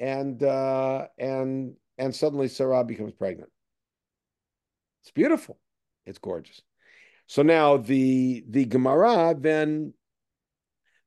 and 0.00 0.42
uh, 0.42 1.06
and 1.18 1.74
and 1.98 2.14
suddenly 2.14 2.48
Sarah 2.48 2.84
becomes 2.84 3.12
pregnant. 3.12 3.50
It's 5.02 5.12
beautiful. 5.12 5.58
It's 6.04 6.18
gorgeous. 6.18 6.60
So 7.28 7.42
now 7.42 7.76
the 7.76 8.44
the 8.48 8.64
Gemara 8.64 9.36
then 9.38 9.94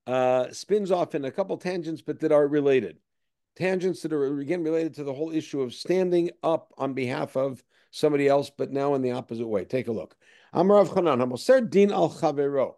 uh, 0.07 0.51
spins 0.51 0.89
off 0.89 1.15
in 1.15 1.25
a 1.25 1.31
couple 1.31 1.57
tangents, 1.57 2.01
but 2.01 2.21
that 2.21 2.31
are 2.31 2.47
related 2.47 2.97
tangents 3.59 4.01
that 4.01 4.13
are 4.13 4.39
again 4.39 4.63
related 4.63 4.95
to 4.95 5.03
the 5.03 5.13
whole 5.13 5.31
issue 5.31 5.61
of 5.61 5.73
standing 5.73 6.31
up 6.41 6.73
on 6.77 6.93
behalf 6.93 7.35
of 7.35 7.63
somebody 7.91 8.27
else, 8.27 8.49
but 8.49 8.71
now 8.71 8.95
in 8.95 9.01
the 9.01 9.11
opposite 9.11 9.47
way. 9.47 9.65
Take 9.65 9.87
a 9.87 9.91
look. 9.91 10.15
Amarav 10.53 10.87
Chanan, 10.87 11.21
Hamoser 11.21 11.69
Din 11.69 11.91
al 11.91 12.09
Chavero. 12.09 12.75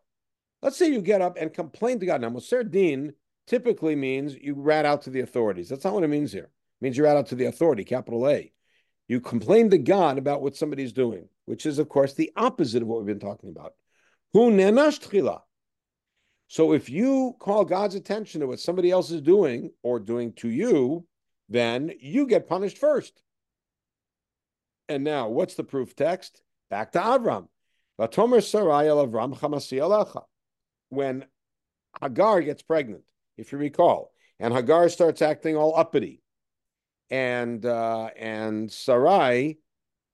Let's 0.61 0.77
say 0.77 0.91
you 0.91 1.01
get 1.01 1.21
up 1.21 1.38
and 1.39 1.53
complain 1.53 1.99
to 1.99 2.05
God. 2.05 2.21
Now, 2.21 2.29
Moser 2.29 2.63
Din 2.63 3.13
typically 3.47 3.95
means 3.95 4.36
you 4.36 4.55
rat 4.55 4.86
out 4.86 5.03
to 5.03 5.09
the 5.09 5.21
authorities. 5.21 5.69
That's 5.69 5.84
not 5.84 5.93
what 5.93 6.03
it 6.03 6.09
means 6.09 6.32
here. 6.32 6.45
It 6.45 6.82
means 6.82 6.97
you 6.97 7.03
rat 7.03 7.17
out 7.17 7.27
to 7.27 7.36
the 7.36 7.45
authority, 7.45 7.84
capital 7.84 8.27
A. 8.27 8.51
You 9.07 9.19
complain 9.19 9.69
to 9.71 9.77
God 9.77 10.17
about 10.17 10.41
what 10.41 10.55
somebody's 10.55 10.93
doing, 10.93 11.27
which 11.45 11.65
is, 11.65 11.79
of 11.79 11.89
course, 11.89 12.13
the 12.13 12.32
opposite 12.36 12.82
of 12.82 12.88
what 12.88 12.99
we've 12.99 13.07
been 13.07 13.19
talking 13.19 13.49
about. 13.49 13.73
Hu 14.34 14.51
nenash. 14.51 14.99
So 16.52 16.74
if 16.74 16.89
you 16.89 17.38
call 17.39 17.64
God's 17.64 17.95
attention 17.95 18.41
to 18.41 18.47
what 18.47 18.60
somebody 18.60 18.91
else 18.91 19.10
is 19.10 19.22
doing 19.22 19.72
or 19.84 20.02
doing 20.02 20.34
to 20.34 20.49
you, 20.49 21.08
then 21.47 21.93
you 22.02 22.28
get 22.28 22.49
punished 22.49 22.78
first. 22.78 23.22
And 24.89 25.06
now, 25.06 25.30
what's 25.30 25.56
the 25.56 25.64
proof 25.64 25.95
text? 25.95 26.41
Back 26.70 26.91
to 26.91 26.99
Avram. 26.99 27.47
When 30.89 31.26
Hagar 32.02 32.41
gets 32.41 32.62
pregnant, 32.64 33.04
if 33.38 33.54
you 33.54 33.58
recall, 33.58 34.12
and 34.38 34.54
Hagar 34.54 34.89
starts 34.89 35.22
acting 35.22 35.56
all 35.56 35.80
uppity, 35.80 36.22
and 37.10 37.66
uh, 37.66 38.10
and 38.18 38.70
Sarai 38.70 39.58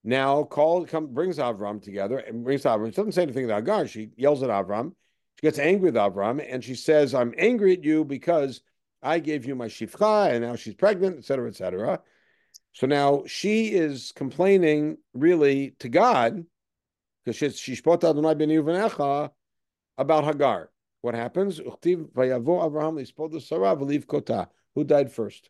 now 0.04 0.44
called, 0.44 0.88
come, 0.88 1.16
brings 1.16 1.40
Avram 1.40 1.82
together 1.82 2.20
and 2.20 2.44
brings 2.44 2.62
Avram. 2.62 2.92
She 2.92 2.98
doesn't 2.98 3.14
say 3.14 3.24
anything 3.24 3.48
to 3.48 3.56
Hagar. 3.56 3.88
She 3.88 4.12
yells 4.16 4.44
at 4.44 4.50
Avram. 4.50 4.92
She 5.38 5.46
gets 5.46 5.60
angry 5.60 5.92
with 5.92 5.96
Avram 5.96 6.44
and 6.48 6.64
she 6.64 6.74
says, 6.74 7.14
I'm 7.14 7.36
angry 7.38 7.74
at 7.74 7.84
you 7.84 8.04
because 8.04 8.62
I 9.04 9.20
gave 9.20 9.46
you 9.46 9.54
my 9.54 9.68
shifcha 9.68 10.32
and 10.32 10.44
now 10.44 10.56
she's 10.56 10.74
pregnant, 10.74 11.20
etc., 11.20 11.50
etc. 11.50 12.02
So 12.74 12.88
now 12.88 13.22
she 13.28 13.68
is 13.68 14.12
complaining 14.16 14.98
really 15.14 15.76
to 15.80 15.90
God 15.90 16.44
because 17.24 17.36
she's 17.36 17.82
Avram 17.82 19.32
about 20.00 20.24
Hagar. 20.24 20.72
What 21.02 21.14
happens? 21.14 21.60
Who 21.60 21.78
died 24.84 25.12
first? 25.12 25.50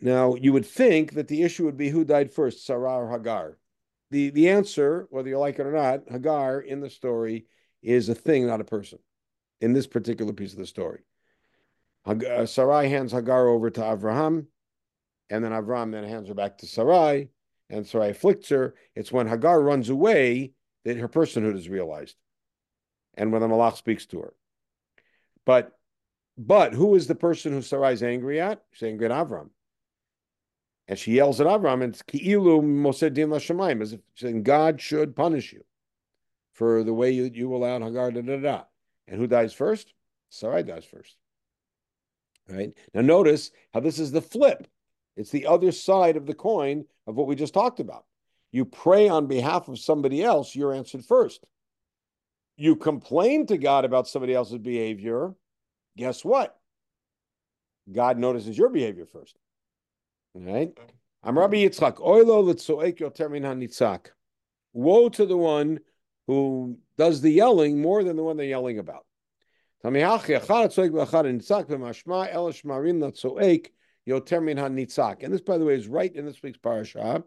Now, 0.00 0.36
you 0.36 0.52
would 0.52 0.66
think 0.66 1.14
that 1.14 1.26
the 1.26 1.42
issue 1.42 1.64
would 1.64 1.76
be 1.76 1.88
who 1.88 2.04
died 2.04 2.32
first, 2.32 2.64
Sarah 2.64 2.98
or 2.98 3.10
Hagar 3.10 3.58
the 4.10 4.30
the 4.30 4.48
answer, 4.48 5.06
whether 5.10 5.28
you 5.28 5.38
like 5.38 5.58
it 5.58 5.66
or 5.66 5.72
not, 5.72 6.08
Hagar 6.10 6.60
in 6.60 6.80
the 6.80 6.90
story 6.90 7.46
is 7.82 8.08
a 8.08 8.14
thing, 8.14 8.46
not 8.46 8.60
a 8.60 8.64
person. 8.64 8.98
In 9.60 9.72
this 9.72 9.86
particular 9.86 10.32
piece 10.32 10.52
of 10.52 10.58
the 10.58 10.66
story, 10.66 11.00
uh, 12.06 12.46
Sarai 12.46 12.88
hands 12.88 13.12
Hagar 13.12 13.48
over 13.48 13.70
to 13.70 13.80
Avraham, 13.80 14.46
and 15.30 15.44
then 15.44 15.52
Avraham 15.52 15.92
then 15.92 16.04
hands 16.04 16.28
her 16.28 16.34
back 16.34 16.58
to 16.58 16.66
Sarai, 16.66 17.28
and 17.68 17.86
Sarai 17.86 18.10
afflicts 18.10 18.48
her. 18.50 18.74
It's 18.94 19.12
when 19.12 19.26
Hagar 19.26 19.60
runs 19.60 19.88
away 19.88 20.52
that 20.84 20.96
her 20.96 21.08
personhood 21.08 21.56
is 21.56 21.68
realized, 21.68 22.16
and 23.14 23.32
when 23.32 23.42
the 23.42 23.48
Malach 23.48 23.76
speaks 23.76 24.06
to 24.06 24.20
her. 24.20 24.34
But 25.44 25.72
but 26.36 26.72
who 26.72 26.94
is 26.94 27.08
the 27.08 27.16
person 27.16 27.52
who 27.52 27.62
Sarai 27.62 27.92
is 27.92 28.02
angry 28.02 28.40
at? 28.40 28.62
She's 28.72 28.88
angry 28.88 29.06
at 29.06 29.12
Avram. 29.12 29.50
And 30.88 30.98
she 30.98 31.12
yells 31.12 31.38
at 31.40 31.46
Avram, 31.46 31.82
it's 31.82 32.02
ki'ilu 32.02 32.62
mosedin 32.62 33.28
lashamayim, 33.28 33.82
as 33.82 33.92
if 33.92 34.00
saying 34.14 34.42
God 34.42 34.80
should 34.80 35.14
punish 35.14 35.52
you 35.52 35.62
for 36.54 36.82
the 36.82 36.94
way 36.94 37.10
you, 37.10 37.30
you 37.32 37.54
allowed 37.54 37.82
Hagar, 37.82 38.10
da, 38.10 38.22
da, 38.22 38.36
da. 38.38 38.62
And 39.06 39.20
who 39.20 39.26
dies 39.26 39.52
first? 39.52 39.92
Sarai 40.30 40.62
dies 40.62 40.86
first. 40.86 41.16
Right? 42.48 42.72
Now 42.94 43.02
notice 43.02 43.50
how 43.74 43.80
this 43.80 43.98
is 43.98 44.12
the 44.12 44.22
flip. 44.22 44.66
It's 45.16 45.30
the 45.30 45.46
other 45.46 45.72
side 45.72 46.16
of 46.16 46.24
the 46.24 46.34
coin 46.34 46.86
of 47.06 47.16
what 47.16 47.26
we 47.26 47.34
just 47.34 47.52
talked 47.52 47.80
about. 47.80 48.06
You 48.50 48.64
pray 48.64 49.08
on 49.08 49.26
behalf 49.26 49.68
of 49.68 49.78
somebody 49.78 50.22
else, 50.22 50.54
you're 50.54 50.72
answered 50.72 51.04
first. 51.04 51.44
You 52.56 52.76
complain 52.76 53.46
to 53.46 53.58
God 53.58 53.84
about 53.84 54.08
somebody 54.08 54.34
else's 54.34 54.58
behavior, 54.58 55.34
guess 55.96 56.24
what? 56.24 56.58
God 57.92 58.18
notices 58.18 58.56
your 58.56 58.70
behavior 58.70 59.06
first. 59.06 59.36
Right? 60.40 60.72
I'm 61.22 61.38
Rabbi 61.38 61.56
Yitzchak. 61.56 61.96
Oilo 62.00 62.40
l'tzoek 62.44 62.98
yoter 62.98 63.30
min 63.30 63.42
hanitzak. 63.42 64.06
Woe 64.72 65.08
to 65.08 65.26
the 65.26 65.36
one 65.36 65.80
who 66.28 66.78
does 66.96 67.20
the 67.20 67.30
yelling 67.30 67.80
more 67.82 68.04
than 68.04 68.16
the 68.16 68.22
one 68.22 68.36
they're 68.36 68.46
yelling 68.46 68.78
about. 68.78 69.04
And 69.82 69.94
this, 69.94 70.20
by 75.40 75.58
the 75.58 75.64
way, 75.64 75.74
is 75.74 75.88
right 75.88 76.14
in 76.14 76.24
this 76.24 76.42
week's 76.42 76.58
parasha. 76.58 77.24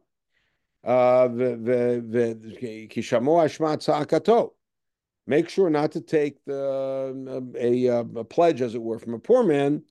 Uh. 0.83 1.27
Make 5.27 5.49
sure 5.49 5.69
not 5.69 5.91
to 5.91 6.01
take 6.01 6.43
the 6.45 7.51
a, 7.55 7.87
a, 7.87 7.99
a 7.99 8.23
pledge, 8.23 8.61
as 8.61 8.75
it 8.75 8.81
were, 8.81 8.99
from 8.99 9.13
a 9.13 9.19
poor 9.19 9.43
man, 9.43 9.83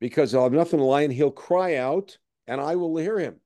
because 0.00 0.30
he'll 0.30 0.44
have 0.44 0.52
nothing 0.52 0.78
to 0.78 0.84
lie 0.84 1.02
and 1.02 1.12
he'll 1.12 1.30
cry 1.30 1.76
out, 1.76 2.18
and 2.46 2.60
I 2.60 2.76
will 2.76 2.96
hear 2.96 3.18
him. 3.18 3.36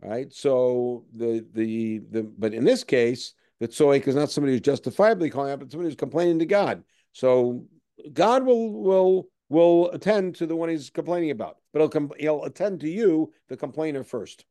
Right. 0.00 0.32
So 0.32 1.04
the 1.14 1.44
the 1.52 1.98
the 2.10 2.22
but 2.22 2.54
in 2.54 2.64
this 2.64 2.84
case, 2.84 3.34
the 3.58 3.66
tzoik 3.66 4.06
is 4.06 4.14
not 4.14 4.30
somebody 4.30 4.52
who's 4.52 4.60
justifiably 4.60 5.28
calling 5.28 5.52
out, 5.52 5.58
but 5.58 5.70
somebody 5.70 5.88
who's 5.88 5.96
complaining 5.96 6.38
to 6.38 6.46
God. 6.46 6.84
So 7.12 7.66
God 8.12 8.44
will 8.44 8.70
will 8.72 9.28
will 9.48 9.90
attend 9.90 10.36
to 10.36 10.46
the 10.46 10.54
one 10.54 10.68
he's 10.68 10.90
complaining 10.90 11.32
about, 11.32 11.56
but 11.72 11.80
he'll 11.80 12.10
he'll 12.18 12.44
attend 12.44 12.80
to 12.80 12.88
you, 12.88 13.32
the 13.48 13.56
complainer, 13.56 14.04
first. 14.04 14.44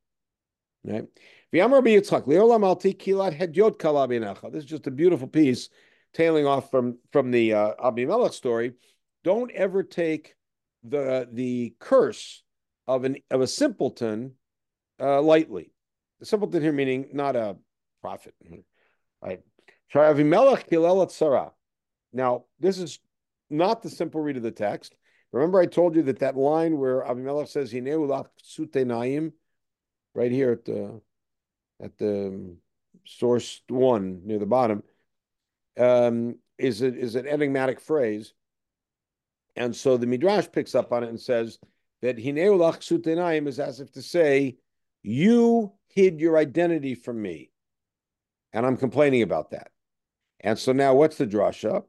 Right? 0.83 1.07
This 4.51 4.63
is 4.63 4.65
just 4.65 4.87
a 4.87 4.91
beautiful 4.91 5.27
piece, 5.27 5.69
tailing 6.13 6.45
off 6.45 6.69
from 6.71 6.97
from 7.11 7.31
the 7.31 7.53
uh, 7.53 7.71
Abimelech 7.83 8.33
story. 8.33 8.73
Don't 9.23 9.51
ever 9.51 9.83
take 9.83 10.35
the 10.83 11.27
the 11.31 11.73
curse 11.79 12.43
of 12.87 13.03
an 13.03 13.17
of 13.29 13.41
a 13.41 13.47
simpleton 13.47 14.33
uh, 14.99 15.21
lightly. 15.21 15.71
The 16.19 16.25
simpleton 16.25 16.61
here 16.61 16.71
meaning 16.71 17.09
not 17.13 17.35
a 17.35 17.57
prophet, 18.01 18.33
right? 19.21 19.41
Now, 22.13 22.45
this 22.59 22.77
is 22.79 22.99
not 23.49 23.81
the 23.81 23.89
simple 23.89 24.21
read 24.21 24.37
of 24.37 24.43
the 24.43 24.51
text. 24.51 24.95
Remember, 25.31 25.59
I 25.59 25.65
told 25.65 25.95
you 25.95 26.03
that 26.03 26.19
that 26.19 26.37
line 26.37 26.77
where 26.77 27.03
Abimelech 27.05 27.47
says 27.47 27.73
naim, 27.73 29.33
right 30.15 30.31
here 30.31 30.51
at 30.51 30.65
the 30.65 31.01
at 31.81 31.97
the 31.97 32.55
source 33.05 33.61
one 33.67 34.21
near 34.25 34.39
the 34.39 34.45
bottom, 34.45 34.83
um, 35.77 36.37
is 36.57 36.81
a, 36.81 36.87
is 36.87 37.15
an 37.15 37.27
enigmatic 37.27 37.79
phrase, 37.79 38.33
and 39.55 39.75
so 39.75 39.97
the 39.97 40.07
midrash 40.07 40.47
picks 40.51 40.75
up 40.75 40.91
on 40.91 41.03
it 41.03 41.09
and 41.09 41.19
says 41.19 41.59
that 42.01 42.17
hineulach 42.17 42.79
sutenaim 42.79 43.47
is 43.47 43.59
as 43.59 43.79
if 43.79 43.91
to 43.93 44.01
say, 44.01 44.57
you 45.03 45.73
hid 45.87 46.19
your 46.19 46.37
identity 46.37 46.95
from 46.95 47.21
me, 47.21 47.51
and 48.53 48.65
I'm 48.65 48.77
complaining 48.77 49.21
about 49.21 49.51
that. 49.51 49.71
And 50.39 50.57
so 50.59 50.71
now, 50.71 50.93
what's 50.93 51.17
the 51.17 51.25
drasha? 51.25 51.83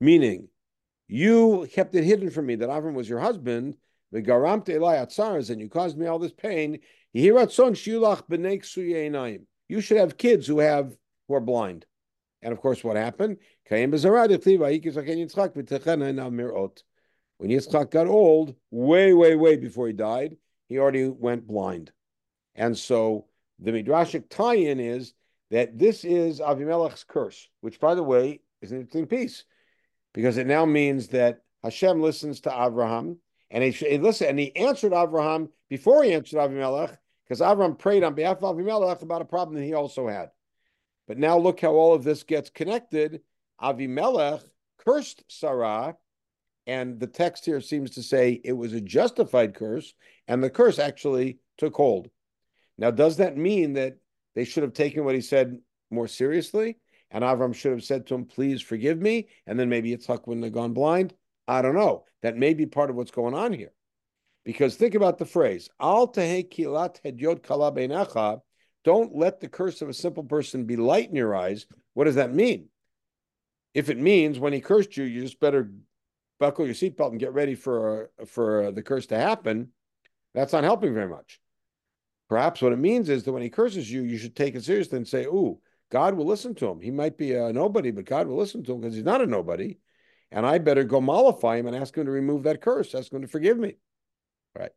Meaning, 0.00 0.48
you 1.06 1.68
kept 1.72 1.94
it 1.94 2.04
hidden 2.04 2.30
from 2.30 2.46
me 2.46 2.56
that 2.56 2.68
Avram 2.68 2.94
was 2.94 3.08
your 3.08 3.20
husband, 3.20 3.76
and 4.12 4.26
you 5.60 5.68
caused 5.68 5.96
me 5.98 6.06
all 6.06 6.18
this 6.18 6.32
pain. 6.32 6.80
You 7.12 7.40
should 9.80 9.96
have 9.96 10.18
kids 10.18 10.46
who 10.46 10.58
have 10.58 10.96
who 11.26 11.34
are 11.34 11.40
blind. 11.40 11.86
And 12.44 12.52
of 12.52 12.60
course, 12.60 12.84
what 12.84 12.96
happened? 12.96 13.38
When 13.70 13.90
Yitzchak 17.50 17.90
got 17.90 18.06
old, 18.06 18.54
way, 18.70 19.14
way, 19.14 19.34
way 19.34 19.56
before 19.56 19.86
he 19.86 19.92
died, 19.94 20.36
he 20.68 20.78
already 20.78 21.08
went 21.08 21.46
blind. 21.46 21.90
And 22.54 22.76
so 22.76 23.26
the 23.58 23.72
Midrashic 23.72 24.28
tie-in 24.28 24.78
is 24.78 25.14
that 25.50 25.78
this 25.78 26.04
is 26.04 26.40
Avimelech's 26.40 27.04
curse, 27.04 27.48
which, 27.62 27.80
by 27.80 27.94
the 27.94 28.02
way, 28.02 28.40
is 28.60 28.72
an 28.72 28.78
interesting 28.78 29.06
piece 29.06 29.44
because 30.12 30.36
it 30.36 30.46
now 30.46 30.66
means 30.66 31.08
that 31.08 31.40
Hashem 31.62 32.02
listens 32.02 32.40
to 32.42 32.50
Abraham 32.50 33.18
and 33.50 33.64
he, 33.64 33.70
he 33.70 33.96
listen 33.98 34.28
and 34.28 34.38
he 34.38 34.54
answered 34.54 34.92
Abraham 34.92 35.48
before 35.70 36.04
he 36.04 36.12
answered 36.12 36.38
Avimelech 36.38 36.98
because 37.24 37.40
Abraham 37.40 37.76
prayed 37.76 38.04
on 38.04 38.14
behalf 38.14 38.42
of 38.42 38.56
Avimelech 38.56 39.02
about 39.02 39.22
a 39.22 39.26
problem 39.26 39.56
that 39.56 39.64
he 39.64 39.72
also 39.72 40.08
had. 40.08 40.30
But 41.06 41.18
now 41.18 41.38
look 41.38 41.60
how 41.60 41.72
all 41.72 41.94
of 41.94 42.04
this 42.04 42.22
gets 42.22 42.50
connected. 42.50 43.20
Avimelech 43.60 44.42
cursed 44.78 45.24
Sarah, 45.28 45.96
and 46.66 46.98
the 46.98 47.06
text 47.06 47.44
here 47.44 47.60
seems 47.60 47.90
to 47.92 48.02
say 48.02 48.40
it 48.42 48.52
was 48.52 48.72
a 48.72 48.80
justified 48.80 49.54
curse, 49.54 49.94
and 50.28 50.42
the 50.42 50.50
curse 50.50 50.78
actually 50.78 51.38
took 51.58 51.74
hold. 51.74 52.08
Now, 52.78 52.90
does 52.90 53.18
that 53.18 53.36
mean 53.36 53.74
that 53.74 53.96
they 54.34 54.44
should 54.44 54.62
have 54.62 54.72
taken 54.72 55.04
what 55.04 55.14
he 55.14 55.20
said 55.20 55.58
more 55.90 56.08
seriously? 56.08 56.78
And 57.10 57.22
Avram 57.22 57.54
should 57.54 57.72
have 57.72 57.84
said 57.84 58.06
to 58.06 58.14
him, 58.14 58.24
please 58.24 58.60
forgive 58.60 59.00
me. 59.00 59.28
And 59.46 59.58
then 59.58 59.68
maybe 59.68 59.96
Yitzhak 59.96 60.26
wouldn't 60.26 60.44
have 60.44 60.52
gone 60.52 60.72
blind. 60.72 61.14
I 61.46 61.62
don't 61.62 61.76
know. 61.76 62.06
That 62.22 62.36
may 62.36 62.54
be 62.54 62.66
part 62.66 62.90
of 62.90 62.96
what's 62.96 63.12
going 63.12 63.34
on 63.34 63.52
here. 63.52 63.72
Because 64.44 64.74
think 64.74 64.94
about 64.94 65.18
the 65.18 65.24
phrase, 65.24 65.68
Al 65.80 66.08
Tehe 66.08 66.50
kilat 66.50 67.00
hedyot 67.04 67.42
kala 67.42 67.72
Don't 68.84 69.16
let 69.16 69.40
the 69.40 69.48
curse 69.48 69.82
of 69.82 69.88
a 69.88 69.94
simple 69.94 70.24
person 70.24 70.64
be 70.64 70.76
light 70.76 71.08
in 71.08 71.16
your 71.16 71.34
eyes. 71.34 71.66
What 71.94 72.04
does 72.04 72.16
that 72.16 72.34
mean? 72.34 72.68
If 73.72 73.88
it 73.88 73.98
means 73.98 74.38
when 74.38 74.52
he 74.52 74.60
cursed 74.60 74.96
you, 74.96 75.04
you 75.04 75.22
just 75.22 75.40
better 75.40 75.72
buckle 76.38 76.66
your 76.66 76.74
seatbelt 76.74 77.10
and 77.10 77.20
get 77.20 77.32
ready 77.32 77.54
for 77.54 78.10
for 78.26 78.70
the 78.72 78.82
curse 78.82 79.06
to 79.06 79.18
happen, 79.18 79.70
that's 80.34 80.52
not 80.52 80.64
helping 80.64 80.94
very 80.94 81.08
much. 81.08 81.40
Perhaps 82.28 82.62
what 82.62 82.72
it 82.72 82.78
means 82.78 83.08
is 83.08 83.24
that 83.24 83.32
when 83.32 83.42
he 83.42 83.50
curses 83.50 83.90
you, 83.90 84.02
you 84.02 84.18
should 84.18 84.36
take 84.36 84.54
it 84.54 84.64
seriously 84.64 84.96
and 84.96 85.08
say, 85.08 85.24
"Ooh, 85.24 85.60
God 85.90 86.14
will 86.14 86.26
listen 86.26 86.54
to 86.56 86.68
him. 86.68 86.80
He 86.80 86.90
might 86.90 87.16
be 87.16 87.34
a 87.34 87.52
nobody, 87.52 87.90
but 87.90 88.04
God 88.04 88.26
will 88.26 88.36
listen 88.36 88.64
to 88.64 88.72
him 88.72 88.80
because 88.80 88.94
he's 88.94 89.04
not 89.04 89.20
a 89.20 89.26
nobody. 89.26 89.78
And 90.30 90.44
I 90.44 90.58
better 90.58 90.84
go 90.84 91.00
mollify 91.00 91.56
him 91.56 91.66
and 91.66 91.76
ask 91.76 91.96
him 91.96 92.06
to 92.06 92.10
remove 92.10 92.42
that 92.44 92.60
curse, 92.60 92.94
ask 92.94 93.12
him 93.12 93.22
to 93.22 93.28
forgive 93.28 93.58
me. 93.58 93.76
Right. 94.58 94.72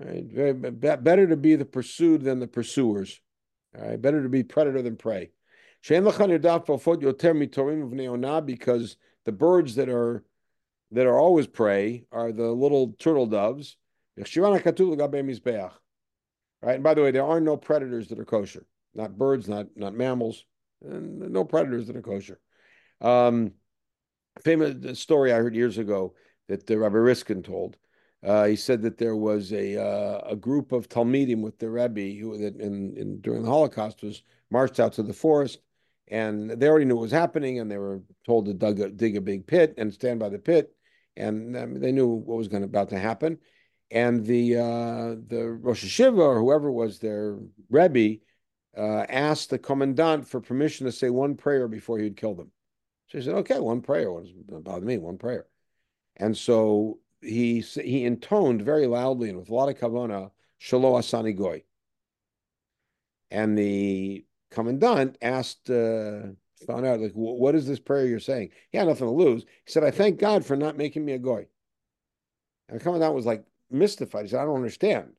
Right. 0.00 0.80
Better 0.80 1.26
to 1.26 1.36
be 1.36 1.56
the 1.56 1.64
pursued 1.64 2.22
than 2.22 2.38
the 2.38 2.46
pursuers. 2.46 3.20
All 3.76 3.88
right. 3.88 4.00
Better 4.00 4.22
to 4.22 4.28
be 4.28 4.44
predator 4.44 4.82
than 4.82 4.96
prey. 4.96 5.30
Because 5.82 6.16
the 9.24 9.32
birds 9.32 9.74
that 9.74 9.88
are 9.88 10.24
that 10.92 11.06
are 11.06 11.18
always 11.18 11.46
prey 11.46 12.04
are 12.10 12.32
the 12.32 12.50
little 12.50 12.94
turtle 12.98 13.26
doves 13.26 13.76
Right. 16.62 16.74
And 16.74 16.82
by 16.82 16.94
the 16.94 17.02
way, 17.02 17.10
there 17.10 17.26
are 17.26 17.40
no 17.40 17.56
predators 17.56 18.08
that 18.08 18.18
are 18.18 18.24
kosher. 18.24 18.66
Not 18.94 19.16
birds, 19.16 19.48
not 19.48 19.68
not 19.76 19.94
mammals, 19.94 20.44
and 20.82 21.18
no 21.18 21.44
predators 21.44 21.86
that 21.86 21.96
are 21.96 22.02
kosher. 22.02 22.40
Um, 23.00 23.52
famous 24.42 25.00
story 25.00 25.32
I 25.32 25.36
heard 25.36 25.54
years 25.54 25.78
ago 25.78 26.14
that 26.48 26.66
the 26.66 26.78
Rabbi 26.78 26.96
Riskin 26.96 27.42
told. 27.42 27.76
Uh, 28.24 28.46
he 28.46 28.56
said 28.56 28.82
that 28.82 28.98
there 28.98 29.14
was 29.14 29.52
a 29.52 29.80
uh, 29.80 30.20
a 30.26 30.36
group 30.36 30.72
of 30.72 30.88
Talmidim 30.88 31.40
with 31.40 31.58
the 31.58 31.70
Rebbe 31.70 32.18
who 32.18 32.36
that 32.38 32.56
in, 32.60 32.96
in 32.96 33.20
during 33.20 33.42
the 33.42 33.50
Holocaust 33.50 34.02
was 34.02 34.22
marched 34.50 34.80
out 34.80 34.92
to 34.94 35.04
the 35.04 35.12
forest, 35.12 35.60
and 36.08 36.50
they 36.50 36.68
already 36.68 36.84
knew 36.84 36.96
what 36.96 37.02
was 37.02 37.12
happening, 37.12 37.60
and 37.60 37.70
they 37.70 37.78
were 37.78 38.02
told 38.26 38.46
to 38.46 38.54
dig 38.54 38.80
a, 38.80 38.88
dig 38.88 39.16
a 39.16 39.20
big 39.20 39.46
pit 39.46 39.74
and 39.78 39.94
stand 39.94 40.18
by 40.18 40.28
the 40.28 40.38
pit, 40.38 40.74
and 41.16 41.56
um, 41.56 41.80
they 41.80 41.92
knew 41.92 42.08
what 42.08 42.38
was 42.38 42.48
going 42.48 42.64
about 42.64 42.88
to 42.88 42.98
happen 42.98 43.38
and 43.90 44.24
the 44.26 44.56
uh, 44.56 45.16
the 45.26 45.58
Rosh 45.60 45.84
Yeshiva 45.84 46.18
or 46.18 46.38
whoever 46.38 46.70
was 46.70 46.98
their 46.98 47.38
Rebbe 47.70 48.20
uh, 48.76 49.04
asked 49.08 49.50
the 49.50 49.58
commandant 49.58 50.28
for 50.28 50.40
permission 50.40 50.86
to 50.86 50.92
say 50.92 51.10
one 51.10 51.36
prayer 51.36 51.68
before 51.68 51.98
he'd 51.98 52.16
kill 52.16 52.34
them. 52.34 52.50
So 53.08 53.18
he 53.18 53.24
said, 53.24 53.34
"Okay, 53.34 53.58
one 53.58 53.80
prayer. 53.80 54.12
What 54.12 54.24
does 54.24 54.32
it 54.32 54.64
bother 54.64 54.84
me? 54.84 54.98
One 54.98 55.18
prayer." 55.18 55.46
And 56.16 56.36
so 56.36 57.00
he 57.20 57.60
he 57.60 58.04
intoned 58.04 58.62
very 58.62 58.86
loudly 58.86 59.30
and 59.30 59.38
with 59.38 59.50
a 59.50 59.54
lot 59.54 59.68
of 59.68 59.78
kavana, 59.78 60.30
"Shalo 60.60 60.98
Asani 60.98 61.36
Goy." 61.36 61.64
And 63.30 63.58
the 63.58 64.24
commandant 64.50 65.18
asked, 65.20 65.68
uh, 65.70 66.28
found 66.66 66.86
out 66.86 67.00
like, 67.00 67.12
"What 67.12 67.54
is 67.54 67.66
this 67.66 67.80
prayer 67.80 68.06
you're 68.06 68.20
saying?" 68.20 68.50
He 68.70 68.78
had 68.78 68.88
nothing 68.88 69.06
to 69.06 69.12
lose. 69.12 69.44
He 69.64 69.72
said, 69.72 69.84
"I 69.84 69.90
thank 69.90 70.18
God 70.18 70.44
for 70.44 70.56
not 70.56 70.76
making 70.76 71.04
me 71.04 71.12
a 71.12 71.18
goy." 71.18 71.46
And 72.68 72.78
the 72.78 72.82
commandant 72.84 73.14
was 73.14 73.26
like, 73.26 73.44
mystified. 73.70 74.24
He 74.24 74.30
said, 74.30 74.40
I 74.40 74.44
don't 74.44 74.56
understand. 74.56 75.12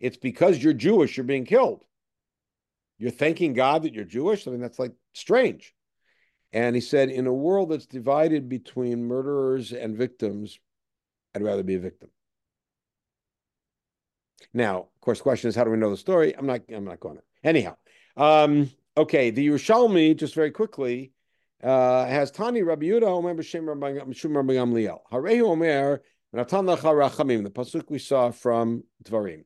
It's 0.00 0.16
because 0.16 0.62
you're 0.62 0.72
Jewish, 0.72 1.16
you're 1.16 1.24
being 1.24 1.44
killed. 1.44 1.84
You're 2.98 3.10
thanking 3.10 3.52
God 3.52 3.82
that 3.82 3.94
you're 3.94 4.04
Jewish? 4.04 4.46
I 4.46 4.50
mean, 4.50 4.60
that's 4.60 4.78
like 4.78 4.92
strange. 5.12 5.74
And 6.52 6.74
he 6.74 6.80
said, 6.80 7.08
in 7.08 7.26
a 7.26 7.32
world 7.32 7.70
that's 7.70 7.86
divided 7.86 8.48
between 8.48 9.04
murderers 9.04 9.72
and 9.72 9.96
victims, 9.96 10.58
I'd 11.34 11.42
rather 11.42 11.62
be 11.62 11.76
a 11.76 11.80
victim. 11.80 12.10
Now, 14.52 14.80
of 14.80 15.00
course, 15.00 15.18
the 15.18 15.22
question 15.22 15.48
is, 15.48 15.56
how 15.56 15.64
do 15.64 15.70
we 15.70 15.78
know 15.78 15.90
the 15.90 15.96
story? 15.96 16.36
I'm 16.36 16.46
not, 16.46 16.60
I'm 16.74 16.84
not 16.84 17.00
going 17.00 17.16
to. 17.16 17.22
Anyhow, 17.42 17.76
um, 18.16 18.70
okay, 18.96 19.30
the 19.30 19.48
Yerushalmi, 19.48 20.16
just 20.16 20.34
very 20.34 20.50
quickly, 20.50 21.12
uh, 21.62 22.06
has 22.06 22.30
Tani 22.30 22.62
Rabbi 22.62 22.86
Yehuda 22.86 23.04
Omer 23.04 23.34
B'Shem 23.34 23.66
Rabbi 23.66 23.92
Gamliel. 23.94 24.98
Harehu 25.10 25.48
Omer 25.48 26.02
the 26.32 26.44
pasuk 26.44 27.90
we 27.90 27.98
saw 27.98 28.30
from 28.30 28.84
Dvarim. 29.04 29.44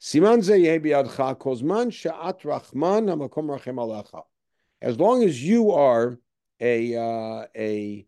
Siman 0.00 0.42
ze 0.42 0.58
yehi 0.58 1.38
kozman 1.38 1.92
she'at 1.92 2.42
rachman 2.42 3.08
hamakom 3.08 3.46
rachem 3.46 3.76
alecha. 3.76 4.22
As 4.82 4.98
long 4.98 5.22
as 5.22 5.42
you 5.42 5.70
are 5.70 6.18
a 6.60 6.96
uh, 6.96 7.46
a 7.56 8.06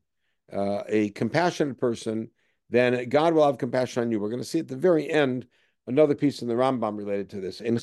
uh, 0.52 0.82
a 0.88 1.10
compassionate 1.10 1.78
person, 1.78 2.30
then 2.70 3.08
God 3.08 3.34
will 3.34 3.46
have 3.46 3.58
compassion 3.58 4.02
on 4.02 4.10
you. 4.10 4.20
We're 4.20 4.30
going 4.30 4.42
to 4.42 4.48
see 4.48 4.60
at 4.60 4.68
the 4.68 4.76
very 4.76 5.10
end 5.10 5.46
another 5.86 6.14
piece 6.14 6.42
in 6.42 6.48
the 6.48 6.54
Rambam 6.54 6.96
related 6.96 7.30
to 7.30 7.40
this. 7.40 7.60
In 7.60 7.76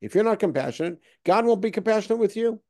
If 0.00 0.14
you're 0.14 0.24
not 0.24 0.38
compassionate, 0.40 0.98
God 1.24 1.44
won't 1.44 1.60
be 1.60 1.70
compassionate 1.70 2.18
with 2.18 2.36
you. 2.36 2.60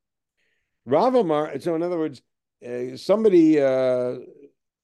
Rav 0.85 1.15
Amar, 1.15 1.59
so 1.61 1.75
in 1.75 1.83
other 1.83 1.99
words, 1.99 2.23
uh, 2.67 2.97
somebody 2.97 3.61
uh, 3.61 4.17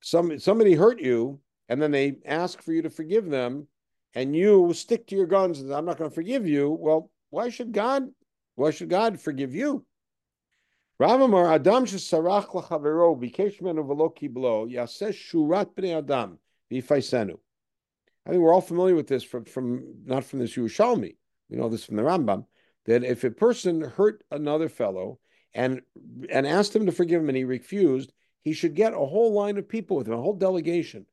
some 0.00 0.38
somebody 0.38 0.74
hurt 0.74 1.00
you, 1.00 1.40
and 1.68 1.82
then 1.82 1.90
they 1.90 2.18
ask 2.24 2.62
for 2.62 2.72
you 2.72 2.82
to 2.82 2.90
forgive 2.90 3.28
them, 3.28 3.66
and 4.14 4.34
you 4.34 4.72
stick 4.74 5.06
to 5.08 5.16
your 5.16 5.26
guns 5.26 5.60
and 5.60 5.72
I'm 5.72 5.84
not 5.84 5.98
going 5.98 6.10
to 6.10 6.14
forgive 6.14 6.46
you. 6.46 6.70
Well, 6.70 7.10
why 7.30 7.50
should 7.50 7.72
God? 7.72 8.04
Why 8.54 8.70
should 8.70 8.88
God 8.88 9.20
forgive 9.20 9.54
you? 9.54 9.84
Rav 11.00 11.20
Amar 11.20 11.52
Adam 11.52 11.86
shesarach 11.86 12.48
lachavero 12.48 13.16
bikesh 13.16 13.62
menu 13.62 13.84
v'lo 13.84 14.12
kiblo 14.12 14.68
yaseh 14.68 15.10
shurat 15.10 15.72
bnei 15.76 15.98
Adam 15.98 16.40
v'yifaisenu. 16.72 17.38
I 18.26 18.30
think 18.30 18.42
we're 18.42 18.52
all 18.52 18.60
familiar 18.60 18.96
with 18.96 19.06
this 19.06 19.22
from, 19.22 19.44
from 19.44 19.94
not 20.04 20.24
from 20.24 20.40
this 20.40 20.56
Yerushalmi. 20.56 21.14
We 21.48 21.56
know 21.56 21.68
this 21.68 21.84
from 21.84 21.94
the 21.94 22.02
Rambam 22.02 22.46
that 22.86 23.04
if 23.04 23.22
a 23.22 23.30
person 23.30 23.80
hurt 23.80 24.24
another 24.32 24.68
fellow 24.68 25.20
and 25.54 25.82
and 26.30 26.48
asked 26.48 26.74
him 26.74 26.86
to 26.86 26.92
forgive 26.92 27.22
him 27.22 27.28
and 27.28 27.38
he 27.38 27.44
refused, 27.44 28.12
he 28.42 28.52
should 28.52 28.74
get 28.74 28.92
a 28.92 28.96
whole 28.96 29.32
line 29.32 29.56
of 29.56 29.68
people 29.68 29.98
with 29.98 30.08
him, 30.08 30.14
a 30.14 30.20
whole 30.20 30.34
delegation, 30.34 31.06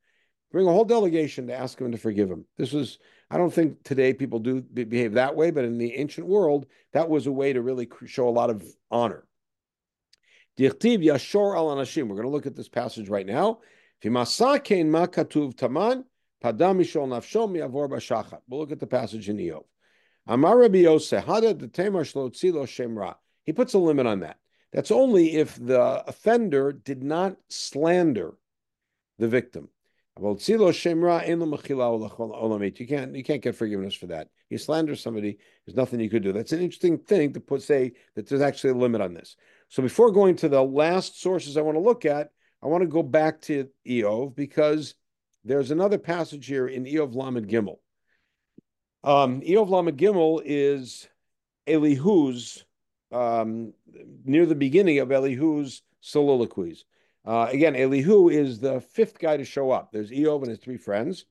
bring 0.50 0.66
a 0.66 0.72
whole 0.72 0.84
delegation 0.84 1.46
to 1.46 1.54
ask 1.54 1.80
him 1.80 1.92
to 1.92 1.98
forgive 1.98 2.28
him. 2.28 2.44
This 2.56 2.72
was 2.72 2.98
I 3.30 3.38
don't 3.38 3.54
think 3.54 3.84
today 3.84 4.12
people 4.14 4.40
do 4.40 4.62
behave 4.62 5.12
that 5.12 5.36
way, 5.36 5.52
but 5.52 5.64
in 5.64 5.78
the 5.78 5.94
ancient 5.94 6.26
world, 6.26 6.66
that 6.92 7.08
was 7.08 7.28
a 7.28 7.32
way 7.32 7.52
to 7.52 7.62
really 7.62 7.88
show 8.06 8.28
a 8.28 8.30
lot 8.30 8.50
of 8.50 8.64
honor. 8.90 9.22
Dichtiv 10.58 11.04
yashor 11.04 11.56
al 11.56 11.68
anashim. 11.68 12.08
We're 12.08 12.16
going 12.16 12.22
to 12.22 12.30
look 12.30 12.46
at 12.46 12.56
this 12.56 12.68
passage 12.68 13.08
right 13.08 13.26
now. 13.26 13.60
We'll 14.02 14.12
look 14.12 14.70
at 14.70 14.90
the 18.80 18.86
passage 18.88 19.28
in 19.28 19.36
Eov. 19.38 19.64
Amar 20.26 20.58
Rabbi 20.58 20.82
shemra. 22.66 23.14
He 23.44 23.52
puts 23.52 23.74
a 23.74 23.78
limit 23.78 24.06
on 24.06 24.20
that. 24.20 24.38
That's 24.72 24.90
only 24.90 25.36
if 25.36 25.56
the 25.56 26.02
offender 26.06 26.72
did 26.72 27.02
not 27.02 27.36
slander 27.48 28.34
the 29.18 29.28
victim. 29.28 29.68
You 30.18 30.38
can't 32.88 33.14
you 33.14 33.24
can't 33.24 33.42
get 33.42 33.54
forgiveness 33.54 33.94
for 33.94 34.06
that. 34.06 34.28
You 34.48 34.58
slander 34.58 34.96
somebody, 34.96 35.38
there's 35.64 35.76
nothing 35.76 36.00
you 36.00 36.08
could 36.08 36.22
do. 36.22 36.32
That's 36.32 36.52
an 36.52 36.60
interesting 36.60 36.98
thing 36.98 37.32
to 37.34 37.40
put 37.40 37.62
say 37.62 37.92
that 38.14 38.28
there's 38.28 38.40
actually 38.40 38.70
a 38.70 38.74
limit 38.74 39.00
on 39.00 39.14
this. 39.14 39.36
So 39.68 39.82
before 39.82 40.10
going 40.10 40.36
to 40.36 40.48
the 40.48 40.62
last 40.62 41.20
sources 41.20 41.56
I 41.56 41.62
want 41.62 41.76
to 41.76 41.82
look 41.82 42.04
at, 42.04 42.30
I 42.62 42.66
want 42.66 42.82
to 42.82 42.88
go 42.88 43.02
back 43.02 43.40
to 43.42 43.68
Eov 43.86 44.34
because 44.34 44.94
there's 45.44 45.70
another 45.70 45.98
passage 45.98 46.46
here 46.46 46.66
in 46.66 46.84
Eov 46.84 47.14
Lamed 47.14 47.48
Gimel. 47.48 47.78
Um, 49.04 49.40
Eov 49.42 49.68
Lamed 49.68 49.98
Gimel 49.98 50.42
is 50.44 51.08
Elihu's 51.66 52.64
um, 53.12 53.72
near 54.24 54.46
the 54.46 54.54
beginning 54.54 54.98
of 54.98 55.10
Elihu's 55.10 55.82
soliloquies. 56.00 56.84
Uh, 57.24 57.48
again, 57.50 57.74
Elihu 57.74 58.28
is 58.28 58.60
the 58.60 58.80
fifth 58.80 59.18
guy 59.18 59.36
to 59.36 59.44
show 59.44 59.70
up. 59.70 59.90
There's 59.90 60.10
Eov 60.10 60.42
and 60.42 60.50
his 60.50 60.60
three 60.60 60.76
friends. 60.76 61.24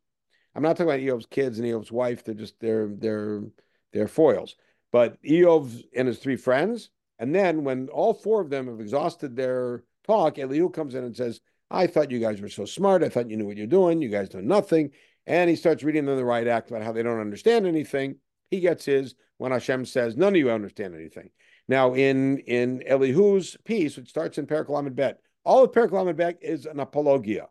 I'm 0.53 0.63
not 0.63 0.77
talking 0.77 0.89
about 0.89 0.99
Eov's 0.99 1.25
kids 1.25 1.59
and 1.59 1.67
Eov's 1.67 1.91
wife. 1.91 2.23
They're 2.23 2.35
just 2.35 2.59
they're 2.59 2.87
they're 2.87 3.43
they're 3.91 4.07
foils. 4.07 4.55
But 4.91 5.21
Eov 5.23 5.83
and 5.95 6.07
his 6.07 6.19
three 6.19 6.37
friends, 6.37 6.89
and 7.19 7.33
then 7.33 7.63
when 7.63 7.89
all 7.89 8.13
four 8.13 8.41
of 8.41 8.49
them 8.49 8.67
have 8.67 8.79
exhausted 8.79 9.35
their 9.35 9.83
talk, 10.05 10.37
Elihu 10.37 10.69
comes 10.69 10.95
in 10.95 11.03
and 11.03 11.15
says, 11.15 11.39
I 11.71 11.87
thought 11.87 12.11
you 12.11 12.19
guys 12.19 12.41
were 12.41 12.49
so 12.49 12.65
smart. 12.65 13.03
I 13.03 13.09
thought 13.09 13.29
you 13.29 13.37
knew 13.37 13.45
what 13.45 13.57
you're 13.57 13.67
doing. 13.67 14.01
You 14.01 14.09
guys 14.09 14.33
know 14.33 14.41
nothing. 14.41 14.91
And 15.25 15.49
he 15.49 15.55
starts 15.55 15.83
reading 15.83 16.05
them 16.05 16.17
the 16.17 16.25
right 16.25 16.47
act 16.47 16.69
about 16.69 16.83
how 16.83 16.91
they 16.91 17.03
don't 17.03 17.19
understand 17.19 17.65
anything. 17.65 18.17
He 18.51 18.59
gets 18.59 18.85
his 18.85 19.15
when 19.37 19.51
Hashem 19.51 19.85
says, 19.85 20.15
None 20.15 20.33
of 20.33 20.37
you 20.37 20.51
understand 20.51 20.93
anything. 20.93 21.31
Now, 21.67 21.95
in, 21.95 22.37
in 22.39 22.83
Elihu's 22.85 23.57
piece, 23.65 23.97
which 23.97 24.09
starts 24.09 24.37
in 24.37 24.45
Parak 24.45 24.95
Bet, 24.95 25.19
all 25.43 25.63
of 25.63 25.71
Parak 25.71 26.15
Bet 26.15 26.37
is 26.41 26.67
an 26.67 26.79
apologia. 26.79 27.47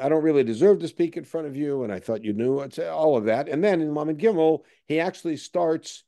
I 0.00 0.08
don't 0.08 0.22
really 0.22 0.44
deserve 0.44 0.80
to 0.80 0.88
speak 0.88 1.16
in 1.16 1.24
front 1.24 1.46
of 1.46 1.56
you, 1.56 1.82
and 1.82 1.92
I 1.92 1.98
thought 1.98 2.24
you 2.24 2.32
knew. 2.32 2.60
All 2.60 3.16
of 3.16 3.24
that. 3.24 3.48
And 3.48 3.62
then 3.62 3.80
in 3.80 3.94
Lamed 3.94 4.18
Gimel, 4.18 4.60
he 4.86 5.00
actually 5.00 5.36
starts 5.36 6.04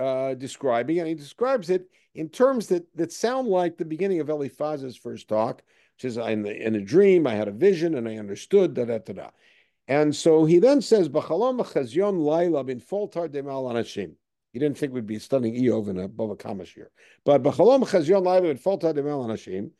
uh, 0.00 0.34
describing, 0.34 0.98
and 0.98 1.08
he 1.08 1.14
describes 1.14 1.70
it 1.70 1.88
in 2.14 2.28
terms 2.28 2.66
that 2.68 2.84
that 2.96 3.12
sound 3.12 3.48
like 3.48 3.76
the 3.76 3.84
beginning 3.84 4.20
of 4.20 4.28
Eliphaz's 4.28 4.96
first 4.96 5.28
talk, 5.28 5.62
which 5.96 6.04
is 6.06 6.16
in, 6.16 6.42
the, 6.42 6.66
in 6.66 6.74
a 6.74 6.80
dream, 6.80 7.26
I 7.26 7.34
had 7.34 7.48
a 7.48 7.52
vision 7.52 7.94
and 7.94 8.08
I 8.08 8.16
understood, 8.16 8.74
da 8.74 8.86
da 8.86 8.98
da 8.98 9.12
da. 9.12 9.30
And 9.86 10.14
so 10.14 10.44
he 10.44 10.58
then 10.58 10.80
says, 10.80 11.08
B'chalom 11.08 11.58
chazyon 11.66 12.24
laila 12.24 12.64
bin 12.64 12.80
foltar 12.80 13.28
demal 13.28 13.70
anashim. 13.70 14.12
He 14.52 14.58
didn't 14.58 14.78
think 14.78 14.92
we'd 14.92 15.06
be 15.06 15.18
studying 15.18 15.54
Eov 15.54 15.88
in 15.88 15.98
a 15.98 16.08
Bava 16.08 16.36
Kamma 16.36 16.62
shiur. 16.62 16.86
But 17.24 17.42
B'chalom 17.42 17.84
chazyon 17.88 18.24
laila 18.24 18.42
bin 18.42 18.58
foltar 18.58 18.94
demal 18.94 19.26
anashim, 19.26 19.70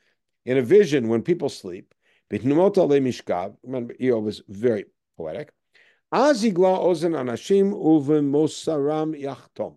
in 0.45 0.59
a 0.59 0.63
vision 0.63 1.09
when 1.09 1.23
people 1.23 1.49
sleep, 1.49 1.95
b'tnumot 2.31 2.77
ale 2.77 3.01
mishkav, 3.01 3.57
remember 3.63 3.95
Eov 3.95 4.29
is 4.29 4.43
very 4.49 4.85
poetic, 5.17 5.53
azigla 6.13 6.79
ozen 6.79 7.13
anashim 7.13 7.73
mosaram 7.73 9.15
yachtom. 9.21 9.77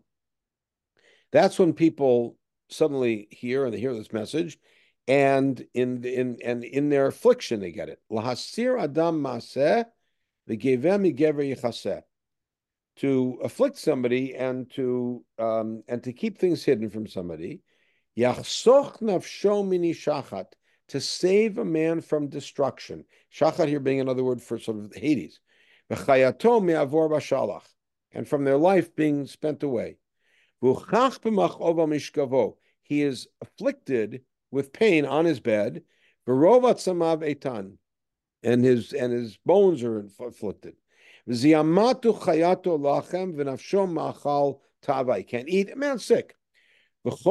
That's 1.33 1.59
when 1.59 1.73
people 1.73 2.37
suddenly 2.69 3.27
hear 3.31 3.65
and 3.65 3.73
they 3.73 3.79
hear 3.79 3.93
this 3.93 4.13
message, 4.13 4.57
and 5.07 5.65
in 5.73 6.05
in 6.05 6.37
and 6.45 6.63
in 6.63 6.89
their 6.89 7.07
affliction 7.07 7.59
they 7.59 7.71
get 7.71 7.89
it. 7.89 7.99
Lahasir 8.09 8.81
adam 8.81 9.21
maseh 9.21 9.85
yichaseh. 10.47 12.03
To 12.97 13.39
afflict 13.43 13.77
somebody 13.77 14.35
and 14.35 14.69
to 14.71 15.25
um, 15.39 15.83
and 15.87 16.03
to 16.03 16.13
keep 16.13 16.37
things 16.37 16.63
hidden 16.63 16.89
from 16.89 17.07
somebody. 17.07 17.61
Yachsoch 18.17 19.01
nafsho 19.01 19.67
mini 19.67 19.93
shachat 19.93 20.45
to 20.89 21.01
save 21.01 21.57
a 21.57 21.65
man 21.65 22.01
from 22.01 22.27
destruction. 22.27 23.05
Shachat 23.33 23.67
here 23.67 23.79
being 23.79 23.99
another 23.99 24.23
word 24.23 24.41
for 24.41 24.59
sort 24.59 24.77
of 24.77 24.93
Hades. 24.93 25.39
And 25.89 25.99
from 28.27 28.43
their 28.43 28.57
life 28.57 28.95
being 28.95 29.25
spent 29.25 29.63
away. 29.63 29.97
He 32.83 33.01
is 33.01 33.27
afflicted 33.41 34.21
with 34.49 34.71
pain 34.71 35.05
on 35.05 35.25
his 35.25 35.41
bed. 35.41 35.83
etan, 36.25 37.77
and 38.43 38.63
his 38.63 38.93
and 38.93 39.11
his 39.11 39.37
bones 39.45 39.83
are 39.83 40.07
afflicted. 40.19 40.75
He 41.27 41.53
can't 45.23 45.49
eat. 45.49 45.71
A 45.71 45.75
man's 45.75 46.05
sick. 46.05 46.35
His 47.03 47.21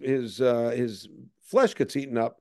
his 0.00 0.40
uh, 0.40 0.70
his 0.70 1.06
flesh 1.42 1.74
gets 1.74 1.96
eaten 1.96 2.16
up. 2.16 2.40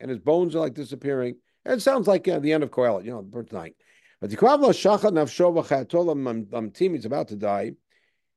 And 0.00 0.10
his 0.10 0.18
bones 0.18 0.56
are 0.56 0.60
like 0.60 0.74
disappearing. 0.74 1.36
And 1.64 1.74
it 1.74 1.82
sounds 1.82 2.08
like 2.08 2.26
uh, 2.28 2.40
the 2.40 2.52
end 2.52 2.64
of 2.64 2.70
Kohelet, 2.70 3.04
you 3.04 3.12
know, 3.12 3.22
birth 3.22 3.52
night. 3.52 3.76
But 4.24 4.30
He's 4.30 4.38
about 7.04 7.28
to 7.28 7.36
die. 7.36 7.72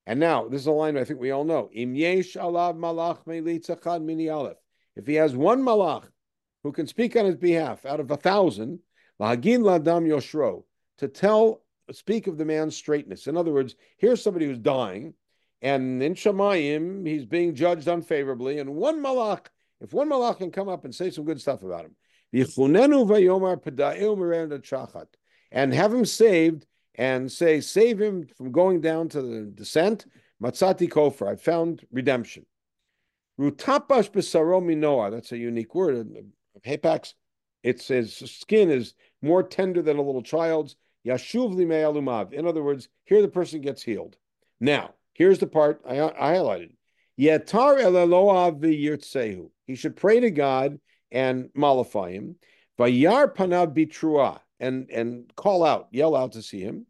And 0.06 0.20
now, 0.20 0.50
this 0.50 0.60
is 0.60 0.68
a 0.68 0.72
line 0.72 0.98
I 0.98 1.06
think 1.06 1.22
we 1.22 1.32
all 1.32 1.46
know. 1.46 1.70
If 1.72 1.88
he 5.08 5.14
has 5.16 5.34
one 5.34 5.64
malach 5.64 6.04
who 6.64 6.74
can 6.74 6.88
speak 6.88 7.16
on 7.16 7.26
his 7.26 7.38
behalf 7.38 7.86
out 7.86 8.02
of 8.02 8.12
a 8.12 8.18
thousand, 8.18 8.80
to 9.22 11.08
tell, 11.08 11.62
speak 11.94 12.28
of 12.28 12.38
the 12.38 12.44
man's 12.44 12.76
straightness. 12.76 13.28
In 13.28 13.38
other 13.38 13.54
words, 13.54 13.78
here's 13.96 14.22
somebody 14.22 14.46
who's 14.46 14.58
dying, 14.58 15.14
and 15.62 16.04
in 16.04 16.16
Shemayim, 16.16 17.08
he's 17.08 17.24
being 17.24 17.56
judged 17.56 17.88
unfavorably, 17.88 18.60
and 18.60 18.76
one 18.76 19.02
malach, 19.02 19.46
if 19.80 19.94
one 19.94 20.10
malach 20.10 20.40
can 20.40 20.52
come 20.52 20.68
up 20.68 20.84
and 20.84 20.94
say 20.94 21.12
some 21.12 21.24
good 21.24 21.40
stuff 21.40 21.64
about 21.64 21.86
him, 21.86 21.96
and 25.52 25.74
have 25.74 25.94
him 25.94 26.06
saved 26.06 26.66
and 26.96 27.32
say, 27.32 27.62
save 27.62 28.00
him 28.00 28.28
from 28.38 28.52
going 28.52 28.82
down 28.82 29.10
to 29.10 29.22
the 29.22 29.42
descent. 29.54 30.06
Matzati 30.42 30.90
kofer, 30.90 31.32
I 31.32 31.36
found 31.36 31.86
redemption. 31.92 32.46
Rutapash 33.40 34.12
b'saromi 34.12 34.76
noah, 34.76 35.12
that's 35.12 35.32
a 35.32 35.38
unique 35.38 35.76
word. 35.76 36.08
Hapax, 36.66 37.14
it 37.64 37.82
says 37.82 38.16
skin 38.16 38.72
is 38.72 38.94
more 39.22 39.44
tender 39.44 39.82
than 39.82 39.98
a 39.98 40.02
little 40.02 40.24
child's. 40.24 40.76
Yashuv 41.06 41.56
alumav. 41.56 42.34
In 42.34 42.48
other 42.48 42.64
words, 42.64 42.90
here 43.06 43.22
the 43.22 43.28
person 43.28 43.62
gets 43.62 43.82
healed. 43.84 44.18
Now, 44.60 44.94
here's 45.14 45.40
the 45.40 45.48
part 45.48 45.82
I, 45.88 46.02
I 46.02 46.34
highlighted. 46.36 46.72
Yetar 47.20 47.80
elaloav 47.80 48.60
v'yirtsehu. 48.60 49.50
He 49.66 49.76
should 49.76 49.96
pray 49.96 50.20
to 50.20 50.32
God 50.32 50.80
and 51.12 51.50
mollify 51.56 52.12
him. 52.12 52.36
Vayar 52.80 53.34
panav 53.34 53.76
bitrua 53.76 54.40
and 54.60 54.90
and 54.90 55.34
call 55.36 55.64
out, 55.64 55.88
yell 55.92 56.16
out 56.16 56.34
to 56.34 56.42
see 56.42 56.62
him. 56.62 56.86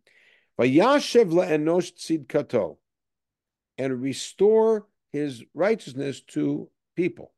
And 3.80 4.02
restore 4.02 4.88
his 5.12 5.44
righteousness 5.54 6.22
to 6.22 6.70
people. 6.96 7.32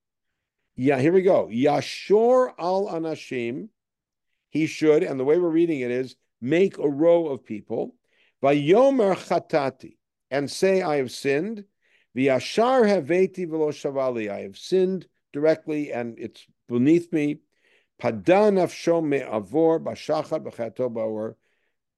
Yeah, 0.76 1.00
here 1.00 1.12
we 1.12 1.22
go. 1.22 1.50
Yashor 1.52 2.54
al 2.58 2.88
anashim. 2.88 3.68
He 4.50 4.66
should, 4.66 5.04
and 5.04 5.20
the 5.20 5.26
way 5.26 5.38
we're 5.38 5.50
reading 5.50 5.82
it 5.82 5.92
is 5.92 6.16
make 6.42 6.78
a 6.78 6.88
row 6.88 7.28
of 7.28 7.44
people. 7.46 7.96
Vayomer 8.42 9.16
chatati, 9.16 9.98
and 10.32 10.50
say, 10.50 10.82
I 10.82 10.96
have 10.98 11.12
sinned. 11.12 11.66
V'yashar 12.16 12.86
haveti 12.86 13.46
v'lo 13.48 13.70
shavali. 13.70 14.32
I 14.32 14.40
have 14.42 14.58
sinned 14.58 15.06
directly, 15.34 15.92
and 15.92 16.18
it's 16.18 16.46
beneath 16.68 17.12
me. 17.12 17.40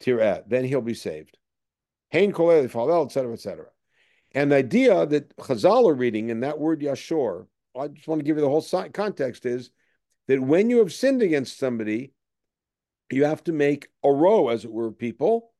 Tireh. 0.01 0.43
Then 0.47 0.63
he'll 0.65 0.81
be 0.81 0.93
saved. 0.93 1.37
Kolel 2.13 2.69
falel, 2.69 3.05
etc., 3.05 3.33
etc. 3.33 3.65
And 4.33 4.51
the 4.51 4.57
idea 4.57 5.05
that 5.05 5.35
Chazal 5.37 5.89
are 5.89 5.93
reading 5.93 6.29
in 6.29 6.39
that 6.41 6.59
word 6.59 6.81
Yashor, 6.81 7.47
I 7.79 7.87
just 7.87 8.07
want 8.07 8.19
to 8.19 8.25
give 8.25 8.37
you 8.37 8.41
the 8.41 8.49
whole 8.49 8.65
context 8.91 9.45
is 9.45 9.71
that 10.27 10.41
when 10.41 10.69
you 10.69 10.79
have 10.79 10.93
sinned 10.93 11.21
against 11.21 11.57
somebody, 11.57 12.13
you 13.11 13.25
have 13.25 13.43
to 13.45 13.51
make 13.51 13.87
a 14.03 14.11
row, 14.11 14.49
as 14.49 14.65
it 14.65 14.71
were, 14.71 14.91
people 14.91 15.51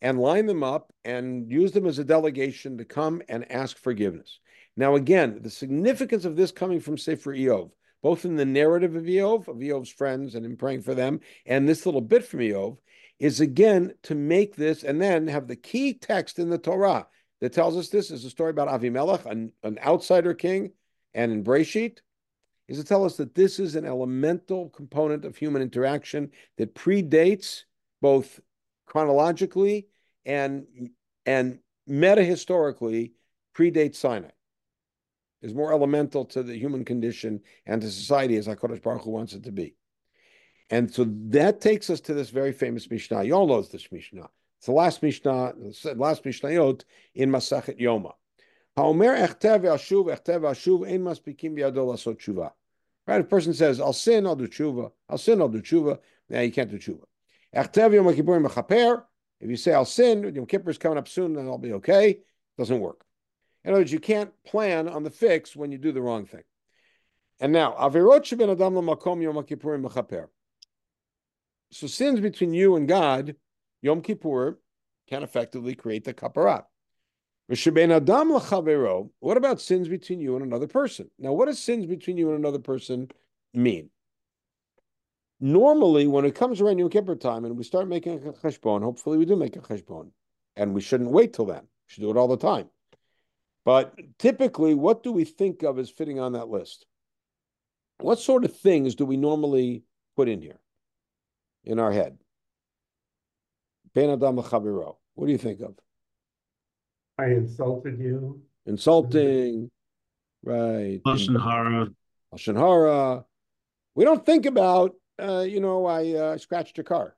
and 0.00 0.20
line 0.20 0.46
them 0.46 0.62
up 0.62 0.92
and 1.04 1.50
use 1.50 1.72
them 1.72 1.86
as 1.86 1.98
a 1.98 2.04
delegation 2.04 2.78
to 2.78 2.84
come 2.84 3.22
and 3.28 3.50
ask 3.50 3.76
forgiveness. 3.78 4.38
Now, 4.76 4.94
again, 4.94 5.40
the 5.42 5.50
significance 5.50 6.24
of 6.24 6.36
this 6.36 6.52
coming 6.52 6.78
from 6.80 6.98
Sefer 6.98 7.34
Eov, 7.34 7.70
both 8.02 8.24
in 8.24 8.36
the 8.36 8.44
narrative 8.44 8.94
of 8.94 9.04
Eov, 9.04 9.48
of 9.48 9.56
Eov's 9.56 9.90
friends 9.90 10.34
and 10.34 10.44
in 10.44 10.56
praying 10.56 10.82
for 10.82 10.94
them, 10.94 11.20
and 11.46 11.68
this 11.68 11.86
little 11.86 12.00
bit 12.00 12.24
from 12.24 12.40
Eov, 12.40 12.78
is 13.18 13.40
again 13.40 13.92
to 14.02 14.14
make 14.14 14.56
this 14.56 14.84
and 14.84 15.00
then 15.00 15.26
have 15.26 15.48
the 15.48 15.56
key 15.56 15.94
text 15.94 16.38
in 16.38 16.50
the 16.50 16.58
Torah 16.58 17.06
that 17.40 17.52
tells 17.52 17.76
us 17.76 17.88
this 17.88 18.10
is 18.10 18.24
a 18.24 18.30
story 18.30 18.50
about 18.50 18.68
Avimelech, 18.68 19.26
an, 19.26 19.52
an 19.62 19.78
outsider 19.84 20.34
king, 20.34 20.72
and 21.14 21.32
in 21.32 21.44
Breshit, 21.44 21.98
is 22.68 22.78
to 22.78 22.84
tell 22.84 23.04
us 23.04 23.16
that 23.16 23.34
this 23.34 23.58
is 23.58 23.74
an 23.74 23.84
elemental 23.84 24.68
component 24.70 25.24
of 25.24 25.36
human 25.36 25.62
interaction 25.62 26.30
that 26.58 26.74
predates 26.74 27.62
both 28.00 28.40
chronologically 28.86 29.88
and 30.24 30.66
and 31.26 31.58
meta 31.86 32.22
historically 32.22 33.12
predates 33.54 33.96
Sinai. 33.96 34.30
Is 35.40 35.54
more 35.54 35.72
elemental 35.72 36.24
to 36.26 36.42
the 36.42 36.58
human 36.58 36.84
condition 36.84 37.40
and 37.64 37.80
to 37.80 37.90
society 37.90 38.36
as 38.36 38.48
Hakadosh 38.48 38.82
Baruch 38.82 39.02
Hu 39.02 39.10
wants 39.10 39.34
it 39.34 39.44
to 39.44 39.52
be. 39.52 39.76
And 40.68 40.92
so 40.92 41.06
that 41.28 41.60
takes 41.60 41.90
us 41.90 42.00
to 42.00 42.14
this 42.14 42.30
very 42.30 42.52
famous 42.52 42.90
Mishnah. 42.90 43.22
You 43.22 43.34
all 43.34 43.46
know 43.46 43.62
this 43.62 43.90
Mishnah. 43.90 44.28
It's 44.58 44.66
the 44.66 44.72
last 44.72 45.02
Mishnah, 45.02 45.54
the 45.56 45.94
last 45.96 46.24
Mishnayot 46.24 46.82
in 47.14 47.30
Masachet 47.30 47.80
Yoma. 47.80 48.14
Haomer 48.76 49.16
echtev 49.16 49.62
ashuv 49.62 50.06
echtev 50.06 50.40
ashuv 50.40 50.86
ein 50.88 51.02
maspikim 51.02 51.56
biyado 51.56 51.86
lasot 51.86 52.16
tshuva. 52.16 52.52
Right? 53.06 53.20
A 53.20 53.24
person 53.24 53.54
says, 53.54 53.80
"I'll 53.80 53.92
sin, 53.92 54.26
I'll 54.26 54.36
do 54.36 54.48
tshuva. 54.48 54.90
I'll 55.08 55.18
sin, 55.18 55.40
I'll 55.40 55.48
do 55.48 55.62
tshuva." 55.62 56.00
Now 56.28 56.40
you 56.40 56.50
can't 56.50 56.70
do 56.70 56.78
tshuva. 56.78 57.04
Echtev 57.54 57.94
Yom 57.94 58.06
Kippurim. 58.06 59.04
If 59.40 59.48
you 59.48 59.56
say, 59.56 59.72
"I'll 59.72 59.84
sin," 59.84 60.34
Yom 60.34 60.46
Kippur 60.46 60.70
is 60.70 60.78
coming 60.78 60.98
up 60.98 61.08
soon, 61.08 61.34
then 61.34 61.46
I'll 61.46 61.58
be 61.58 61.72
okay. 61.74 62.18
Doesn't 62.58 62.80
work. 62.80 63.04
In 63.68 63.74
other 63.74 63.82
words, 63.82 63.92
you 63.92 64.00
can't 64.00 64.32
plan 64.46 64.88
on 64.88 65.02
the 65.02 65.10
fix 65.10 65.54
when 65.54 65.70
you 65.70 65.76
do 65.76 65.92
the 65.92 66.00
wrong 66.00 66.24
thing. 66.24 66.44
And 67.38 67.52
now, 67.52 67.76
avirot 67.78 68.24
sheben 68.24 68.48
adam 68.48 68.72
lamakom 68.72 69.22
Yom 69.22 69.36
Kippurim 69.44 69.86
mechaper. 69.86 70.28
So 71.70 71.86
sins 71.86 72.18
between 72.18 72.54
you 72.54 72.76
and 72.76 72.88
God 72.88 73.36
Yom 73.82 74.00
Kippur 74.00 74.58
can 75.06 75.22
effectively 75.22 75.74
create 75.74 76.04
the 76.04 76.14
kapara. 76.14 76.64
What 79.20 79.36
about 79.36 79.60
sins 79.60 79.86
between 79.86 80.20
you 80.20 80.36
and 80.36 80.46
another 80.46 80.66
person? 80.66 81.10
Now, 81.18 81.34
what 81.34 81.44
does 81.44 81.58
sins 81.58 81.84
between 81.84 82.16
you 82.16 82.30
and 82.30 82.38
another 82.38 82.60
person 82.60 83.10
mean? 83.52 83.90
Normally, 85.40 86.06
when 86.06 86.24
it 86.24 86.34
comes 86.34 86.62
around 86.62 86.78
Yom 86.78 86.88
Kippur 86.88 87.16
time 87.16 87.44
and 87.44 87.54
we 87.58 87.64
start 87.64 87.86
making 87.86 88.14
a 88.14 88.32
cheshbon, 88.32 88.82
hopefully 88.82 89.18
we 89.18 89.26
do 89.26 89.36
make 89.36 89.56
a 89.56 89.60
cheshbon, 89.60 90.10
and 90.56 90.72
we 90.72 90.80
shouldn't 90.80 91.10
wait 91.10 91.34
till 91.34 91.44
then. 91.44 91.60
We 91.60 91.88
should 91.88 92.00
do 92.00 92.10
it 92.10 92.16
all 92.16 92.28
the 92.28 92.38
time. 92.38 92.70
But 93.68 93.94
typically, 94.18 94.72
what 94.72 95.02
do 95.02 95.12
we 95.12 95.24
think 95.26 95.62
of 95.62 95.78
as 95.78 95.90
fitting 95.90 96.18
on 96.18 96.32
that 96.32 96.48
list? 96.48 96.86
What 97.98 98.18
sort 98.18 98.46
of 98.46 98.56
things 98.56 98.94
do 98.94 99.04
we 99.04 99.18
normally 99.18 99.84
put 100.16 100.26
in 100.26 100.40
here 100.40 100.58
in 101.64 101.78
our 101.78 101.92
head? 101.92 102.16
Ben 103.94 104.08
Adam 104.08 104.36
Chaviro. 104.38 104.96
What 105.16 105.26
do 105.26 105.32
you 105.32 105.36
think 105.36 105.60
of? 105.60 105.74
I 107.18 107.26
insulted 107.26 107.98
you. 107.98 108.40
Insulting, 108.64 109.70
right? 110.42 111.02
Lashon 111.04 111.38
hara. 111.38 111.88
Lashon 112.34 112.56
hara. 112.56 113.26
We 113.94 114.06
don't 114.06 114.24
think 114.24 114.46
about, 114.46 114.94
uh, 115.22 115.40
you 115.40 115.60
know, 115.60 115.84
I 115.84 116.14
uh, 116.14 116.38
scratched 116.38 116.78
your 116.78 116.84
car. 116.84 117.14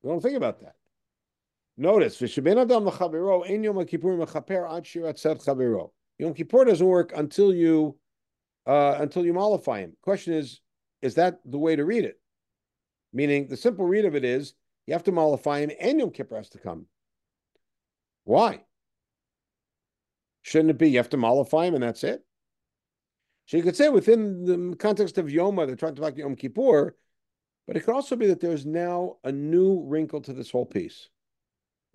We 0.00 0.08
don't 0.08 0.22
think 0.22 0.38
about 0.38 0.62
that. 0.62 0.76
Notice, 1.80 2.20
v'sheben 2.20 2.60
adam 2.60 2.84
l'chaviro, 2.84 3.48
ein 3.48 3.86
kippur. 3.86 4.18
Yom 6.18 6.34
Kippur 6.34 6.64
doesn't 6.64 6.86
work 6.86 7.12
until 7.14 7.54
you 7.54 7.96
uh, 8.66 8.96
until 8.98 9.24
you 9.24 9.32
mollify 9.32 9.78
him. 9.78 9.96
Question 10.02 10.34
is, 10.34 10.60
is 11.00 11.14
that 11.14 11.38
the 11.44 11.56
way 11.56 11.76
to 11.76 11.84
read 11.84 12.04
it? 12.04 12.20
Meaning, 13.12 13.46
the 13.46 13.56
simple 13.56 13.86
read 13.86 14.04
of 14.04 14.16
it 14.16 14.24
is 14.24 14.54
you 14.88 14.92
have 14.94 15.04
to 15.04 15.12
mollify 15.12 15.60
him 15.60 15.70
and 15.80 16.00
Yom 16.00 16.10
Kippur 16.10 16.36
has 16.36 16.48
to 16.50 16.58
come. 16.58 16.86
Why? 18.24 18.64
Shouldn't 20.42 20.70
it 20.70 20.78
be 20.78 20.90
you 20.90 20.98
have 20.98 21.10
to 21.10 21.16
mollify 21.16 21.66
him 21.66 21.74
and 21.74 21.82
that's 21.82 22.02
it? 22.02 22.24
So 23.46 23.56
you 23.56 23.62
could 23.62 23.76
say 23.76 23.88
within 23.88 24.44
the 24.44 24.76
context 24.76 25.16
of 25.16 25.26
Yoma, 25.26 25.66
they're 25.66 25.76
trying 25.76 25.94
to 25.94 26.02
talk 26.02 26.16
Yom 26.16 26.34
Kippur, 26.34 26.96
but 27.66 27.76
it 27.76 27.84
could 27.84 27.94
also 27.94 28.16
be 28.16 28.26
that 28.26 28.40
there's 28.40 28.66
now 28.66 29.16
a 29.22 29.30
new 29.30 29.82
wrinkle 29.84 30.20
to 30.22 30.32
this 30.32 30.50
whole 30.50 30.66
piece, 30.66 31.08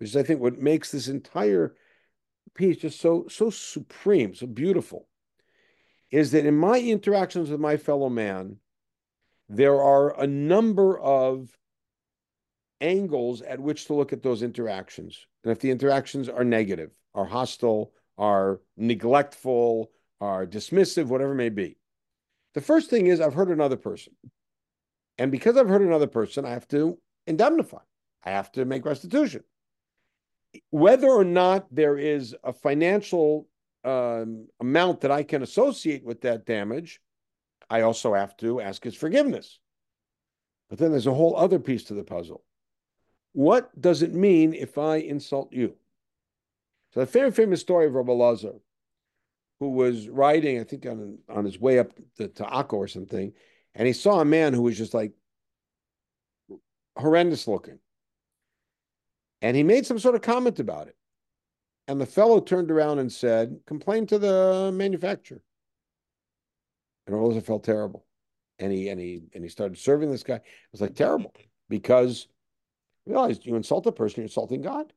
which 0.04 0.10
is, 0.10 0.16
I 0.18 0.22
think, 0.22 0.42
what 0.42 0.60
makes 0.60 0.90
this 0.90 1.08
entire 1.08 1.74
piece 2.54 2.76
just 2.76 3.00
so 3.00 3.24
so 3.30 3.48
supreme, 3.48 4.34
so 4.34 4.46
beautiful, 4.46 5.08
is 6.10 6.32
that 6.32 6.44
in 6.44 6.58
my 6.58 6.78
interactions 6.78 7.48
with 7.48 7.58
my 7.58 7.78
fellow 7.78 8.10
man, 8.10 8.58
there 9.48 9.80
are 9.80 10.20
a 10.20 10.26
number 10.26 11.00
of 11.00 11.56
angles 12.82 13.40
at 13.40 13.60
which 13.60 13.86
to 13.86 13.94
look 13.94 14.12
at 14.12 14.22
those 14.22 14.42
interactions. 14.42 15.26
And 15.42 15.50
if 15.50 15.60
the 15.60 15.70
interactions 15.70 16.28
are 16.28 16.44
negative, 16.44 16.92
are 17.14 17.24
hostile, 17.24 17.94
are 18.18 18.60
neglectful, 18.76 19.90
are 20.20 20.44
dismissive, 20.44 21.06
whatever 21.06 21.34
may 21.34 21.48
be, 21.48 21.78
the 22.52 22.60
first 22.60 22.90
thing 22.90 23.06
is 23.06 23.22
I've 23.22 23.32
hurt 23.32 23.48
another 23.48 23.78
person. 23.78 24.12
And 25.16 25.32
because 25.32 25.56
I've 25.56 25.70
hurt 25.70 25.80
another 25.80 26.08
person, 26.08 26.44
I 26.44 26.50
have 26.50 26.68
to 26.68 26.98
indemnify, 27.26 27.80
I 28.22 28.32
have 28.32 28.52
to 28.52 28.66
make 28.66 28.84
restitution. 28.84 29.44
Whether 30.70 31.08
or 31.08 31.24
not 31.24 31.66
there 31.74 31.98
is 31.98 32.34
a 32.44 32.52
financial 32.52 33.48
um, 33.84 34.48
amount 34.60 35.02
that 35.02 35.10
I 35.10 35.22
can 35.22 35.42
associate 35.42 36.04
with 36.04 36.22
that 36.22 36.46
damage 36.46 37.00
I 37.70 37.82
also 37.82 38.14
have 38.14 38.36
to 38.38 38.60
ask 38.60 38.82
his 38.84 38.94
forgiveness. 38.94 39.58
But 40.68 40.78
then 40.78 40.90
there's 40.90 41.06
a 41.06 41.14
whole 41.14 41.36
other 41.36 41.58
piece 41.58 41.84
to 41.84 41.94
the 41.94 42.04
puzzle. 42.04 42.44
What 43.32 43.68
does 43.80 44.02
it 44.02 44.14
mean 44.14 44.54
if 44.54 44.78
I 44.78 44.96
insult 44.96 45.52
you? 45.52 45.74
So 46.92 47.00
the 47.00 47.06
very 47.06 47.32
famous 47.32 47.60
story 47.60 47.86
of 47.86 47.94
Rabbi 47.94 48.12
Lazar, 48.12 48.54
who 49.60 49.70
was 49.70 50.08
riding, 50.08 50.60
I 50.60 50.64
think, 50.64 50.86
on, 50.86 51.18
on 51.28 51.44
his 51.44 51.58
way 51.58 51.78
up 51.78 51.92
to, 52.18 52.28
to 52.28 52.44
Akko 52.44 52.74
or 52.74 52.88
something, 52.88 53.32
and 53.74 53.86
he 53.86 53.92
saw 53.92 54.20
a 54.20 54.24
man 54.24 54.54
who 54.54 54.62
was 54.62 54.78
just 54.78 54.94
like 54.94 55.12
horrendous 56.96 57.48
looking. 57.48 57.80
And 59.44 59.54
he 59.54 59.62
made 59.62 59.84
some 59.84 59.98
sort 59.98 60.14
of 60.14 60.22
comment 60.22 60.58
about 60.58 60.88
it. 60.88 60.96
And 61.86 62.00
the 62.00 62.06
fellow 62.06 62.40
turned 62.40 62.70
around 62.70 62.98
and 62.98 63.12
said, 63.12 63.60
complain 63.66 64.06
to 64.06 64.18
the 64.18 64.72
manufacturer. 64.72 65.42
And 67.06 67.14
Rosa 67.14 67.42
felt 67.42 67.62
terrible. 67.62 68.06
And 68.58 68.72
he 68.72 68.88
and 68.88 68.98
he 68.98 69.24
and 69.34 69.44
he 69.44 69.50
started 69.50 69.76
serving 69.76 70.10
this 70.10 70.22
guy. 70.22 70.36
It 70.36 70.42
was 70.72 70.80
like 70.80 70.94
terrible 70.94 71.34
because 71.68 72.26
realized 73.04 73.44
you 73.44 73.54
insult 73.56 73.86
a 73.86 73.92
person, 73.92 74.22
you're 74.22 74.28
insulting 74.28 74.62
God. 74.62 74.90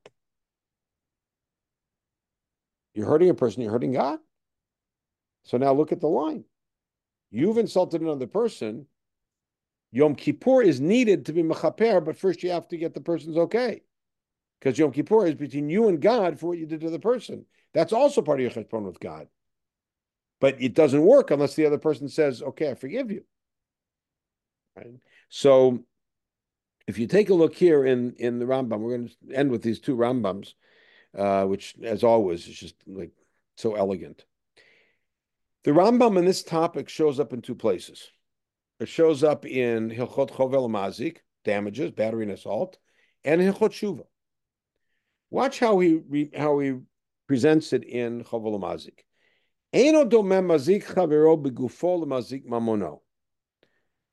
You're 2.94 3.08
hurting 3.08 3.30
a 3.30 3.34
person, 3.34 3.64
you're 3.64 3.74
hurting 3.74 3.92
God. 3.92 4.20
So 5.44 5.58
now 5.58 5.74
look 5.74 5.92
at 5.92 6.00
the 6.00 6.08
line. 6.08 6.46
You've 7.32 7.58
insulted 7.58 8.00
another 8.00 8.28
person. 8.28 8.86
Yom 9.92 10.16
Kippur 10.16 10.62
is 10.62 10.80
needed 10.80 11.26
to 11.26 11.34
be 11.34 11.44
mechaper, 11.44 12.06
but 12.06 12.18
first 12.18 12.44
you 12.44 12.52
have 12.52 12.70
to 12.70 12.78
get 12.78 12.94
the 12.94 13.02
person's 13.02 13.36
okay. 13.36 13.82
Because 14.60 14.78
Yom 14.80 14.92
Kippur 14.92 15.28
is 15.28 15.36
between 15.36 15.70
you 15.70 15.88
and 15.88 16.02
God 16.02 16.40
for 16.40 16.48
what 16.48 16.58
you 16.58 16.66
did 16.66 16.82
to 16.82 16.90
the 16.90 17.00
person. 17.00 17.46
That's 17.74 17.94
also 17.94 18.22
part 18.22 18.40
of 18.40 18.42
your 18.42 18.52
cheshbon 18.52 18.84
with 18.84 19.00
God. 19.00 19.28
But 20.40 20.62
it 20.62 20.74
doesn't 20.74 21.02
work 21.02 21.32
unless 21.32 21.56
the 21.56 21.66
other 21.66 21.78
person 21.78 22.10
says, 22.10 22.42
okay, 22.42 22.72
I 22.72 22.76
forgive 22.76 23.12
you. 23.12 23.24
Right? 24.76 24.88
So 25.30 25.84
if 26.88 26.98
you 26.98 27.08
take 27.08 27.30
a 27.30 27.34
look 27.34 27.56
here 27.56 27.86
in, 27.86 28.14
in 28.14 28.40
the 28.40 28.46
Rambam, 28.46 28.80
we're 28.80 28.98
going 28.98 29.10
to 29.10 29.36
end 29.36 29.52
with 29.52 29.62
these 29.62 29.80
two 29.80 29.96
Rambams, 29.96 30.54
uh, 31.18 31.46
which, 31.46 31.76
as 31.84 32.04
always, 32.04 32.48
is 32.48 32.58
just 32.58 32.76
like 32.88 33.12
so 33.56 33.76
elegant. 33.76 34.26
The 35.64 35.72
Rambam 35.72 36.18
in 36.18 36.26
this 36.26 36.44
topic 36.44 36.88
shows 36.88 37.20
up 37.20 37.34
in 37.34 37.42
two 37.42 37.56
places. 37.56 38.10
It 38.80 38.88
shows 38.88 39.24
up 39.24 39.46
in 39.46 39.90
Hilchot 39.90 40.30
Chovel 40.32 40.70
Mazik, 40.70 41.18
damages, 41.44 41.92
battery 41.92 42.24
and 42.24 42.32
assault, 42.32 42.78
and 43.26 43.42
Hilchot 43.42 43.72
Shuva. 43.72 44.06
Watch 45.30 45.60
how 45.60 45.80
he 45.80 46.02
re, 46.08 46.32
how 46.36 46.60
he 46.60 46.76
presents 47.28 47.74
it 47.74 47.84
in 47.84 48.24
Chovel 48.24 48.60
Mazik. 48.60 49.00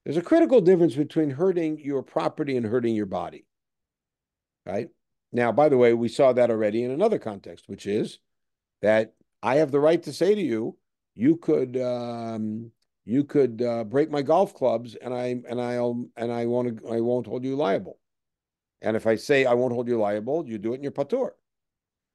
There's 0.05 0.17
a 0.17 0.23
critical 0.23 0.61
difference 0.61 0.95
between 0.97 1.31
hurting 1.31 1.79
your 1.79 2.03
property 2.03 2.57
and 2.57 2.67
hurting 2.67 2.95
your 2.95 3.07
body. 3.07 3.47
Right? 4.67 4.89
Now, 5.33 5.53
by 5.53 5.69
the 5.69 5.79
way, 5.79 5.95
we 5.95 6.09
saw 6.09 6.33
that 6.33 6.51
already 6.51 6.85
in 6.85 6.91
another 6.91 7.19
context, 7.19 7.69
which 7.69 7.87
is 7.87 8.19
that 8.83 9.15
I 9.43 9.57
have 9.57 9.71
the 9.71 9.81
right 9.81 10.03
to 10.03 10.13
say 10.13 10.35
to 10.35 10.41
you, 10.41 10.77
you 11.15 11.37
could 11.37 11.77
um, 11.77 12.71
you 13.05 13.25
could 13.25 13.63
uh, 13.63 13.85
break 13.85 14.11
my 14.11 14.23
golf 14.23 14.55
clubs, 14.55 14.95
and 14.95 15.15
I 15.15 15.37
and 15.49 15.61
I'll 15.61 16.07
and 16.17 16.33
I 16.33 16.47
won't 16.47 16.81
I 16.91 17.01
won't 17.01 17.27
hold 17.27 17.45
you 17.45 17.57
liable. 17.57 17.99
And 18.85 18.97
if 18.99 19.07
I 19.07 19.17
say 19.17 19.47
I 19.47 19.55
won't 19.55 19.73
hold 19.73 19.89
you 19.89 19.99
liable, 19.99 20.47
you 20.47 20.59
do 20.59 20.75
it 20.75 20.77
in 20.77 20.83
your 20.83 20.93
patur. 20.93 21.31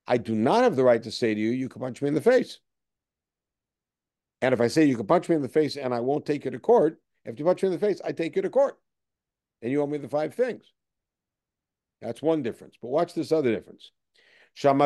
I 0.08 0.18
do 0.18 0.36
not 0.36 0.64
have 0.64 0.76
the 0.76 0.84
right 0.84 1.02
to 1.02 1.12
say 1.12 1.34
to 1.34 1.40
you, 1.40 1.50
you 1.50 1.68
can 1.68 1.82
punch 1.82 2.00
me 2.02 2.08
in 2.08 2.14
the 2.14 2.22
face. 2.22 2.60
And 4.42 4.54
if 4.54 4.62
I 4.62 4.68
say 4.68 4.86
you 4.86 4.96
can 4.96 5.08
punch 5.08 5.28
me 5.28 5.36
in 5.36 5.42
the 5.42 5.50
face 5.50 5.78
and 5.78 5.94
I 5.96 6.00
won't 6.00 6.28
take 6.28 6.46
you 6.46 6.52
to 6.52 6.60
court, 6.60 7.02
if 7.26 7.40
you 7.40 7.46
punch 7.46 7.64
me 7.64 7.68
in 7.70 7.74
the 7.74 7.80
face, 7.80 8.00
I 8.06 8.12
take 8.12 8.36
you 8.36 8.44
to 8.44 8.52
court. 8.52 8.78
And 9.62 9.72
you 9.72 9.82
owe 9.82 9.88
me 9.88 9.98
the 9.98 10.08
five 10.08 10.36
things. 10.36 10.72
That's 12.02 12.22
one 12.22 12.44
difference. 12.44 12.76
But 12.80 12.90
watch 12.90 13.16
this 13.16 13.32
other 13.32 13.52
difference. 13.52 13.92
Watch 14.64 14.84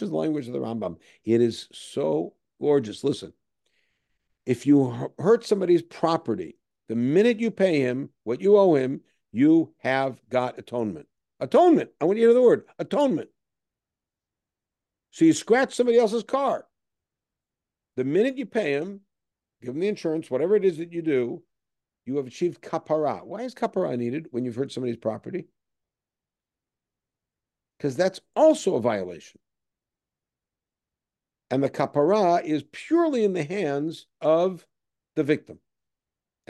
the 0.00 0.08
language 0.10 0.46
of 0.46 0.52
the 0.52 0.58
Rambam. 0.58 0.96
It 1.24 1.40
is 1.40 1.68
so 1.72 2.34
gorgeous. 2.60 3.04
Listen, 3.04 3.32
if 4.46 4.66
you 4.66 5.10
hurt 5.18 5.46
somebody's 5.46 5.82
property, 5.82 6.56
the 6.90 6.96
minute 6.96 7.38
you 7.38 7.52
pay 7.52 7.78
him 7.78 8.10
what 8.24 8.40
you 8.40 8.56
owe 8.56 8.74
him, 8.74 9.02
you 9.30 9.72
have 9.78 10.20
got 10.28 10.58
atonement. 10.58 11.06
Atonement. 11.38 11.90
I 12.00 12.04
want 12.04 12.18
you 12.18 12.24
to 12.24 12.30
hear 12.30 12.34
the 12.34 12.42
word 12.42 12.64
atonement. 12.80 13.28
So 15.12 15.24
you 15.24 15.32
scratch 15.32 15.72
somebody 15.72 15.98
else's 15.98 16.24
car. 16.24 16.66
The 17.96 18.02
minute 18.02 18.36
you 18.36 18.44
pay 18.44 18.72
him, 18.72 19.02
give 19.62 19.72
him 19.72 19.78
the 19.78 19.86
insurance, 19.86 20.32
whatever 20.32 20.56
it 20.56 20.64
is 20.64 20.78
that 20.78 20.92
you 20.92 21.00
do, 21.00 21.44
you 22.06 22.16
have 22.16 22.26
achieved 22.26 22.60
kapara. 22.60 23.24
Why 23.24 23.42
is 23.42 23.54
kapara 23.54 23.96
needed 23.96 24.26
when 24.32 24.44
you've 24.44 24.56
hurt 24.56 24.72
somebody's 24.72 24.96
property? 24.96 25.46
Because 27.78 27.94
that's 27.94 28.20
also 28.34 28.74
a 28.74 28.80
violation. 28.80 29.38
And 31.52 31.62
the 31.62 31.70
kapara 31.70 32.42
is 32.42 32.64
purely 32.72 33.22
in 33.22 33.34
the 33.34 33.44
hands 33.44 34.06
of 34.20 34.66
the 35.14 35.22
victim. 35.22 35.60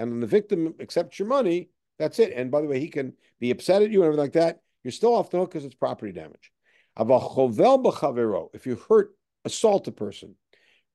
And 0.01 0.11
when 0.11 0.21
the 0.21 0.27
victim 0.27 0.75
accepts 0.81 1.19
your 1.19 1.29
money, 1.29 1.69
that's 1.99 2.19
it. 2.19 2.33
And 2.35 2.51
by 2.51 2.63
the 2.63 2.67
way, 2.67 2.81
he 2.81 2.89
can 2.89 3.13
be 3.39 3.51
upset 3.51 3.83
at 3.83 3.91
you 3.91 4.01
and 4.01 4.07
everything 4.07 4.25
like 4.25 4.33
that. 4.33 4.61
You're 4.83 4.93
still 4.93 5.15
off 5.15 5.29
the 5.29 5.37
hook 5.37 5.51
because 5.51 5.67
it's 5.67 5.75
property 5.75 6.11
damage. 6.11 6.51
If 6.97 8.67
you 8.67 8.81
hurt, 8.89 9.15
assault 9.45 9.89
a 9.89 9.93
person, 9.93 10.37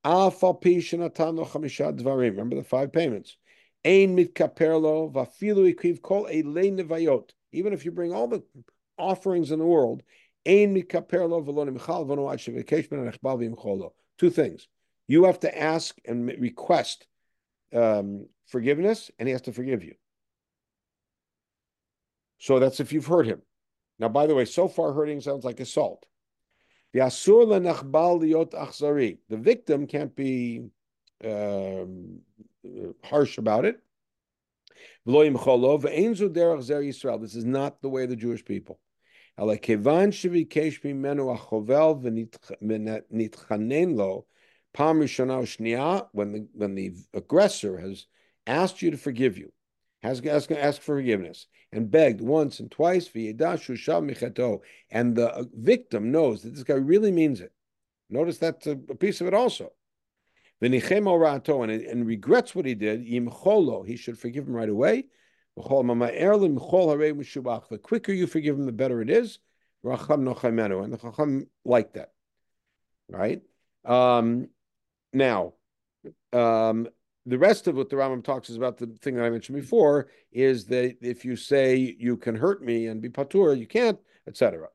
remember 0.04 0.32
the 2.56 2.66
five 2.68 2.92
payments. 2.92 3.38
Even 3.84 4.18
if 4.18 4.30
you 7.86 7.92
bring 7.92 8.12
all 8.12 8.28
the 8.28 8.44
offerings 8.98 9.52
in 9.52 9.60
the 9.60 9.66
world, 9.66 10.02
two 14.18 14.32
things. 14.32 14.68
You 15.08 15.26
have 15.26 15.40
to 15.42 15.62
ask 15.62 15.96
and 16.06 16.26
request 16.40 17.06
um, 17.76 18.28
forgiveness, 18.48 19.12
and 19.20 19.28
he 19.28 19.34
has 19.34 19.42
to 19.44 19.52
forgive 19.52 19.84
you. 19.84 19.96
So 22.40 22.60
that's 22.60 22.80
if 22.80 22.94
you've 22.94 23.06
hurt 23.06 23.26
him. 23.26 23.42
Now, 24.00 24.10
by 24.10 24.28
the 24.28 24.36
way, 24.36 24.46
so 24.46 24.68
far 24.68 24.94
hurting 24.94 25.22
sounds 25.22 25.46
like 25.46 25.60
assault. 25.60 26.06
The 29.30 29.38
victim 29.38 29.88
can't 29.88 30.16
be 30.16 30.70
um, 31.24 32.20
harsh 33.04 33.38
about 33.38 33.66
it. 33.66 33.80
This 37.22 37.36
is 37.36 37.46
not 37.46 37.82
the 37.82 37.90
way 37.90 38.04
of 38.04 38.10
the 38.10 38.16
Jewish 38.16 38.44
people. 38.44 38.80
When 46.12 46.32
the, 46.32 46.48
when 46.54 46.76
the 46.76 46.94
aggressor 47.14 47.78
has 47.78 48.06
asked 48.46 48.82
you 48.82 48.92
to 48.92 48.98
forgive 48.98 49.38
you, 49.38 49.52
has 50.04 50.24
asked 50.26 50.52
ask 50.52 50.82
for 50.82 50.98
forgiveness, 50.98 51.48
and 51.72 51.90
begged 51.92 52.22
once 52.22 52.60
and 52.60 52.70
twice, 52.72 53.10
and 53.14 53.38
the 55.16 55.50
victim 55.54 56.12
knows 56.12 56.42
that 56.42 56.54
this 56.54 56.64
guy 56.64 56.76
really 56.76 57.12
means 57.12 57.42
it. 57.42 57.52
Notice 58.10 58.38
that's 58.38 58.68
a, 58.68 58.72
a 58.72 58.96
piece 58.96 59.20
of 59.22 59.28
it 59.28 59.34
also. 59.34 59.72
And, 60.62 60.74
and 60.74 62.08
regrets 62.08 62.56
what 62.56 62.66
he 62.66 62.76
did, 62.76 63.02
he 63.02 63.96
should 63.98 64.18
forgive 64.18 64.48
him 64.48 64.54
right 64.54 64.70
away. 64.70 65.08
The 65.56 65.64
quicker 67.82 68.14
you 68.14 68.28
forgive 68.28 68.56
him, 68.58 68.66
the 68.66 68.72
better 68.72 69.02
it 69.02 69.10
is. 69.10 69.40
And 69.84 70.28
the 70.28 70.98
Chacham 70.98 71.48
like 71.64 71.94
that. 71.94 72.12
Right? 73.10 73.42
Um, 73.84 74.50
now, 75.16 75.54
um, 76.34 76.88
the 77.26 77.38
rest 77.40 77.68
of 77.68 77.76
what 77.76 77.90
the 77.90 77.96
Rambam 77.96 78.24
talks 78.24 78.50
is 78.50 78.58
about 78.58 78.78
the 78.78 78.88
thing 79.02 79.16
that 79.16 79.26
I 79.26 79.30
mentioned 79.30 79.60
before 79.60 80.10
is 80.32 80.66
that 80.68 80.98
if 81.02 81.26
you 81.26 81.36
say 81.36 81.96
you 81.98 82.18
can 82.18 82.36
hurt 82.36 82.64
me 82.64 82.88
and 82.88 83.02
be 83.02 83.10
patur, 83.10 83.58
you 83.58 83.66
can't, 83.66 83.98
etc. 84.28 84.68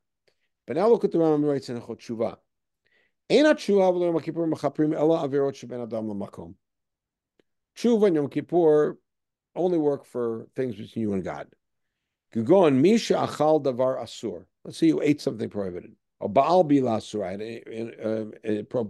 But 0.66 0.76
now 0.76 0.88
look 0.88 1.05
at 1.05 1.12
the 1.12 1.18
Rambam 1.18 1.49
writes 1.49 1.68
in 1.68 1.78
Chot 1.78 2.01
Tshuva. 2.01 2.36
Tshuva 7.76 8.07
and 8.07 8.16
Yom 8.16 8.28
Kippur 8.28 8.99
only 9.55 9.78
work 9.78 10.05
for 10.05 10.49
things 10.57 10.74
between 10.74 11.03
you 11.03 11.12
and 11.12 11.22
God. 11.24 11.47
You 12.34 12.43
go 12.43 12.64
on 12.64 12.82
Misha 12.82 13.14
Achal 13.14 13.62
Davar 13.62 14.03
Asur. 14.03 14.45
Let's 14.64 14.78
say 14.78 14.86
you 14.86 15.01
ate 15.03 15.20
something 15.20 15.49
prohibited. 15.49 15.93
Or 16.18 16.28
Baal 16.28 16.64
Bila 16.64 16.99
Asur, 16.99 17.24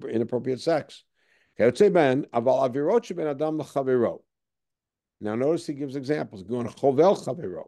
inappropriate 0.08 0.60
sex. 0.60 1.04
Now 1.60 1.66
notice 5.34 5.66
he 5.66 5.74
gives 5.74 5.94
examples. 5.94 6.42
Go 6.42 6.56
on 6.56 6.66
chovel 6.68 7.22
chavero, 7.22 7.64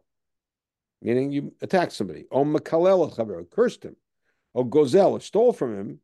meaning 1.03 1.31
you 1.31 1.53
attack 1.61 1.91
somebody. 1.91 2.25
O 2.31 2.43
makalel 2.43 3.15
chavero, 3.15 3.45
cursed 3.51 3.83
him. 3.83 3.95
O 4.55 4.65
gozel, 4.65 5.21
stole 5.21 5.53
from 5.53 5.79
him. 5.79 6.01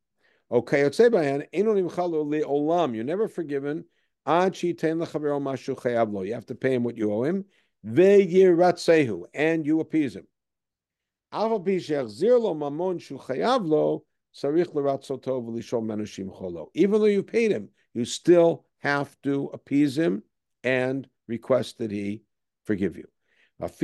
O 0.51 0.61
kayotze 0.61 1.11
bayan, 1.11 1.45
enonim 1.55 1.91
chalo 1.91 2.27
olam. 2.45 2.95
You're 2.95 3.05
never 3.05 3.27
forgiven. 3.27 3.87
Ad 4.27 4.53
ten 4.53 4.99
lechavero 4.99 5.41
mashu 5.41 5.75
chayavlo. 5.75 6.27
You 6.27 6.35
have 6.35 6.45
to 6.47 6.55
pay 6.55 6.75
him 6.75 6.85
what 6.85 6.99
you 6.99 7.11
owe 7.11 7.23
him. 7.23 7.47
Veyiratsehu, 7.87 9.25
and 9.33 9.65
you 9.65 9.81
appease 9.81 10.15
him. 10.15 10.27
Alpha 11.33 11.59
bishach 11.59 12.11
zirlo 12.15 12.55
mamon 12.55 13.01
shu 13.01 13.17
chayavlo. 13.17 14.03
Even 16.75 17.01
though 17.01 17.07
you 17.07 17.23
paid 17.23 17.51
him, 17.51 17.71
you 17.99 18.05
still 18.05 18.65
have 18.79 19.17
to 19.23 19.51
appease 19.53 19.99
him 19.99 20.23
and 20.63 21.09
request 21.27 21.79
that 21.79 21.91
he 21.91 22.23
forgive 22.65 22.97
you. 22.97 23.09
If 23.61 23.83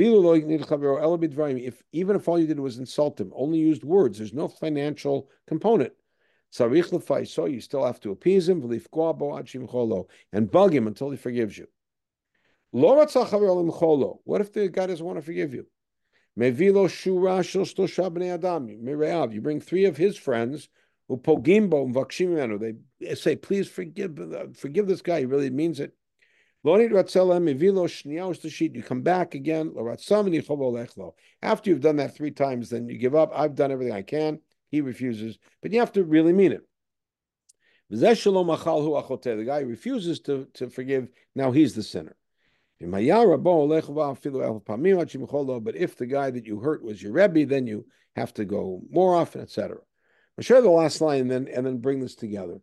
even 1.91 2.15
if 2.15 2.27
all 2.29 2.39
you 2.39 2.47
did 2.47 2.59
was 2.61 2.77
insult 2.77 3.19
him, 3.19 3.33
only 3.35 3.59
used 3.59 3.83
words, 3.83 4.17
there's 4.19 4.33
no 4.33 4.47
financial 4.47 5.29
component. 5.47 5.91
So 6.49 6.71
you 6.71 7.59
still 7.59 7.85
have 7.85 7.99
to 7.99 8.11
appease 8.11 8.47
him 8.47 8.61
and 10.31 10.51
bug 10.51 10.73
him 10.73 10.87
until 10.87 11.09
he 11.09 11.17
forgives 11.17 11.57
you. 11.57 11.67
What 12.71 13.11
if 14.41 14.53
the 14.53 14.69
guy 14.69 14.87
doesn't 14.87 15.05
want 15.05 15.17
to 15.17 15.21
forgive 15.21 15.53
you? 15.53 15.67
You 16.37 16.53
bring 19.41 19.61
three 19.61 19.85
of 19.85 19.97
his 19.97 20.17
friends 20.17 20.69
They 21.07 22.75
say, 23.15 23.35
please 23.35 23.69
forgive, 23.69 24.17
forgive 24.55 24.87
this 24.87 25.01
guy. 25.01 25.19
He 25.19 25.25
really 25.25 25.49
means 25.49 25.79
it. 25.79 25.93
You 26.63 27.03
come 28.83 29.01
back 29.01 29.35
again. 29.35 29.73
After 31.43 31.69
you've 31.69 31.81
done 31.81 31.97
that 31.97 32.15
three 32.15 32.31
times, 32.31 32.69
then 32.71 32.89
you 32.89 32.97
give 32.97 33.13
up. 33.13 33.31
I've 33.35 33.53
done 33.53 33.71
everything 33.71 33.93
I 33.93 34.01
can. 34.01 34.39
he 34.71 34.81
refuses, 34.81 35.37
but 35.61 35.71
you 35.71 35.79
have 35.79 35.91
to 35.93 36.03
really 36.03 36.33
mean 36.33 36.53
it. 36.53 36.61
The 37.89 39.45
guy 39.45 39.59
refuses 39.59 40.19
to, 40.21 40.47
to 40.55 40.71
forgive, 40.71 41.07
now 41.35 41.51
he's 41.51 41.75
the 41.75 41.83
sinner. 41.83 42.15
But 42.79 42.99
if 42.99 43.05
the 45.95 46.07
guy 46.07 46.31
that 46.31 46.45
you 46.45 46.59
hurt 46.59 46.83
was 46.83 47.03
your 47.03 47.13
Rebbe, 47.13 47.45
then 47.45 47.67
you 47.67 47.85
have 48.15 48.33
to 48.33 48.43
go 48.43 48.81
more 48.89 49.15
often, 49.15 49.41
etc. 49.41 49.77
I'll 50.37 50.43
share 50.43 50.61
the 50.61 50.69
last 50.69 51.01
line 51.01 51.21
and 51.21 51.31
then 51.31 51.47
and 51.47 51.65
then 51.65 51.77
bring 51.77 51.99
this 52.01 52.15
together. 52.15 52.59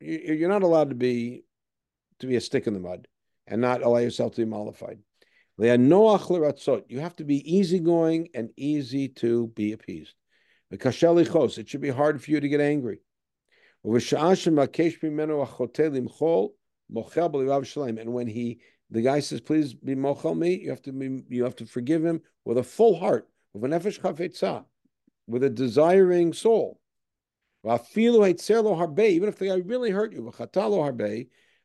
You're 0.00 0.48
not 0.48 0.62
allowed 0.62 0.90
to 0.90 0.94
be 0.94 1.44
to 2.20 2.26
be 2.26 2.36
a 2.36 2.40
stick 2.40 2.66
in 2.66 2.74
the 2.74 2.80
mud 2.80 3.08
and 3.46 3.60
not 3.60 3.82
allow 3.82 3.98
yourself 3.98 4.34
to 4.34 4.42
be 4.42 4.50
mollified. 4.50 5.00
You 5.58 5.66
have 5.68 7.16
to 7.16 7.24
be 7.24 7.56
easygoing 7.56 8.28
and 8.34 8.50
easy 8.56 9.08
to 9.08 9.48
be 9.48 9.72
appeased. 9.72 10.14
It 10.70 11.68
should 11.68 11.80
be 11.80 11.90
hard 11.90 12.22
for 12.22 12.30
you 12.30 12.40
to 12.40 12.48
get 12.48 12.60
angry. 12.60 13.00
And 13.82 13.92
when 18.14 18.26
he 18.26 18.60
the 18.92 19.02
guy 19.02 19.20
says, 19.20 19.40
"Please 19.40 19.74
be 19.74 19.94
mochel 19.94 20.36
me," 20.36 20.54
you 20.54 20.70
have 20.70 20.82
to 20.82 20.92
be, 20.92 21.22
you 21.28 21.44
have 21.44 21.56
to 21.56 21.66
forgive 21.66 22.04
him 22.04 22.22
with 22.44 22.58
a 22.58 22.62
full 22.62 22.96
heart, 22.96 23.28
with 23.52 23.70
nefesh 23.70 24.00
chafetza, 24.00 24.64
with 25.26 25.42
a 25.44 25.50
desiring 25.50 26.32
soul. 26.32 26.80
Even 27.62 29.28
if 29.28 29.38
the 29.38 29.46
guy 29.46 29.56
really 29.56 29.90
hurt 29.90 30.12
you, 30.12 30.32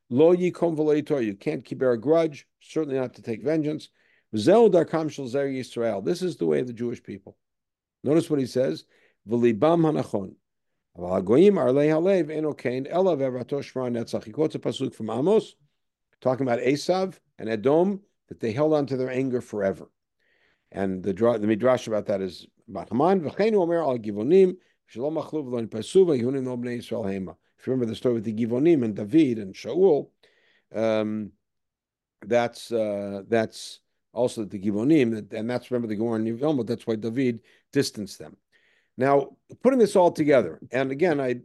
You 0.10 1.36
can't 1.36 1.66
keep 1.66 1.82
a 1.82 1.98
grudge. 1.98 2.48
Certainly 2.60 3.00
not 3.00 3.14
to 3.14 3.22
take 3.22 3.42
vengeance. 3.44 3.90
This 4.34 4.48
is 4.48 6.36
the 6.36 6.46
way 6.46 6.60
of 6.60 6.68
the 6.68 6.74
Jewish 6.74 7.02
people. 7.02 7.38
Notice 8.04 8.30
what 8.30 8.40
he 8.40 8.46
says. 8.46 8.84
He 9.26 9.54
quotes 9.54 9.86
a 14.56 14.60
pasuk 14.60 14.94
from 14.94 15.10
Amos, 15.10 15.56
talking 16.22 16.46
about 16.46 16.60
Esav 16.60 17.20
and 17.40 17.50
Edom, 17.50 18.02
that 18.28 18.40
they 18.40 18.52
held 18.52 18.74
on 18.74 18.86
to 18.88 18.98
their 18.98 19.10
anger 19.10 19.40
forever. 19.42 19.90
And 20.76 21.02
the, 21.02 21.14
the 21.14 21.48
midrash 21.48 21.88
about 21.88 22.06
that 22.08 22.22
is 22.22 22.48
V'cheinu 22.70 23.80
al 23.80 23.98
givonim, 23.98 24.58
shalom 24.88 25.16
Yisrael. 25.16 27.36
If 27.58 27.66
you 27.66 27.72
remember 27.72 27.86
the 27.86 27.96
story 27.96 28.16
with 28.16 28.26
the 28.26 28.34
Givonim 28.34 28.84
and 28.84 28.94
David 28.94 29.40
and 29.40 29.56
Shaul, 29.56 30.10
um, 30.76 31.32
that's 32.22 32.74
uh, 32.74 33.22
that's 33.30 33.80
also 34.12 34.44
the 34.44 34.60
Givonim, 34.60 35.34
and 35.34 35.50
that's 35.50 35.72
remember 35.72 35.88
the 35.88 35.96
Gemara 35.96 36.20
in 36.20 36.66
that's 36.66 36.86
why 36.86 36.96
David 36.96 37.40
distanced 37.72 38.20
them. 38.20 38.36
Now, 38.98 39.38
putting 39.64 39.80
this 39.80 39.96
all 39.96 40.12
together, 40.12 40.60
and 40.72 40.92
again, 40.92 41.22
I 41.22 41.38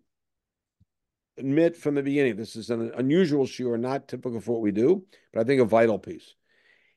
admit 1.39 1.77
from 1.77 1.95
the 1.95 2.03
beginning, 2.03 2.35
this 2.35 2.57
is 2.57 2.71
an 2.71 2.91
unusual 2.97 3.47
shiur, 3.47 3.79
not 3.79 4.09
typical 4.09 4.41
for 4.41 4.53
what 4.53 4.63
we 4.63 4.73
do, 4.73 5.05
but 5.33 5.41
I 5.41 5.45
think 5.45 5.61
a 5.61 5.65
vital 5.65 6.01
piece 6.01 6.35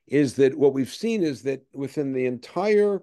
is 0.08 0.36
that 0.36 0.58
what 0.58 0.74
we've 0.74 0.93
seen 0.93 1.24
is 1.24 1.43
that 1.43 1.66
within 1.74 2.14
the 2.14 2.26
entire 2.26 3.01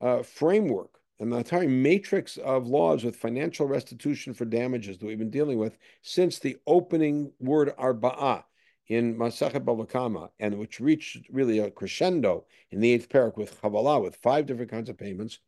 uh, 0.00 0.22
framework 0.22 0.98
and 1.20 1.32
the 1.32 1.36
entire 1.36 1.68
matrix 1.68 2.36
of 2.38 2.66
laws 2.66 3.04
with 3.04 3.14
financial 3.16 3.66
restitution 3.66 4.34
for 4.34 4.44
damages 4.44 4.98
that 4.98 5.06
we've 5.06 5.18
been 5.18 5.30
dealing 5.30 5.58
with 5.58 5.78
since 6.02 6.38
the 6.38 6.56
opening 6.66 7.32
word 7.38 7.72
arba'ah 7.78 8.42
in 8.88 9.16
Masachet 9.16 9.64
Bava 9.64 9.88
Kama, 9.88 10.30
and 10.40 10.58
which 10.58 10.80
reached 10.80 11.28
really 11.30 11.60
a 11.60 11.70
crescendo 11.70 12.44
in 12.70 12.80
the 12.80 12.92
eighth 12.92 13.08
parak 13.08 13.36
with 13.36 13.60
Chavala, 13.62 14.02
with 14.02 14.16
five 14.16 14.46
different 14.46 14.70
kinds 14.70 14.90
of 14.90 14.98
payments, 14.98 15.38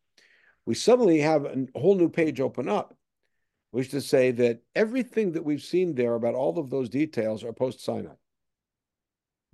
we 0.65 0.75
suddenly 0.75 1.21
have 1.21 1.45
a 1.45 1.67
whole 1.75 1.95
new 1.95 2.09
page 2.09 2.41
open 2.41 2.69
up, 2.69 2.97
which 3.71 3.87
is 3.87 3.91
to 3.91 4.01
say 4.01 4.31
that 4.31 4.63
everything 4.75 5.33
that 5.33 5.45
we've 5.45 5.63
seen 5.63 5.95
there 5.95 6.15
about 6.15 6.35
all 6.35 6.59
of 6.59 6.71
those 6.71 6.89
details 6.89 7.45
are 7.45 7.53
post 7.53 7.85
Sinai. 7.85 8.15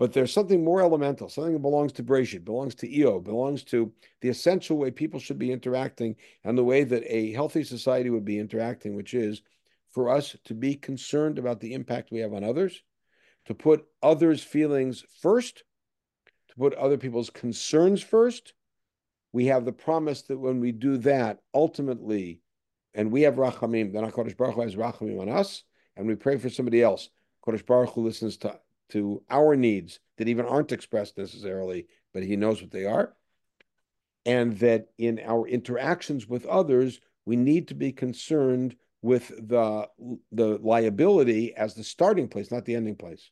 But 0.01 0.15
there's 0.15 0.33
something 0.33 0.65
more 0.65 0.81
elemental, 0.81 1.29
something 1.29 1.53
that 1.53 1.59
belongs 1.59 1.93
to 1.93 2.03
Breshit, 2.03 2.43
belongs 2.43 2.75
to 2.77 2.91
Eo, 2.91 3.21
belongs 3.21 3.63
to 3.65 3.93
the 4.23 4.31
essential 4.31 4.79
way 4.79 4.91
people 4.91 5.21
should 5.21 5.39
be 5.39 5.53
interacting 5.53 6.17
and 6.43 6.57
the 6.57 6.65
way 6.65 6.85
that 6.85 7.05
a 7.07 7.33
healthy 7.33 7.63
society 7.65 8.09
would 8.09 8.25
be 8.25 8.39
interacting, 8.39 8.97
which 8.97 9.13
is 9.13 9.43
for 9.91 10.09
us 10.09 10.35
to 10.47 10.55
be 10.55 10.75
concerned 10.75 11.39
about 11.39 11.61
the 11.61 11.75
impact 11.75 12.11
we 12.11 12.21
have 12.21 12.33
on 12.33 12.43
others, 12.43 12.83
to 13.45 13.53
put 13.53 13.85
others' 14.03 14.43
feelings 14.43 15.05
first, 15.21 15.65
to 16.49 16.55
put 16.57 16.73
other 16.77 16.97
people's 16.97 17.29
concerns 17.29 18.01
first, 18.01 18.55
we 19.35 19.45
have 19.47 19.67
the 19.67 19.73
promise 19.73 20.23
that 20.23 20.39
when 20.39 20.61
we 20.61 20.73
do 20.73 20.97
that, 20.97 21.41
ultimately, 21.53 22.41
and 22.95 23.13
we 23.13 23.21
have 23.21 23.35
rachamim, 23.35 23.93
then 23.93 24.11
HaKadosh 24.11 24.39
Baruch 24.39 24.55
Hu 24.55 24.63
has 24.63 24.77
rachamim 24.77 25.21
on 25.21 25.29
us, 25.29 25.63
and 25.95 26.07
we 26.07 26.15
pray 26.15 26.39
for 26.39 26.49
somebody 26.49 26.83
else. 26.83 27.11
Kodesh 27.47 27.67
Baruch 27.67 27.91
Hu 27.91 28.03
listens 28.03 28.39
to, 28.39 28.59
to 28.91 29.23
our 29.31 29.57
needs 29.57 30.01
that 30.19 30.29
even 30.29 30.47
aren't 30.47 30.73
expressed 30.73 31.17
necessarily, 31.19 31.87
but 32.13 32.23
he 32.23 32.37
knows 32.37 32.61
what 32.61 32.71
they 32.71 32.85
are. 32.85 33.15
And 34.27 34.59
that 34.59 34.89
in 34.99 35.21
our 35.25 35.47
interactions 35.47 36.29
with 36.29 36.45
others, 36.47 37.01
we 37.25 37.37
need 37.37 37.69
to 37.69 37.75
be 37.75 37.93
concerned 37.93 38.77
with 39.03 39.29
the, 39.29 39.89
the 40.33 40.59
liability 40.63 41.55
as 41.55 41.75
the 41.75 41.85
starting 41.85 42.29
place, 42.29 42.51
not 42.51 42.65
the 42.65 42.75
ending 42.75 42.97
place. 42.97 43.31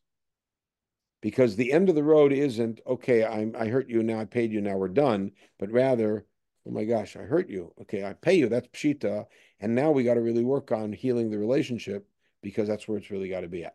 Because 1.20 1.56
the 1.56 1.72
end 1.72 1.88
of 1.88 1.94
the 1.94 2.04
road 2.04 2.32
isn't 2.32 2.80
okay 2.86 3.24
i 3.24 3.44
i 3.58 3.66
hurt 3.66 3.88
you 3.88 4.04
now 4.04 4.20
i 4.20 4.24
paid 4.24 4.52
you 4.52 4.60
now 4.60 4.76
we're 4.76 4.86
done 4.86 5.32
but 5.58 5.72
rather 5.72 6.24
oh 6.64 6.70
my 6.70 6.84
gosh 6.84 7.16
i 7.16 7.22
hurt 7.22 7.50
you. 7.50 7.72
Okay 7.80 8.04
i 8.04 8.12
pay 8.12 8.34
you 8.34 8.48
that's 8.48 8.68
pshita 8.68 9.26
and 9.58 9.74
now 9.74 9.90
we 9.90 10.04
got 10.04 10.14
to 10.14 10.20
really 10.20 10.44
work 10.44 10.70
on 10.70 10.92
healing 10.92 11.28
the 11.28 11.36
relationship 11.36 12.06
because 12.40 12.68
that's 12.68 12.86
where 12.86 12.98
it's 12.98 13.10
really 13.10 13.28
got 13.28 13.40
to 13.40 13.48
be 13.48 13.64
at 13.64 13.74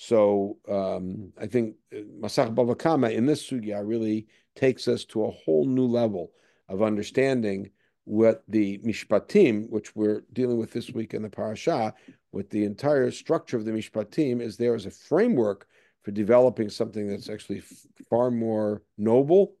so 0.00 0.56
um, 0.68 1.30
i 1.38 1.46
think 1.46 1.76
uh, 1.92 1.98
masach 2.22 2.54
bava 2.54 2.76
kama 2.78 3.08
in 3.10 3.26
this 3.26 3.48
sugya 3.48 3.86
really 3.86 4.26
takes 4.56 4.88
us 4.88 5.04
to 5.04 5.24
a 5.24 5.30
whole 5.30 5.66
new 5.66 5.86
level 5.86 6.32
of 6.68 6.82
understanding 6.82 7.70
what 8.04 8.42
the 8.48 8.78
mishpatim, 8.78 9.68
which 9.68 9.94
we're 9.94 10.24
dealing 10.32 10.58
with 10.58 10.72
this 10.72 10.90
week 10.90 11.14
in 11.14 11.22
the 11.22 11.28
parasha, 11.28 11.94
with 12.32 12.50
the 12.50 12.64
entire 12.64 13.10
structure 13.10 13.56
of 13.56 13.64
the 13.64 13.70
mishpatim, 13.70 14.40
is 14.40 14.56
there 14.56 14.74
as 14.74 14.86
a 14.86 14.90
framework 14.90 15.68
for 16.02 16.10
developing 16.10 16.68
something 16.68 17.06
that's 17.06 17.28
actually 17.28 17.62
far 18.08 18.30
more 18.30 18.82
noble 18.96 19.54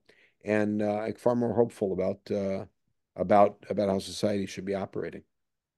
and 0.44 0.82
uh, 0.82 1.06
far 1.18 1.36
more 1.36 1.54
hopeful 1.54 1.92
about 1.92 2.18
uh, 2.30 2.64
about 3.16 3.56
about 3.68 3.88
how 3.88 3.98
society 3.98 4.46
should 4.46 4.64
be 4.64 4.74
operating. 4.74 5.22